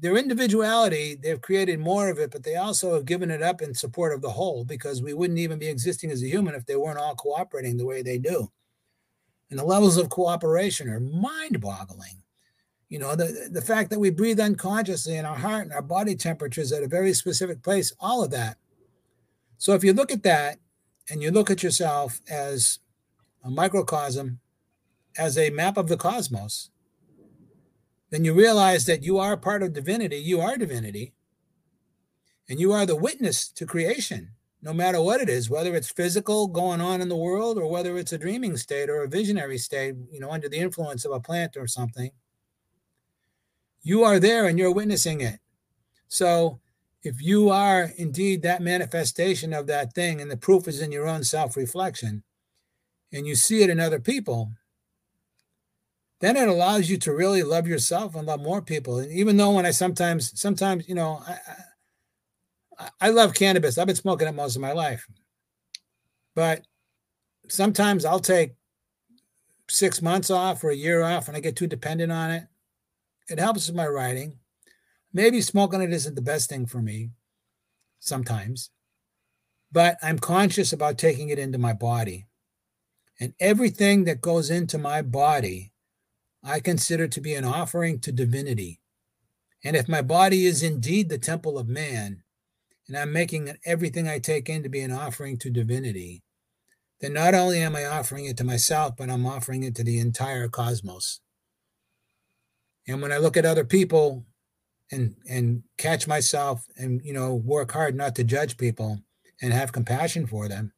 their 0.00 0.16
individuality. 0.16 1.14
They've 1.14 1.40
created 1.40 1.78
more 1.78 2.08
of 2.08 2.18
it, 2.18 2.30
but 2.30 2.42
they 2.42 2.56
also 2.56 2.94
have 2.94 3.04
given 3.04 3.30
it 3.30 3.42
up 3.42 3.62
in 3.62 3.74
support 3.74 4.12
of 4.12 4.22
the 4.22 4.30
whole 4.30 4.64
because 4.64 5.02
we 5.02 5.14
wouldn't 5.14 5.38
even 5.38 5.58
be 5.58 5.68
existing 5.68 6.10
as 6.10 6.22
a 6.22 6.28
human 6.28 6.54
if 6.54 6.66
they 6.66 6.76
weren't 6.76 6.98
all 6.98 7.14
cooperating 7.14 7.76
the 7.76 7.86
way 7.86 8.02
they 8.02 8.18
do. 8.18 8.50
And 9.50 9.58
the 9.58 9.64
levels 9.64 9.96
of 9.96 10.08
cooperation 10.08 10.88
are 10.88 11.00
mind 11.00 11.60
boggling. 11.60 12.22
You 12.90 12.98
know, 12.98 13.14
the, 13.14 13.48
the 13.50 13.62
fact 13.62 13.88
that 13.90 14.00
we 14.00 14.10
breathe 14.10 14.40
unconsciously 14.40 15.16
and 15.16 15.26
our 15.26 15.36
heart 15.36 15.62
and 15.62 15.72
our 15.72 15.80
body 15.80 16.16
temperatures 16.16 16.72
at 16.72 16.82
a 16.82 16.88
very 16.88 17.14
specific 17.14 17.62
place, 17.62 17.92
all 18.00 18.24
of 18.24 18.32
that. 18.32 18.58
So 19.58 19.74
if 19.74 19.84
you 19.84 19.92
look 19.92 20.10
at 20.10 20.24
that 20.24 20.58
and 21.08 21.22
you 21.22 21.30
look 21.30 21.52
at 21.52 21.62
yourself 21.62 22.20
as 22.28 22.80
a 23.44 23.50
microcosm, 23.50 24.40
as 25.16 25.38
a 25.38 25.50
map 25.50 25.76
of 25.76 25.86
the 25.86 25.96
cosmos, 25.96 26.70
then 28.10 28.24
you 28.24 28.34
realize 28.34 28.86
that 28.86 29.04
you 29.04 29.18
are 29.18 29.36
part 29.36 29.62
of 29.62 29.72
divinity. 29.72 30.16
You 30.16 30.40
are 30.40 30.56
divinity. 30.56 31.12
And 32.48 32.58
you 32.58 32.72
are 32.72 32.86
the 32.86 32.96
witness 32.96 33.48
to 33.52 33.66
creation, 33.66 34.30
no 34.62 34.72
matter 34.72 35.00
what 35.00 35.20
it 35.20 35.28
is, 35.28 35.48
whether 35.48 35.76
it's 35.76 35.92
physical 35.92 36.48
going 36.48 36.80
on 36.80 37.00
in 37.00 37.08
the 37.08 37.16
world 37.16 37.56
or 37.56 37.70
whether 37.70 37.96
it's 37.96 38.12
a 38.12 38.18
dreaming 38.18 38.56
state 38.56 38.90
or 38.90 39.04
a 39.04 39.08
visionary 39.08 39.58
state, 39.58 39.94
you 40.10 40.18
know, 40.18 40.32
under 40.32 40.48
the 40.48 40.58
influence 40.58 41.04
of 41.04 41.12
a 41.12 41.20
plant 41.20 41.56
or 41.56 41.68
something 41.68 42.10
you 43.82 44.04
are 44.04 44.18
there 44.18 44.46
and 44.46 44.58
you're 44.58 44.72
witnessing 44.72 45.20
it. 45.20 45.38
So 46.08 46.60
if 47.02 47.22
you 47.22 47.48
are 47.50 47.90
indeed 47.96 48.42
that 48.42 48.62
manifestation 48.62 49.52
of 49.52 49.66
that 49.68 49.94
thing, 49.94 50.20
and 50.20 50.30
the 50.30 50.36
proof 50.36 50.68
is 50.68 50.80
in 50.80 50.92
your 50.92 51.08
own 51.08 51.24
self 51.24 51.56
reflection, 51.56 52.22
and 53.12 53.26
you 53.26 53.34
see 53.34 53.62
it 53.62 53.70
in 53.70 53.80
other 53.80 54.00
people, 54.00 54.52
then 56.20 56.36
it 56.36 56.48
allows 56.48 56.90
you 56.90 56.98
to 56.98 57.14
really 57.14 57.42
love 57.42 57.66
yourself 57.66 58.14
and 58.14 58.26
love 58.26 58.42
more 58.42 58.60
people. 58.60 58.98
And 58.98 59.10
even 59.10 59.36
though 59.36 59.52
when 59.52 59.66
I 59.66 59.70
sometimes, 59.70 60.38
sometimes, 60.38 60.86
you 60.88 60.94
know, 60.94 61.22
I, 61.26 62.88
I, 63.00 63.08
love 63.08 63.34
cannabis. 63.34 63.78
I've 63.78 63.86
been 63.86 63.96
smoking 63.96 64.28
it 64.28 64.34
most 64.34 64.54
of 64.54 64.62
my 64.62 64.72
life. 64.72 65.06
But 66.34 66.62
sometimes 67.48 68.04
I'll 68.04 68.20
take 68.20 68.54
six 69.68 70.02
months 70.02 70.30
off 70.30 70.62
or 70.62 70.70
a 70.70 70.76
year 70.76 71.02
off 71.02 71.28
and 71.28 71.36
I 71.36 71.40
get 71.40 71.56
too 71.56 71.66
dependent 71.66 72.12
on 72.12 72.30
it. 72.30 72.44
It 73.30 73.38
helps 73.38 73.68
with 73.68 73.76
my 73.76 73.86
writing. 73.86 74.38
Maybe 75.12 75.40
smoking 75.40 75.80
it 75.80 75.92
isn't 75.92 76.16
the 76.16 76.22
best 76.22 76.48
thing 76.48 76.66
for 76.66 76.82
me 76.82 77.10
sometimes, 78.00 78.70
but 79.70 79.96
I'm 80.02 80.18
conscious 80.18 80.72
about 80.72 80.98
taking 80.98 81.28
it 81.28 81.38
into 81.38 81.58
my 81.58 81.72
body. 81.72 82.26
And 83.20 83.34
everything 83.38 84.04
that 84.04 84.20
goes 84.20 84.50
into 84.50 84.78
my 84.78 85.02
body, 85.02 85.72
I 86.42 86.58
consider 86.58 87.06
to 87.06 87.20
be 87.20 87.34
an 87.34 87.44
offering 87.44 88.00
to 88.00 88.12
divinity. 88.12 88.80
And 89.62 89.76
if 89.76 89.88
my 89.88 90.02
body 90.02 90.46
is 90.46 90.62
indeed 90.62 91.08
the 91.08 91.18
temple 91.18 91.58
of 91.58 91.68
man, 91.68 92.22
and 92.88 92.96
I'm 92.96 93.12
making 93.12 93.56
everything 93.64 94.08
I 94.08 94.18
take 94.18 94.48
in 94.48 94.62
to 94.64 94.68
be 94.68 94.80
an 94.80 94.90
offering 94.90 95.38
to 95.38 95.50
divinity, 95.50 96.24
then 97.00 97.12
not 97.12 97.34
only 97.34 97.60
am 97.60 97.76
I 97.76 97.84
offering 97.84 98.24
it 98.24 98.36
to 98.38 98.44
myself, 98.44 98.96
but 98.96 99.10
I'm 99.10 99.26
offering 99.26 99.62
it 99.62 99.76
to 99.76 99.84
the 99.84 100.00
entire 100.00 100.48
cosmos. 100.48 101.20
And 102.90 103.00
when 103.00 103.12
I 103.12 103.18
look 103.18 103.36
at 103.36 103.46
other 103.46 103.64
people 103.64 104.26
and 104.90 105.14
and 105.28 105.62
catch 105.78 106.08
myself 106.08 106.66
and 106.76 107.00
you 107.04 107.12
know 107.12 107.34
work 107.34 107.70
hard 107.70 107.94
not 107.94 108.16
to 108.16 108.24
judge 108.24 108.56
people 108.56 109.00
and 109.40 109.52
have 109.52 109.70
compassion 109.70 110.26
for 110.26 110.48
them, 110.48 110.72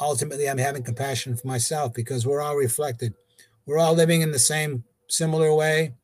ultimately 0.00 0.50
I'm 0.50 0.58
having 0.58 0.82
compassion 0.82 1.36
for 1.36 1.46
myself 1.46 1.94
because 1.94 2.26
we're 2.26 2.40
all 2.40 2.56
reflected. 2.56 3.14
We're 3.64 3.78
all 3.78 3.94
living 3.94 4.22
in 4.22 4.32
the 4.32 4.40
same 4.40 4.82
similar 5.08 5.54
way. 5.54 5.94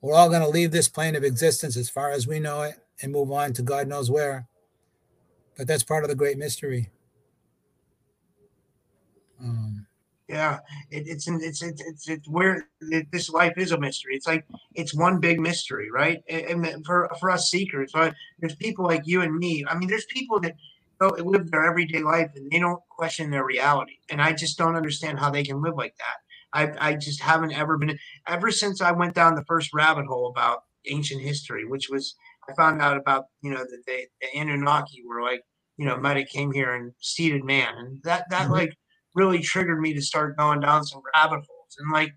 We're 0.00 0.14
all 0.14 0.28
going 0.28 0.42
to 0.42 0.48
leave 0.48 0.72
this 0.72 0.88
plane 0.88 1.14
of 1.14 1.22
existence 1.22 1.76
as 1.76 1.88
far 1.88 2.10
as 2.10 2.26
we 2.26 2.40
know 2.40 2.62
it 2.62 2.74
and 3.00 3.12
move 3.12 3.30
on 3.30 3.52
to 3.54 3.62
God 3.62 3.86
knows 3.86 4.10
where. 4.10 4.48
But 5.56 5.68
that's 5.68 5.82
part 5.84 6.04
of 6.04 6.10
the 6.10 6.16
great 6.16 6.38
mystery. 6.38 6.90
Um, 9.40 9.87
yeah, 10.28 10.58
it, 10.90 11.04
it's 11.06 11.26
it's 11.26 11.62
it's 11.62 11.80
it's, 11.80 12.08
it's 12.08 12.28
where 12.28 12.68
it, 12.82 13.10
this 13.10 13.30
life 13.30 13.54
is 13.56 13.72
a 13.72 13.80
mystery. 13.80 14.14
It's 14.14 14.26
like 14.26 14.44
it's 14.74 14.94
one 14.94 15.20
big 15.20 15.40
mystery, 15.40 15.90
right? 15.90 16.18
And, 16.28 16.66
and 16.66 16.86
for 16.86 17.08
for 17.18 17.30
us 17.30 17.50
seekers, 17.50 17.92
right? 17.94 18.12
There's 18.38 18.54
people 18.54 18.84
like 18.84 19.02
you 19.06 19.22
and 19.22 19.34
me. 19.34 19.64
I 19.66 19.76
mean, 19.76 19.88
there's 19.88 20.04
people 20.06 20.38
that 20.40 20.54
go 21.00 21.08
live 21.08 21.50
their 21.50 21.64
everyday 21.64 22.02
life 22.02 22.30
and 22.34 22.50
they 22.50 22.58
don't 22.58 22.82
question 22.90 23.30
their 23.30 23.44
reality, 23.44 23.96
and 24.10 24.20
I 24.20 24.32
just 24.32 24.58
don't 24.58 24.76
understand 24.76 25.18
how 25.18 25.30
they 25.30 25.44
can 25.44 25.62
live 25.62 25.76
like 25.76 25.94
that. 25.96 26.16
I 26.52 26.90
I 26.90 26.94
just 26.94 27.22
haven't 27.22 27.52
ever 27.52 27.78
been 27.78 27.98
ever 28.26 28.50
since 28.50 28.82
I 28.82 28.92
went 28.92 29.14
down 29.14 29.34
the 29.34 29.44
first 29.46 29.72
rabbit 29.72 30.06
hole 30.06 30.28
about 30.28 30.64
ancient 30.90 31.22
history, 31.22 31.64
which 31.64 31.88
was 31.88 32.14
I 32.50 32.54
found 32.54 32.82
out 32.82 32.98
about 32.98 33.26
you 33.40 33.50
know 33.50 33.60
that 33.60 33.82
they 33.86 34.08
the 34.20 34.38
Anunnaki 34.38 35.02
were 35.08 35.22
like 35.22 35.42
you 35.78 35.86
know 35.86 35.96
might 35.96 36.18
have 36.18 36.28
came 36.28 36.52
here 36.52 36.74
and 36.74 36.92
seeded 37.00 37.44
man, 37.44 37.74
and 37.78 38.02
that 38.04 38.24
that 38.28 38.42
mm-hmm. 38.42 38.52
like 38.52 38.74
really 39.18 39.40
triggered 39.40 39.80
me 39.80 39.92
to 39.94 40.00
start 40.00 40.38
going 40.38 40.60
down 40.60 40.84
some 40.84 41.02
rabbit 41.14 41.44
holes. 41.48 41.76
And 41.78 41.92
like, 41.92 42.12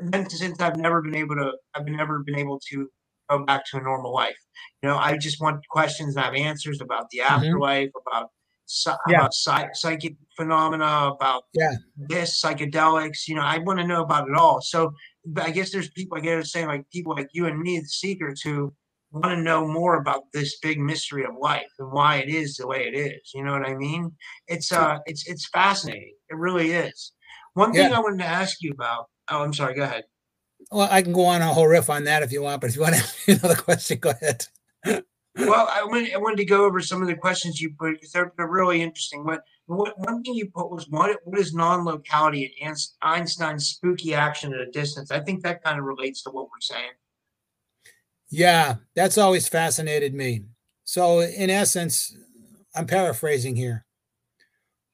and 0.00 0.12
then 0.12 0.28
since 0.30 0.60
I've 0.60 0.76
never 0.76 1.02
been 1.02 1.16
able 1.16 1.34
to, 1.36 1.52
I've 1.74 1.86
never 1.86 2.22
been 2.24 2.38
able 2.38 2.60
to 2.70 2.88
go 3.28 3.44
back 3.44 3.64
to 3.66 3.78
a 3.78 3.82
normal 3.82 4.12
life. 4.12 4.36
You 4.82 4.88
know, 4.88 4.96
I 4.96 5.16
just 5.16 5.40
want 5.40 5.66
questions 5.70 6.16
and 6.16 6.24
have 6.24 6.34
answers 6.34 6.80
about 6.80 7.06
the 7.10 7.18
mm-hmm. 7.18 7.34
afterlife, 7.34 7.88
mm-hmm. 7.88 8.08
about 8.08 8.30
yeah. 9.08 9.18
about 9.18 9.34
psych- 9.34 9.74
psychic 9.74 10.16
phenomena, 10.36 11.12
about 11.14 11.44
yeah. 11.52 11.74
this 11.96 12.40
psychedelics. 12.42 13.28
You 13.28 13.36
know, 13.36 13.42
I 13.42 13.58
want 13.58 13.78
to 13.80 13.86
know 13.86 14.02
about 14.02 14.28
it 14.28 14.34
all. 14.34 14.60
So, 14.62 14.92
I 15.36 15.50
guess 15.50 15.70
there's 15.70 15.90
people 15.90 16.18
I 16.18 16.20
get 16.20 16.36
to 16.36 16.46
say 16.46 16.66
like 16.66 16.88
people 16.90 17.14
like 17.14 17.28
you 17.32 17.46
and 17.46 17.58
me, 17.58 17.78
the 17.78 17.86
seekers, 17.86 18.40
who 18.42 18.72
want 19.14 19.36
to 19.36 19.42
know 19.42 19.66
more 19.66 19.96
about 19.96 20.24
this 20.32 20.58
big 20.58 20.78
mystery 20.78 21.24
of 21.24 21.36
life 21.40 21.70
and 21.78 21.92
why 21.92 22.16
it 22.16 22.28
is 22.28 22.56
the 22.56 22.66
way 22.66 22.90
it 22.92 22.96
is. 22.96 23.32
You 23.34 23.44
know 23.44 23.52
what 23.52 23.66
I 23.66 23.74
mean? 23.74 24.12
It's 24.48 24.72
uh, 24.72 24.98
it's 25.06 25.26
it's 25.28 25.48
fascinating. 25.48 26.14
It 26.28 26.36
really 26.36 26.72
is. 26.72 27.12
One 27.54 27.72
thing 27.72 27.90
yeah. 27.90 27.96
I 27.96 28.00
wanted 28.00 28.18
to 28.18 28.28
ask 28.28 28.60
you 28.60 28.72
about. 28.72 29.06
Oh, 29.30 29.42
I'm 29.42 29.52
sorry. 29.52 29.74
Go 29.74 29.84
ahead. 29.84 30.04
Well, 30.70 30.88
I 30.90 31.02
can 31.02 31.12
go 31.12 31.26
on 31.26 31.42
a 31.42 31.46
whole 31.46 31.66
riff 31.66 31.90
on 31.90 32.04
that 32.04 32.22
if 32.22 32.32
you 32.32 32.42
want, 32.42 32.60
but 32.60 32.70
if 32.70 32.76
you 32.76 32.82
want 32.82 32.94
to 32.94 33.00
ask 33.02 33.28
another 33.28 33.54
question, 33.54 33.98
go 33.98 34.10
ahead. 34.10 34.46
well, 34.84 35.68
I 35.70 35.84
wanted, 35.84 36.14
I 36.14 36.18
wanted 36.18 36.38
to 36.38 36.44
go 36.44 36.64
over 36.64 36.80
some 36.80 37.02
of 37.02 37.08
the 37.08 37.14
questions 37.14 37.60
you 37.60 37.70
put 37.78 37.94
because 37.94 38.12
they're, 38.12 38.32
they're 38.36 38.48
really 38.48 38.82
interesting. 38.82 39.24
What, 39.24 39.42
what 39.66 39.98
one 39.98 40.22
thing 40.22 40.34
you 40.34 40.50
put 40.54 40.70
was 40.70 40.88
what 40.88 41.18
what 41.24 41.38
is 41.38 41.54
non-locality 41.54 42.54
and 42.62 42.76
Einstein's 43.02 43.66
spooky 43.66 44.14
action 44.14 44.52
at 44.52 44.60
a 44.60 44.70
distance? 44.70 45.10
I 45.10 45.20
think 45.20 45.42
that 45.42 45.62
kind 45.62 45.78
of 45.78 45.84
relates 45.84 46.22
to 46.22 46.30
what 46.30 46.46
we're 46.46 46.60
saying. 46.60 46.90
Yeah, 48.30 48.76
that's 48.94 49.18
always 49.18 49.48
fascinated 49.48 50.14
me. 50.14 50.44
So, 50.84 51.20
in 51.20 51.50
essence, 51.50 52.16
I'm 52.74 52.86
paraphrasing 52.86 53.56
here, 53.56 53.86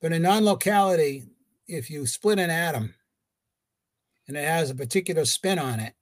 but 0.00 0.12
in 0.12 0.22
non 0.22 0.44
locality, 0.44 1.24
if 1.66 1.90
you 1.90 2.06
split 2.06 2.38
an 2.38 2.50
atom 2.50 2.94
and 4.28 4.36
it 4.36 4.44
has 4.44 4.70
a 4.70 4.74
particular 4.74 5.24
spin 5.24 5.58
on 5.58 5.80
it, 5.80 5.94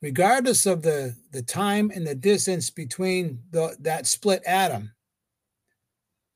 regardless 0.00 0.66
of 0.66 0.82
the, 0.82 1.16
the 1.32 1.42
time 1.42 1.90
and 1.94 2.06
the 2.06 2.14
distance 2.14 2.70
between 2.70 3.40
the, 3.50 3.76
that 3.80 4.06
split 4.06 4.42
atom, 4.46 4.92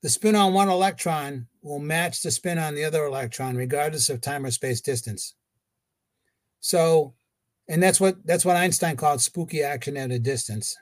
the 0.02 0.08
spin 0.08 0.36
on 0.36 0.54
one 0.54 0.68
electron 0.68 1.46
will 1.62 1.80
match 1.80 2.22
the 2.22 2.30
spin 2.30 2.58
on 2.58 2.74
the 2.74 2.84
other 2.84 3.04
electron, 3.04 3.56
regardless 3.56 4.08
of 4.08 4.20
time 4.20 4.44
or 4.44 4.50
space 4.50 4.80
distance. 4.80 5.34
So 6.60 7.14
and 7.68 7.82
that's 7.82 8.00
what 8.00 8.24
that's 8.26 8.44
what 8.44 8.56
Einstein 8.56 8.96
called 8.96 9.20
spooky 9.20 9.62
action 9.62 9.96
at 9.96 10.10
a 10.10 10.18
distance. 10.18 10.76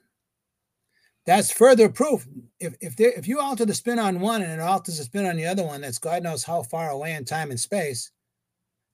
That's 1.26 1.50
further 1.50 1.88
proof. 1.88 2.26
If 2.60 2.76
if 2.80 2.96
there, 2.96 3.12
if 3.12 3.26
you 3.26 3.40
alter 3.40 3.64
the 3.64 3.74
spin 3.74 3.98
on 3.98 4.20
one 4.20 4.42
and 4.42 4.52
it 4.52 4.60
alters 4.60 4.98
the 4.98 5.04
spin 5.04 5.26
on 5.26 5.36
the 5.36 5.46
other 5.46 5.64
one, 5.64 5.80
that's 5.80 5.98
God 5.98 6.22
knows 6.22 6.44
how 6.44 6.62
far 6.62 6.90
away 6.90 7.12
in 7.14 7.24
time 7.24 7.50
and 7.50 7.58
space, 7.58 8.12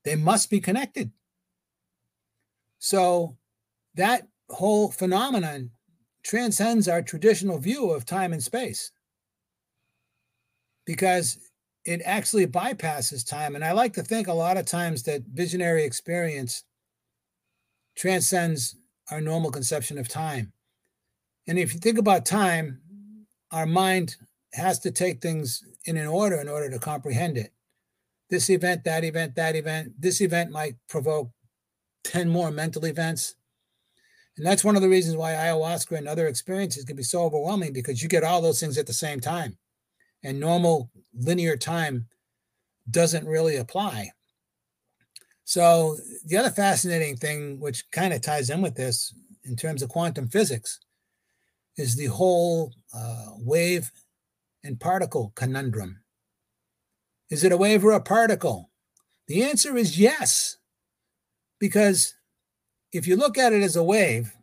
they 0.05 0.17
must 0.17 0.49
be 0.49 0.61
connected. 0.61 1.11
So 2.79 3.37
that 3.95 4.27
whole 4.49 4.91
phenomenon 4.91 5.71
transcends 6.25 6.89
our 6.89 7.03
traditional 7.03 7.59
view 7.59 7.91
of 7.91 8.07
time 8.07 8.33
and 8.33 8.43
space 8.43 8.91
because 10.87 11.39
it 11.85 12.01
actually 12.05 12.47
bypasses 12.47 13.29
time. 13.29 13.55
And 13.55 13.65
I 13.65 13.73
like 13.73 13.93
to 13.95 14.03
think 14.03 14.29
a 14.29 14.33
lot 14.33 14.57
of 14.57 14.67
times 14.67 15.03
that 15.03 15.23
visionary 15.33 15.85
experience 15.85 16.65
transcends 18.03 18.75
our 19.13 19.21
normal 19.21 19.53
conception 19.53 19.97
of 19.97 20.09
time. 20.09 20.53
And 21.47 21.57
if 21.57 21.73
you 21.73 21.79
think 21.79 21.99
about 21.99 22.27
time, 22.27 22.81
our 23.53 23.65
mind 23.65 24.17
has 24.55 24.81
to 24.81 24.91
take 24.91 25.23
things 25.23 25.63
in 25.85 25.97
an 25.97 26.09
order 26.09 26.41
in 26.41 26.49
order 26.49 26.69
to 26.69 26.81
comprehend 26.81 27.39
it. 27.39 27.53
This 28.29 28.51
event, 28.51 28.83
that 28.83 29.05
event, 29.05 29.37
that 29.37 29.55
event, 29.55 29.93
this 30.01 30.21
event 30.21 30.51
might 30.51 30.75
provoke 30.89 31.31
10 32.03 32.29
more 32.29 32.51
mental 32.51 32.87
events. 32.87 33.37
And 34.37 34.45
that's 34.45 34.65
one 34.65 34.75
of 34.75 34.83
the 34.83 34.89
reasons 34.89 35.17
why 35.17 35.35
ayahuasca 35.35 35.97
and 35.97 36.09
other 36.09 36.27
experiences 36.27 36.85
can 36.85 36.97
be 36.97 37.05
so 37.05 37.23
overwhelming 37.23 37.73
because 37.73 38.03
you 38.03 38.09
get 38.09 38.25
all 38.25 38.43
those 38.43 38.59
things 38.59 38.79
at 38.79 38.89
the 38.89 38.93
same 38.93 39.21
time. 39.21 39.59
And 40.25 40.41
normal 40.41 40.91
linear 41.15 41.57
time 41.57 42.09
doesn't 42.91 43.29
really 43.29 43.55
apply. 43.55 44.11
So 45.45 45.97
the 46.25 46.37
other 46.37 46.51
fascinating 46.51 47.17
thing, 47.17 47.61
which 47.61 47.91
kind 47.91 48.13
of 48.13 48.21
ties 48.21 48.51
in 48.51 48.63
with 48.63 48.77
this 48.77 49.15
in 49.45 49.57
terms 49.57 49.83
of 49.83 49.89
quantum 49.89 50.29
physics, 50.29 50.79
is 51.77 51.97
the 51.97 52.07
whole 52.07 52.73
uh, 52.95 53.31
wave 53.39 53.91
and 54.65 54.79
particle 54.79 55.33
conundrum. 55.35 56.01
Is 57.31 57.45
it 57.45 57.53
a 57.53 57.57
wave 57.57 57.85
or 57.85 57.93
a 57.93 58.01
particle? 58.01 58.71
The 59.27 59.43
answer 59.43 59.77
is 59.77 59.99
yes, 59.99 60.59
because 61.59 62.15
if 62.93 63.07
you 63.07 63.17
look 63.17 63.39
at 63.39 63.53
it 63.53 63.63
as 63.63 63.77
a 63.77 63.83
wave, 63.83 64.35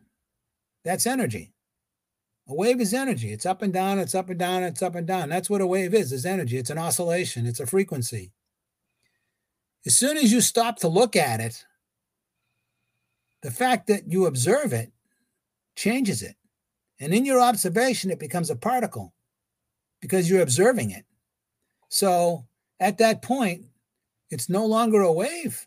that's 0.84 1.06
energy. 1.06 1.52
A 2.48 2.54
wave 2.54 2.80
is 2.80 2.92
energy. 2.92 3.32
It's 3.32 3.46
up 3.46 3.62
and 3.62 3.72
down, 3.72 4.00
it's 4.00 4.14
up 4.14 4.28
and 4.28 4.38
down, 4.38 4.64
it's 4.64 4.82
up 4.82 4.96
and 4.96 5.06
down. 5.06 5.28
That's 5.28 5.48
what 5.48 5.60
a 5.60 5.66
wave 5.66 5.94
is, 5.94 6.10
is 6.10 6.26
energy. 6.26 6.56
It's 6.56 6.70
an 6.70 6.78
oscillation, 6.78 7.46
it's 7.46 7.60
a 7.60 7.66
frequency. 7.66 8.32
As 9.86 9.96
soon 9.96 10.16
as 10.16 10.32
you 10.32 10.40
stop 10.40 10.78
to 10.80 10.88
look 10.88 11.16
at 11.16 11.40
it, 11.40 11.64
the 13.42 13.50
fact 13.50 13.86
that 13.86 14.10
you 14.10 14.26
observe 14.26 14.72
it 14.72 14.92
changes 15.76 16.22
it. 16.22 16.36
And 16.98 17.14
in 17.14 17.24
your 17.24 17.40
observation, 17.40 18.10
it 18.10 18.18
becomes 18.18 18.50
a 18.50 18.56
particle 18.56 19.14
because 20.00 20.28
you're 20.28 20.42
observing 20.42 20.90
it. 20.90 21.04
So 21.88 22.46
at 22.78 22.98
that 22.98 23.22
point, 23.22 23.64
it's 24.30 24.48
no 24.48 24.66
longer 24.66 25.00
a 25.00 25.12
wave, 25.12 25.66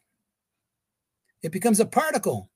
it 1.41 1.51
becomes 1.51 1.80
a 1.80 1.86
particle. 1.86 2.49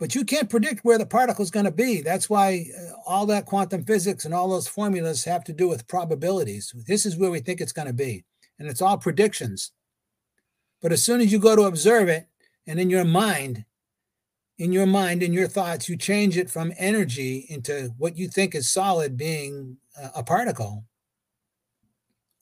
But 0.00 0.14
you 0.14 0.24
can't 0.24 0.50
predict 0.50 0.84
where 0.84 0.98
the 0.98 1.06
particle 1.06 1.44
is 1.44 1.52
going 1.52 1.66
to 1.66 1.70
be. 1.70 2.00
That's 2.00 2.28
why 2.28 2.66
uh, 2.76 2.94
all 3.06 3.26
that 3.26 3.46
quantum 3.46 3.84
physics 3.84 4.24
and 4.24 4.34
all 4.34 4.48
those 4.48 4.66
formulas 4.66 5.22
have 5.22 5.44
to 5.44 5.52
do 5.52 5.68
with 5.68 5.86
probabilities. 5.86 6.74
This 6.88 7.06
is 7.06 7.16
where 7.16 7.30
we 7.30 7.38
think 7.38 7.60
it's 7.60 7.72
going 7.72 7.86
to 7.86 7.94
be. 7.94 8.24
And 8.58 8.68
it's 8.68 8.82
all 8.82 8.98
predictions. 8.98 9.70
But 10.84 10.92
as 10.92 11.02
soon 11.02 11.22
as 11.22 11.32
you 11.32 11.38
go 11.38 11.56
to 11.56 11.62
observe 11.62 12.10
it, 12.10 12.28
and 12.66 12.78
in 12.78 12.90
your 12.90 13.06
mind, 13.06 13.64
in 14.58 14.70
your 14.70 14.84
mind, 14.84 15.22
in 15.22 15.32
your 15.32 15.48
thoughts, 15.48 15.88
you 15.88 15.96
change 15.96 16.36
it 16.36 16.50
from 16.50 16.74
energy 16.76 17.46
into 17.48 17.94
what 17.96 18.18
you 18.18 18.28
think 18.28 18.54
is 18.54 18.70
solid 18.70 19.16
being 19.16 19.78
a 20.14 20.22
particle, 20.22 20.84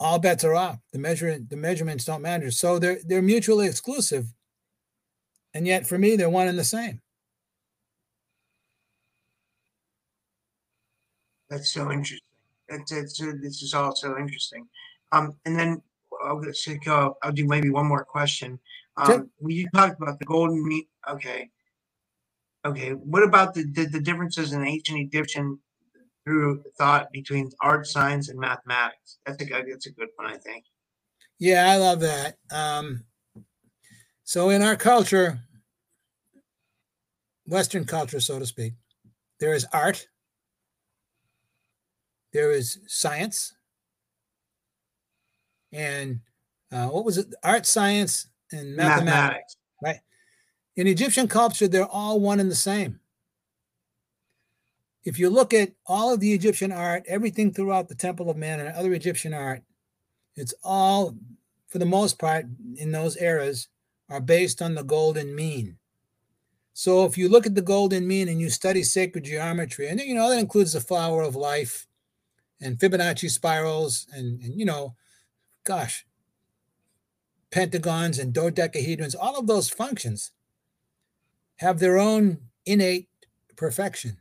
all 0.00 0.18
bets 0.18 0.42
are 0.42 0.56
off. 0.56 0.80
The 0.92 0.98
measure 0.98 1.38
the 1.38 1.56
measurements 1.56 2.04
don't 2.04 2.20
matter. 2.20 2.50
So 2.50 2.80
they're 2.80 2.98
they're 3.06 3.22
mutually 3.22 3.68
exclusive. 3.68 4.26
And 5.54 5.64
yet 5.64 5.86
for 5.86 5.96
me, 5.96 6.16
they're 6.16 6.28
one 6.28 6.48
and 6.48 6.58
the 6.58 6.64
same. 6.64 7.00
That's 11.48 11.72
so 11.72 11.92
interesting. 11.92 12.26
This 12.68 13.62
is 13.62 13.72
all 13.72 13.94
so 13.94 14.18
interesting. 14.18 14.66
Um, 15.12 15.36
and 15.44 15.56
then 15.56 15.80
I'll, 16.24 16.40
go, 16.84 17.16
I'll 17.22 17.32
do 17.32 17.46
maybe 17.46 17.70
one 17.70 17.86
more 17.86 18.04
question. 18.04 18.58
Um. 18.96 19.30
When 19.38 19.56
you 19.56 19.68
talked 19.74 20.00
about 20.00 20.18
the 20.18 20.24
golden 20.24 20.66
mean, 20.66 20.86
okay. 21.08 21.50
Okay. 22.64 22.90
What 22.90 23.22
about 23.22 23.54
the, 23.54 23.64
the, 23.72 23.86
the 23.86 24.00
differences 24.00 24.52
in 24.52 24.64
ancient 24.64 24.98
Egyptian 24.98 25.58
through 26.24 26.62
thought 26.78 27.10
between 27.10 27.50
art, 27.60 27.86
science, 27.86 28.28
and 28.28 28.38
mathematics? 28.38 29.18
That's 29.26 29.42
a 29.42 29.46
good, 29.46 29.66
that's 29.70 29.86
a 29.86 29.92
good 29.92 30.08
one, 30.16 30.32
I 30.32 30.36
think. 30.36 30.64
Yeah, 31.38 31.70
I 31.70 31.76
love 31.76 32.00
that. 32.00 32.36
Um, 32.52 33.04
so 34.22 34.50
in 34.50 34.62
our 34.62 34.76
culture, 34.76 35.40
Western 37.46 37.84
culture, 37.84 38.20
so 38.20 38.38
to 38.38 38.46
speak, 38.46 38.74
there 39.40 39.52
is 39.54 39.66
art, 39.72 40.06
there 42.32 42.52
is 42.52 42.78
science, 42.86 43.52
and 45.72 46.20
uh, 46.70 46.88
what 46.88 47.04
was 47.04 47.18
it? 47.18 47.34
Art, 47.42 47.66
science, 47.66 48.28
and 48.50 48.76
mathematics, 48.76 49.04
mathematics. 49.04 49.56
Right. 49.82 50.00
In 50.76 50.86
Egyptian 50.86 51.28
culture, 51.28 51.68
they're 51.68 51.86
all 51.86 52.20
one 52.20 52.40
and 52.40 52.50
the 52.50 52.54
same. 52.54 53.00
If 55.04 55.18
you 55.18 55.30
look 55.30 55.52
at 55.52 55.72
all 55.86 56.14
of 56.14 56.20
the 56.20 56.32
Egyptian 56.32 56.72
art, 56.72 57.04
everything 57.08 57.52
throughout 57.52 57.88
the 57.88 57.94
Temple 57.94 58.30
of 58.30 58.36
Man 58.36 58.60
and 58.60 58.68
other 58.68 58.92
Egyptian 58.92 59.34
art, 59.34 59.62
it's 60.36 60.54
all, 60.62 61.16
for 61.68 61.78
the 61.78 61.84
most 61.84 62.18
part, 62.18 62.46
in 62.76 62.92
those 62.92 63.20
eras, 63.20 63.68
are 64.08 64.20
based 64.20 64.62
on 64.62 64.74
the 64.74 64.84
golden 64.84 65.34
mean. 65.34 65.76
So 66.74 67.04
if 67.04 67.18
you 67.18 67.28
look 67.28 67.46
at 67.46 67.54
the 67.54 67.62
golden 67.62 68.06
mean 68.06 68.28
and 68.28 68.40
you 68.40 68.48
study 68.48 68.82
sacred 68.82 69.24
geometry, 69.24 69.88
and 69.88 70.00
you 70.00 70.14
know 70.14 70.30
that 70.30 70.38
includes 70.38 70.72
the 70.72 70.80
flower 70.80 71.22
of 71.22 71.36
life 71.36 71.86
and 72.60 72.78
Fibonacci 72.78 73.28
spirals 73.28 74.06
and, 74.14 74.40
and 74.42 74.58
you 74.58 74.64
know, 74.64 74.94
gosh, 75.64 76.06
pentagons 77.50 78.18
and 78.18 78.32
dodecahedrons, 78.32 79.14
all 79.14 79.38
of 79.38 79.46
those 79.46 79.68
functions 79.68 80.32
have 81.56 81.78
their 81.78 81.98
own 81.98 82.38
innate 82.66 83.08
perfection. 83.56 84.18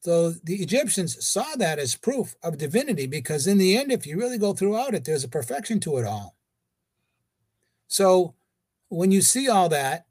So 0.00 0.30
the 0.30 0.56
Egyptians 0.56 1.24
saw 1.26 1.56
that 1.56 1.78
as 1.78 1.94
proof 1.94 2.34
of 2.42 2.58
divinity 2.58 3.06
because, 3.06 3.46
in 3.46 3.58
the 3.58 3.76
end, 3.76 3.92
if 3.92 4.06
you 4.06 4.18
really 4.18 4.38
go 4.38 4.54
throughout 4.54 4.94
it, 4.94 5.04
there's 5.04 5.24
a 5.24 5.28
perfection 5.28 5.78
to 5.80 5.98
it 5.98 6.06
all. 6.06 6.36
So 7.86 8.34
when 8.88 9.10
you 9.10 9.20
see 9.20 9.48
all 9.48 9.68
that, 9.68 10.06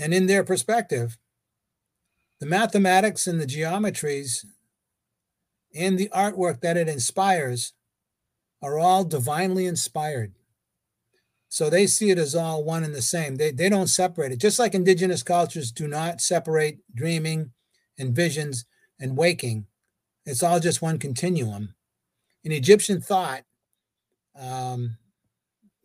and 0.00 0.14
in 0.14 0.26
their 0.26 0.42
perspective, 0.42 1.18
the 2.40 2.46
mathematics 2.46 3.26
and 3.26 3.40
the 3.40 3.46
geometries 3.46 4.44
and 5.74 5.98
the 5.98 6.08
artwork 6.08 6.60
that 6.60 6.76
it 6.76 6.88
inspires 6.88 7.74
are 8.64 8.78
all 8.78 9.04
divinely 9.04 9.66
inspired. 9.66 10.32
So 11.50 11.68
they 11.68 11.86
see 11.86 12.10
it 12.10 12.18
as 12.18 12.34
all 12.34 12.64
one 12.64 12.82
and 12.82 12.94
the 12.94 13.02
same. 13.02 13.36
They, 13.36 13.50
they 13.52 13.68
don't 13.68 13.86
separate 13.88 14.32
it. 14.32 14.40
Just 14.40 14.58
like 14.58 14.74
indigenous 14.74 15.22
cultures 15.22 15.70
do 15.70 15.86
not 15.86 16.22
separate 16.22 16.78
dreaming 16.94 17.52
and 17.98 18.16
visions 18.16 18.64
and 18.98 19.16
waking, 19.16 19.66
it's 20.24 20.42
all 20.42 20.58
just 20.58 20.80
one 20.80 20.98
continuum. 20.98 21.74
In 22.42 22.52
Egyptian 22.52 23.02
thought, 23.02 23.42
um, 24.34 24.96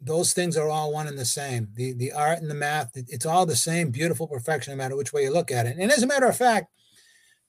those 0.02 0.32
things 0.32 0.56
are 0.56 0.70
all 0.70 0.94
one 0.94 1.08
and 1.08 1.20
the 1.20 1.26
same. 1.26 1.68
The 1.76 1.92
the 1.92 2.14
art 2.14 2.40
and 2.40 2.50
the 2.50 2.56
math, 2.56 2.92
it's 2.96 3.26
all 3.26 3.46
the 3.46 3.56
same 3.56 3.92
beautiful 3.92 4.28
perfection, 4.28 4.72
no 4.72 4.78
matter 4.78 4.96
which 4.96 5.12
way 5.12 5.24
you 5.24 5.34
look 5.34 5.52
at 5.52 5.66
it. 5.66 5.76
And 5.78 5.92
as 5.92 6.04
a 6.04 6.08
matter 6.08 6.28
of 6.28 6.38
fact, 6.38 6.68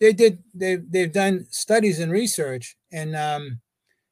they 0.01 0.12
did 0.12 0.43
they've, 0.53 0.83
they've 0.91 1.12
done 1.12 1.47
studies 1.51 2.01
and 2.01 2.11
research, 2.11 2.76
and 2.91 3.14
um, 3.14 3.61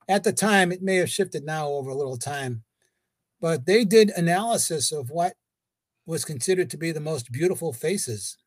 at 0.09 0.25
the 0.25 0.33
time 0.33 0.73
it 0.73 0.83
may 0.83 0.97
have 0.97 1.11
shifted 1.11 1.45
now 1.45 1.69
over 1.69 1.91
a 1.91 1.97
little 1.97 2.17
time, 2.17 2.65
but 3.41 3.67
they 3.67 3.85
did 3.85 4.11
analysis 4.11 4.91
of 4.93 5.11
what 5.11 5.35
was 6.07 6.25
considered 6.25 6.71
to 6.71 6.79
be 6.79 6.91
the 6.91 7.01
most 7.01 7.31
beautiful 7.31 7.73
faces 7.73 8.39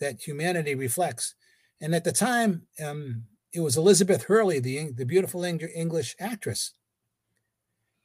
that 0.00 0.26
humanity 0.26 0.74
reflects. 0.74 1.34
And 1.80 1.94
at 1.94 2.04
the 2.04 2.12
time, 2.12 2.66
um, 2.84 3.24
it 3.52 3.60
was 3.60 3.76
Elizabeth 3.76 4.24
Hurley, 4.24 4.58
the 4.58 4.90
the 4.92 5.06
beautiful 5.06 5.44
English 5.44 6.16
actress 6.20 6.72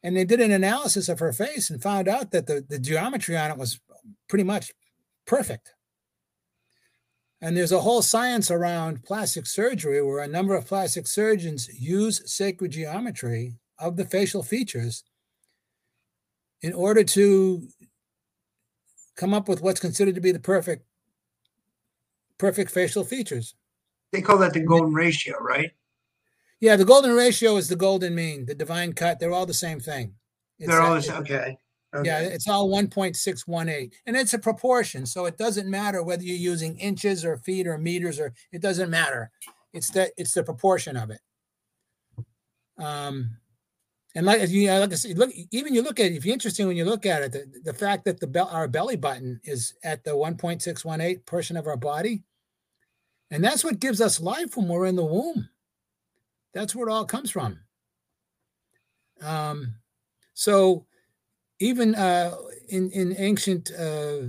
and 0.04 0.16
they 0.16 0.26
did 0.26 0.40
an 0.40 0.52
analysis 0.52 1.10
of 1.10 1.20
her 1.20 1.34
face 1.34 1.70
and 1.70 1.82
found 1.82 2.08
out 2.08 2.32
that 2.32 2.48
the, 2.48 2.66
the 2.68 2.80
geometry 2.80 3.36
on 3.38 3.52
it 3.52 3.58
was 3.58 3.80
pretty 4.28 4.44
much 4.44 4.72
perfect. 5.26 5.74
And 7.42 7.56
there's 7.56 7.72
a 7.72 7.80
whole 7.80 8.02
science 8.02 8.52
around 8.52 9.04
plastic 9.04 9.46
surgery 9.46 10.02
where 10.02 10.20
a 10.20 10.28
number 10.28 10.56
of 10.56 10.68
plastic 10.68 11.08
surgeons 11.08 11.70
use 11.70 12.22
sacred 12.32 12.72
geometry 12.72 13.54
of 13.78 13.96
the 13.96 14.06
facial 14.06 14.44
features 14.44 15.04
in 16.62 16.74
order 16.74 17.04
to 17.04 17.68
come 19.16 19.34
up 19.34 19.48
with 19.48 19.62
what's 19.62 19.80
considered 19.80 20.16
to 20.16 20.22
be 20.22 20.32
the 20.32 20.40
perfect 20.40 20.86
perfect 22.38 22.72
facial 22.72 23.04
features. 23.04 23.56
They 24.12 24.22
call 24.22 24.38
that 24.40 24.54
the 24.54 24.62
golden 24.62 24.94
ratio, 24.94 25.38
right? 25.40 25.72
Yeah, 26.60 26.76
the 26.76 26.86
golden 26.86 27.16
ratio 27.16 27.56
is 27.58 27.70
the 27.70 27.76
golden 27.76 28.16
mean, 28.16 28.46
the 28.46 28.56
divine 28.56 28.94
cut. 28.94 29.20
They're 29.20 29.32
all 29.32 29.46
the 29.46 29.54
same 29.54 29.80
thing. 29.80 30.16
It's 30.58 30.70
they're 30.70 30.82
all 30.82 30.96
the 30.96 31.02
same. 31.02 31.22
Okay. 31.22 31.58
Okay. 31.94 32.08
Yeah, 32.08 32.20
it's 32.20 32.48
all 32.48 32.70
1.618. 32.70 33.92
And 34.06 34.16
it's 34.16 34.34
a 34.34 34.40
proportion. 34.40 35.06
So 35.06 35.26
it 35.26 35.38
doesn't 35.38 35.70
matter 35.70 36.04
whether 36.04 36.24
you're 36.24 36.36
using 36.36 36.78
inches 36.80 37.26
or 37.26 37.38
feet 37.38 37.68
or 37.68 37.78
meters 37.78 38.20
or 38.20 38.34
it 38.52 38.62
doesn't 38.62 38.90
matter. 38.90 39.32
It's 39.74 39.90
the 39.90 40.12
it's 40.18 40.34
the 40.34 40.44
proportion 40.44 40.98
of 40.98 41.12
it. 41.12 41.22
Um 42.78 43.38
and 44.16 44.26
like 44.26 44.50
you 44.50 44.68
know, 44.68 44.80
like 44.80 44.92
I 44.92 44.96
said, 44.96 45.18
look 45.18 45.32
even 45.52 45.74
you 45.74 45.82
look 45.82 46.00
at 46.00 46.08
it, 46.08 46.16
if 46.16 46.26
you're 46.26 46.34
interested 46.34 46.66
when 46.66 46.78
you 46.78 46.86
look 46.86 47.06
at 47.06 47.22
it, 47.22 47.32
the, 47.32 47.46
the 47.64 47.74
fact 47.74 48.06
that 48.06 48.20
the 48.20 48.28
bell 48.28 48.50
our 48.52 48.68
belly 48.68 48.96
button 48.96 49.40
is 49.44 49.76
at 49.84 50.04
the 50.04 50.12
1.618 50.12 51.26
portion 51.26 51.58
of 51.58 51.68
our 51.68 51.78
body. 51.78 52.24
And 53.32 53.44
that's 53.44 53.64
what 53.64 53.80
gives 53.80 54.02
us 54.02 54.20
life 54.20 54.58
when 54.58 54.68
we're 54.68 54.88
in 54.88 54.96
the 54.96 55.06
womb. 55.06 55.50
That's 56.54 56.76
where 56.76 56.88
it 56.88 56.92
all 56.92 57.06
comes 57.06 57.30
from. 57.30 57.60
Um, 59.22 59.76
so 60.34 60.86
even 61.60 61.96
uh, 61.96 62.36
in 62.70 62.90
in 62.92 63.16
ancient 63.18 63.72
uh, 63.72 64.28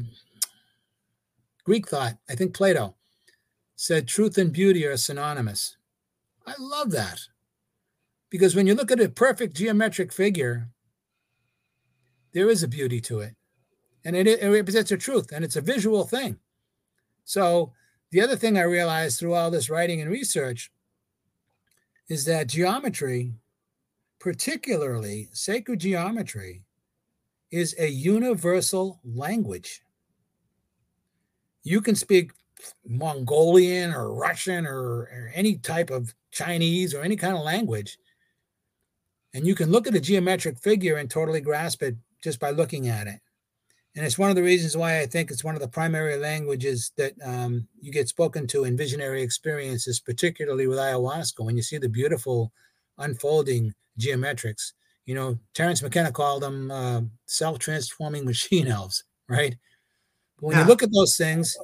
Greek 1.64 1.88
thought, 1.88 2.16
I 2.28 2.34
think 2.34 2.54
Plato 2.54 2.96
said 3.76 4.06
truth 4.06 4.36
and 4.36 4.52
beauty 4.52 4.84
are 4.84 4.96
synonymous. 4.96 5.76
I 6.46 6.54
love 6.58 6.90
that 6.90 7.20
because 8.28 8.54
when 8.54 8.66
you 8.66 8.74
look 8.74 8.90
at 8.90 9.00
a 9.00 9.08
perfect 9.08 9.56
geometric 9.56 10.12
figure, 10.12 10.68
there 12.32 12.50
is 12.50 12.62
a 12.62 12.68
beauty 12.68 13.00
to 13.02 13.20
it, 13.20 13.36
and 14.04 14.16
it, 14.16 14.26
it 14.26 14.48
represents 14.48 14.90
a 14.90 14.96
truth, 14.96 15.32
and 15.32 15.44
it's 15.44 15.56
a 15.56 15.60
visual 15.60 16.04
thing. 16.04 16.38
So 17.24 17.72
the 18.10 18.20
other 18.20 18.36
thing 18.36 18.58
I 18.58 18.62
realized 18.62 19.18
through 19.18 19.34
all 19.34 19.50
this 19.50 19.70
writing 19.70 20.00
and 20.00 20.10
research 20.10 20.70
is 22.08 22.24
that 22.24 22.48
geometry, 22.48 23.34
particularly 24.18 25.28
sacred 25.32 25.78
geometry, 25.78 26.64
is 27.50 27.74
a 27.78 27.88
universal 27.88 29.00
language. 29.04 29.82
You 31.62 31.80
can 31.80 31.94
speak 31.94 32.32
Mongolian 32.86 33.92
or 33.92 34.14
Russian 34.14 34.66
or, 34.66 34.78
or, 34.78 35.32
any 35.34 35.56
type 35.56 35.90
of 35.90 36.14
Chinese 36.30 36.94
or 36.94 37.02
any 37.02 37.16
kind 37.16 37.36
of 37.36 37.42
language, 37.42 37.98
and 39.34 39.46
you 39.46 39.54
can 39.54 39.70
look 39.70 39.86
at 39.86 39.94
a 39.94 40.00
geometric 40.00 40.58
figure 40.58 40.96
and 40.96 41.10
totally 41.10 41.40
grasp 41.40 41.82
it 41.82 41.96
just 42.22 42.38
by 42.38 42.50
looking 42.50 42.88
at 42.88 43.06
it. 43.06 43.20
And 43.96 44.06
it's 44.06 44.18
one 44.18 44.30
of 44.30 44.36
the 44.36 44.42
reasons 44.42 44.76
why 44.76 45.00
I 45.00 45.06
think 45.06 45.30
it's 45.30 45.42
one 45.42 45.56
of 45.56 45.60
the 45.60 45.68
primary 45.68 46.16
languages 46.16 46.92
that 46.96 47.14
um, 47.24 47.66
you 47.80 47.90
get 47.90 48.08
spoken 48.08 48.46
to 48.48 48.64
in 48.64 48.76
visionary 48.76 49.22
experiences, 49.22 49.98
particularly 49.98 50.66
with 50.66 50.78
ayahuasca, 50.78 51.44
when 51.44 51.56
you 51.56 51.62
see 51.62 51.78
the 51.78 51.88
beautiful 51.88 52.52
unfolding 52.98 53.74
geometrics. 53.98 54.72
You 55.06 55.14
know, 55.14 55.38
Terence 55.54 55.82
McKenna 55.82 56.12
called 56.12 56.42
them 56.42 56.70
uh, 56.70 57.02
self 57.26 57.58
transforming 57.58 58.24
machine 58.26 58.68
elves, 58.68 59.04
right? 59.28 59.56
But 60.36 60.46
when 60.46 60.56
yeah. 60.56 60.62
you 60.62 60.68
look 60.68 60.82
at 60.82 60.92
those 60.92 61.16
things, 61.16 61.56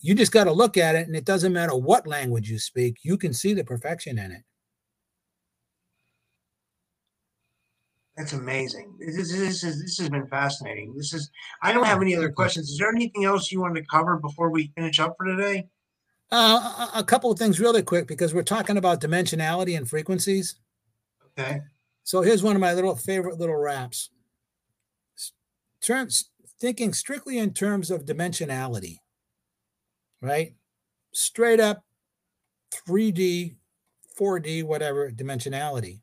you 0.00 0.14
just 0.14 0.32
got 0.32 0.44
to 0.44 0.52
look 0.52 0.76
at 0.76 0.94
it, 0.94 1.06
and 1.06 1.16
it 1.16 1.24
doesn't 1.24 1.52
matter 1.52 1.74
what 1.74 2.06
language 2.06 2.50
you 2.50 2.58
speak, 2.58 2.98
you 3.02 3.16
can 3.16 3.32
see 3.32 3.54
the 3.54 3.64
perfection 3.64 4.18
in 4.18 4.32
it. 4.32 4.42
That's 8.18 8.32
amazing. 8.32 8.94
This 8.98 9.16
is 9.16 9.38
this 9.38 9.62
is 9.62 9.80
this 9.80 9.98
has 9.98 10.08
been 10.08 10.26
fascinating. 10.26 10.92
This 10.96 11.14
is 11.14 11.30
I 11.62 11.72
don't 11.72 11.86
have 11.86 12.02
any 12.02 12.16
other 12.16 12.32
questions. 12.32 12.68
Is 12.68 12.78
there 12.78 12.88
anything 12.88 13.24
else 13.24 13.52
you 13.52 13.60
wanted 13.60 13.80
to 13.80 13.86
cover 13.86 14.16
before 14.16 14.50
we 14.50 14.72
finish 14.74 14.98
up 14.98 15.14
for 15.16 15.24
today? 15.24 15.68
Uh, 16.30 16.88
a 16.94 17.04
couple 17.04 17.30
of 17.30 17.38
things 17.38 17.60
really 17.60 17.82
quick 17.82 18.08
because 18.08 18.34
we're 18.34 18.42
talking 18.42 18.76
about 18.76 19.00
dimensionality 19.00 19.76
and 19.76 19.88
frequencies. 19.88 20.56
Okay. 21.38 21.60
So 22.08 22.22
here's 22.22 22.42
one 22.42 22.56
of 22.56 22.60
my 22.62 22.72
little 22.72 22.96
favorite 22.96 23.38
little 23.38 23.58
raps. 23.58 24.08
Terms 25.82 26.30
thinking 26.58 26.94
strictly 26.94 27.36
in 27.36 27.52
terms 27.52 27.90
of 27.90 28.06
dimensionality, 28.06 28.96
right? 30.22 30.54
Straight 31.12 31.60
up 31.60 31.84
3D, 32.72 33.56
4D, 34.18 34.64
whatever 34.64 35.10
dimensionality. 35.10 36.00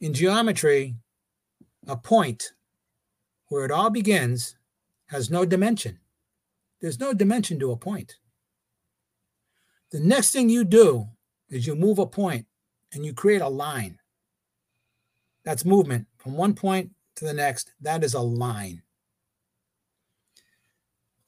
In 0.00 0.14
geometry, 0.14 0.94
a 1.88 1.96
point 1.96 2.52
where 3.48 3.64
it 3.64 3.72
all 3.72 3.90
begins 3.90 4.54
has 5.06 5.28
no 5.28 5.44
dimension. 5.44 5.98
There's 6.80 7.00
no 7.00 7.12
dimension 7.12 7.58
to 7.58 7.72
a 7.72 7.76
point. 7.76 8.14
The 9.90 9.98
next 9.98 10.30
thing 10.30 10.48
you 10.48 10.62
do 10.62 11.08
is 11.48 11.66
you 11.66 11.74
move 11.74 11.98
a 11.98 12.06
point 12.06 12.46
and 12.92 13.04
you 13.04 13.12
create 13.12 13.42
a 13.42 13.48
line. 13.48 13.98
That's 15.44 15.64
movement 15.64 16.06
from 16.18 16.36
one 16.36 16.54
point 16.54 16.90
to 17.16 17.24
the 17.24 17.32
next. 17.32 17.72
That 17.80 18.04
is 18.04 18.14
a 18.14 18.20
line. 18.20 18.82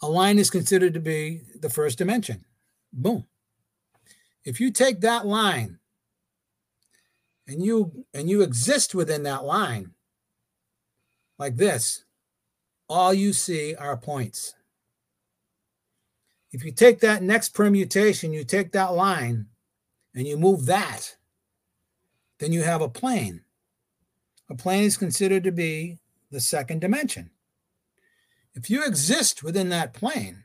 A 0.03 0.09
line 0.09 0.39
is 0.39 0.51
considered 0.51 0.95
to 0.95 1.01
be 1.01 1.43
the 1.61 1.71
first 1.71 1.99
dimension. 1.99 2.45
Boom. 2.93 3.27
If 4.45 4.61
you 4.61 4.71
take 4.71 5.01
that 5.03 5.27
line 5.27 5.79
and 7.47 7.63
you 7.63 8.07
and 8.15 8.29
you 8.29 8.43
exist 8.43 8.95
within 8.95 9.25
that 9.25 9.45
line 9.45 9.93
like 11.39 11.57
this, 11.57 12.05
all 12.89 13.13
you 13.13 13.33
see 13.33 13.75
are 13.75 13.97
points. 13.97 14.55
If 16.53 16.65
you 16.65 16.73
take 16.73 17.01
that 17.01 17.23
next 17.23 17.51
permutation, 17.51 18.33
you 18.33 18.45
take 18.45 18.73
that 18.73 18.95
line 18.95 19.47
and 20.15 20.27
you 20.27 20.37
move 20.37 20.67
that, 20.67 21.17
then 22.41 22.53
you 22.53 22.63
have 22.63 22.83
a 22.83 22.89
plane. 22.89 23.43
A 24.51 24.55
plane 24.57 24.83
is 24.83 24.97
considered 24.97 25.45
to 25.45 25.53
be 25.53 25.99
the 26.31 26.41
second 26.41 26.81
dimension. 26.81 27.31
If 28.55 28.69
you 28.69 28.85
exist 28.85 29.45
within 29.45 29.69
that 29.69 29.95
plane, 29.95 30.45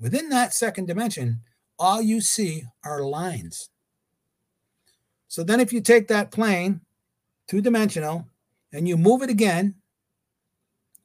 within 0.00 0.30
that 0.30 0.54
second 0.54 0.86
dimension, 0.86 1.40
all 1.78 2.00
you 2.00 2.22
see 2.22 2.64
are 2.82 3.02
lines. 3.02 3.68
So 5.28 5.44
then, 5.44 5.60
if 5.60 5.72
you 5.72 5.82
take 5.82 6.08
that 6.08 6.30
plane, 6.30 6.80
two 7.46 7.60
dimensional, 7.60 8.26
and 8.72 8.88
you 8.88 8.96
move 8.96 9.20
it 9.20 9.30
again, 9.30 9.74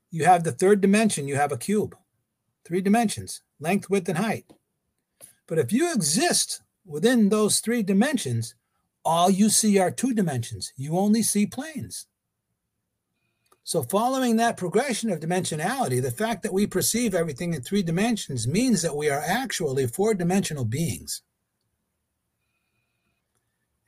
you 0.10 0.24
have 0.24 0.44
the 0.44 0.52
third 0.52 0.80
dimension, 0.80 1.28
you 1.28 1.36
have 1.36 1.52
a 1.52 1.58
cube, 1.58 1.96
three 2.64 2.82
dimensions 2.82 3.42
length, 3.60 3.90
width, 3.90 4.08
and 4.08 4.18
height. 4.18 4.46
But 5.46 5.60
if 5.60 5.74
you 5.74 5.92
exist 5.92 6.62
within 6.86 7.28
those 7.28 7.60
three 7.60 7.84
dimensions, 7.84 8.56
all 9.04 9.30
you 9.30 9.50
see 9.50 9.78
are 9.78 9.92
two 9.92 10.14
dimensions. 10.14 10.72
You 10.78 10.98
only 10.98 11.22
see 11.22 11.46
planes. 11.46 12.08
So, 13.70 13.84
following 13.84 14.38
that 14.38 14.58
progression 14.58 15.12
of 15.12 15.20
dimensionality, 15.20 16.02
the 16.02 16.10
fact 16.10 16.42
that 16.42 16.52
we 16.52 16.66
perceive 16.66 17.14
everything 17.14 17.54
in 17.54 17.62
three 17.62 17.84
dimensions 17.84 18.48
means 18.48 18.82
that 18.82 18.96
we 18.96 19.12
are 19.12 19.22
actually 19.24 19.86
four 19.86 20.16
dimensional 20.16 20.66
beings. 20.66 21.22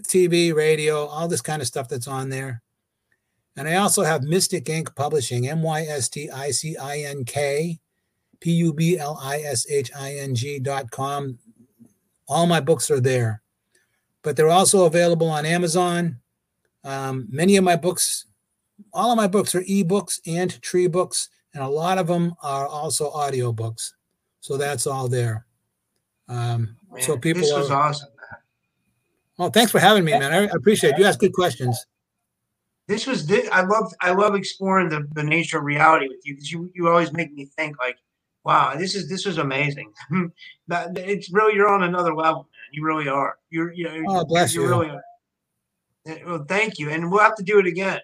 TV, 0.05 0.53
radio, 0.53 1.05
all 1.05 1.27
this 1.27 1.41
kind 1.41 1.61
of 1.61 1.67
stuff 1.67 1.89
that's 1.89 2.07
on 2.07 2.29
there. 2.29 2.61
And 3.57 3.67
I 3.67 3.75
also 3.75 4.03
have 4.03 4.23
Mystic 4.23 4.67
Ink 4.69 4.95
Publishing, 4.95 5.47
M 5.47 5.61
Y 5.61 5.83
S 5.83 6.09
T 6.09 6.29
I 6.29 6.51
C 6.51 6.75
I 6.77 6.99
N 6.99 7.23
K 7.23 7.79
P 8.39 8.51
U 8.51 8.73
B 8.73 8.97
L 8.97 9.17
I 9.21 9.39
S 9.39 9.65
H 9.69 9.91
I 9.97 10.15
N 10.15 10.35
G 10.35 10.59
dot 10.59 10.91
com. 10.91 11.39
All 12.27 12.47
my 12.47 12.59
books 12.59 12.91
are 12.91 12.99
there, 12.99 13.41
but 14.23 14.35
they're 14.35 14.49
also 14.49 14.85
available 14.85 15.29
on 15.29 15.45
Amazon. 15.45 16.19
Um, 16.83 17.27
many 17.29 17.55
of 17.55 17.63
my 17.63 17.75
books, 17.75 18.25
all 18.93 19.11
of 19.11 19.17
my 19.17 19.27
books 19.27 19.55
are 19.55 19.61
ebooks 19.61 20.19
and 20.27 20.61
tree 20.61 20.87
books, 20.87 21.29
and 21.53 21.63
a 21.63 21.67
lot 21.67 21.97
of 21.97 22.07
them 22.07 22.35
are 22.43 22.67
also 22.67 23.09
audio 23.11 23.51
books. 23.51 23.93
So 24.41 24.57
that's 24.57 24.85
all 24.85 25.07
there. 25.07 25.45
Um, 26.27 26.75
Man, 26.91 27.01
so 27.01 27.17
people 27.17 27.41
this 27.41 27.53
was 27.53 27.71
are, 27.71 27.89
awesome. 27.89 28.09
Well, 29.37 29.49
thanks 29.49 29.71
for 29.71 29.79
having 29.79 30.05
me, 30.05 30.13
man. 30.13 30.33
I 30.33 30.43
appreciate 30.55 30.93
it. 30.93 30.99
You 30.99 31.05
asked 31.05 31.19
good 31.19 31.33
questions. 31.33 31.85
This 32.87 33.07
was 33.07 33.29
I 33.51 33.61
love 33.61 33.91
I 34.01 34.11
love 34.11 34.35
exploring 34.35 34.89
the, 34.89 35.07
the 35.13 35.23
nature 35.23 35.57
of 35.57 35.63
reality 35.63 36.07
with 36.07 36.19
you 36.23 36.35
because 36.35 36.51
you 36.51 36.71
you 36.75 36.87
always 36.87 37.11
make 37.11 37.33
me 37.33 37.45
think 37.57 37.77
like, 37.79 37.97
wow, 38.43 38.75
this 38.75 38.95
is 38.95 39.09
this 39.09 39.25
was 39.25 39.37
amazing. 39.37 39.91
But 40.67 40.97
it's 40.97 41.31
really 41.31 41.55
you're 41.55 41.69
on 41.69 41.83
another 41.83 42.15
level, 42.15 42.41
man. 42.43 42.69
You 42.71 42.85
really 42.85 43.07
are. 43.07 43.37
You're 43.49 43.73
you 43.73 43.85
know, 43.85 44.03
oh, 44.07 44.25
bless 44.25 44.53
you. 44.53 44.67
Really 44.67 44.89
are. 44.89 45.03
Well, 46.25 46.45
thank 46.47 46.77
you, 46.77 46.89
and 46.89 47.11
we'll 47.11 47.21
have 47.21 47.35
to 47.35 47.43
do 47.43 47.59
it 47.59 47.65
again. 47.65 47.99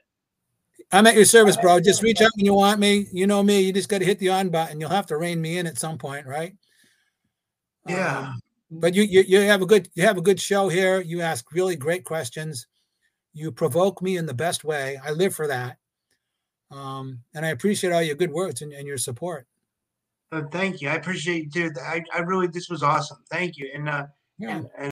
I'm 0.92 1.08
at 1.08 1.16
your 1.16 1.26
service, 1.26 1.56
bro. 1.58 1.80
Just 1.80 2.02
reach 2.02 2.22
out 2.22 2.32
when 2.36 2.46
you 2.46 2.54
want 2.54 2.80
me. 2.80 3.08
You 3.14 3.28
know 3.28 3.42
me. 3.44 3.62
You 3.62 3.72
just 3.72 3.88
got 3.88 4.00
to 4.00 4.06
hit 4.06 4.20
the 4.20 4.30
on 4.30 4.50
button. 4.50 4.80
You'll 4.80 4.90
have 4.90 5.08
to 5.08 5.18
rein 5.18 5.40
me 5.40 5.58
in 5.58 5.68
at 5.68 5.78
some 5.78 5.98
point, 5.98 6.26
right? 6.26 6.54
Yeah. 7.88 8.20
Um, 8.20 8.42
but 8.72 8.96
you, 8.96 9.04
you 9.04 9.22
you 9.28 9.42
have 9.42 9.62
a 9.62 9.66
good 9.66 9.90
you 9.94 10.04
have 10.04 10.18
a 10.18 10.22
good 10.22 10.40
show 10.40 10.70
here. 10.70 11.02
You 11.02 11.22
ask 11.22 11.52
really 11.52 11.76
great 11.76 12.06
questions. 12.06 12.68
You 13.34 13.52
provoke 13.52 14.02
me 14.02 14.18
in 14.18 14.26
the 14.26 14.34
best 14.34 14.64
way. 14.64 15.00
I 15.04 15.12
live 15.12 15.36
for 15.36 15.48
that. 15.48 15.78
Um, 16.72 17.20
and 17.34 17.46
I 17.46 17.50
appreciate 17.50 17.92
all 17.92 18.02
your 18.02 18.16
good 18.16 18.32
words 18.32 18.62
and, 18.62 18.72
and 18.72 18.88
your 18.88 18.98
support. 18.98 19.46
Uh, 20.32 20.44
thank 20.52 20.82
you. 20.82 20.88
I 20.88 20.94
appreciate 20.94 21.44
you 21.44 21.70
too. 21.70 21.72
I, 21.82 22.02
I 22.16 22.20
really 22.20 22.48
this 22.48 22.70
was 22.70 22.82
awesome. 22.82 23.18
Thank 23.30 23.58
you. 23.58 23.70
And 23.76 23.90
uh, 23.90 24.06
yeah. 24.40 24.56
and, 24.56 24.70
and 24.78 24.88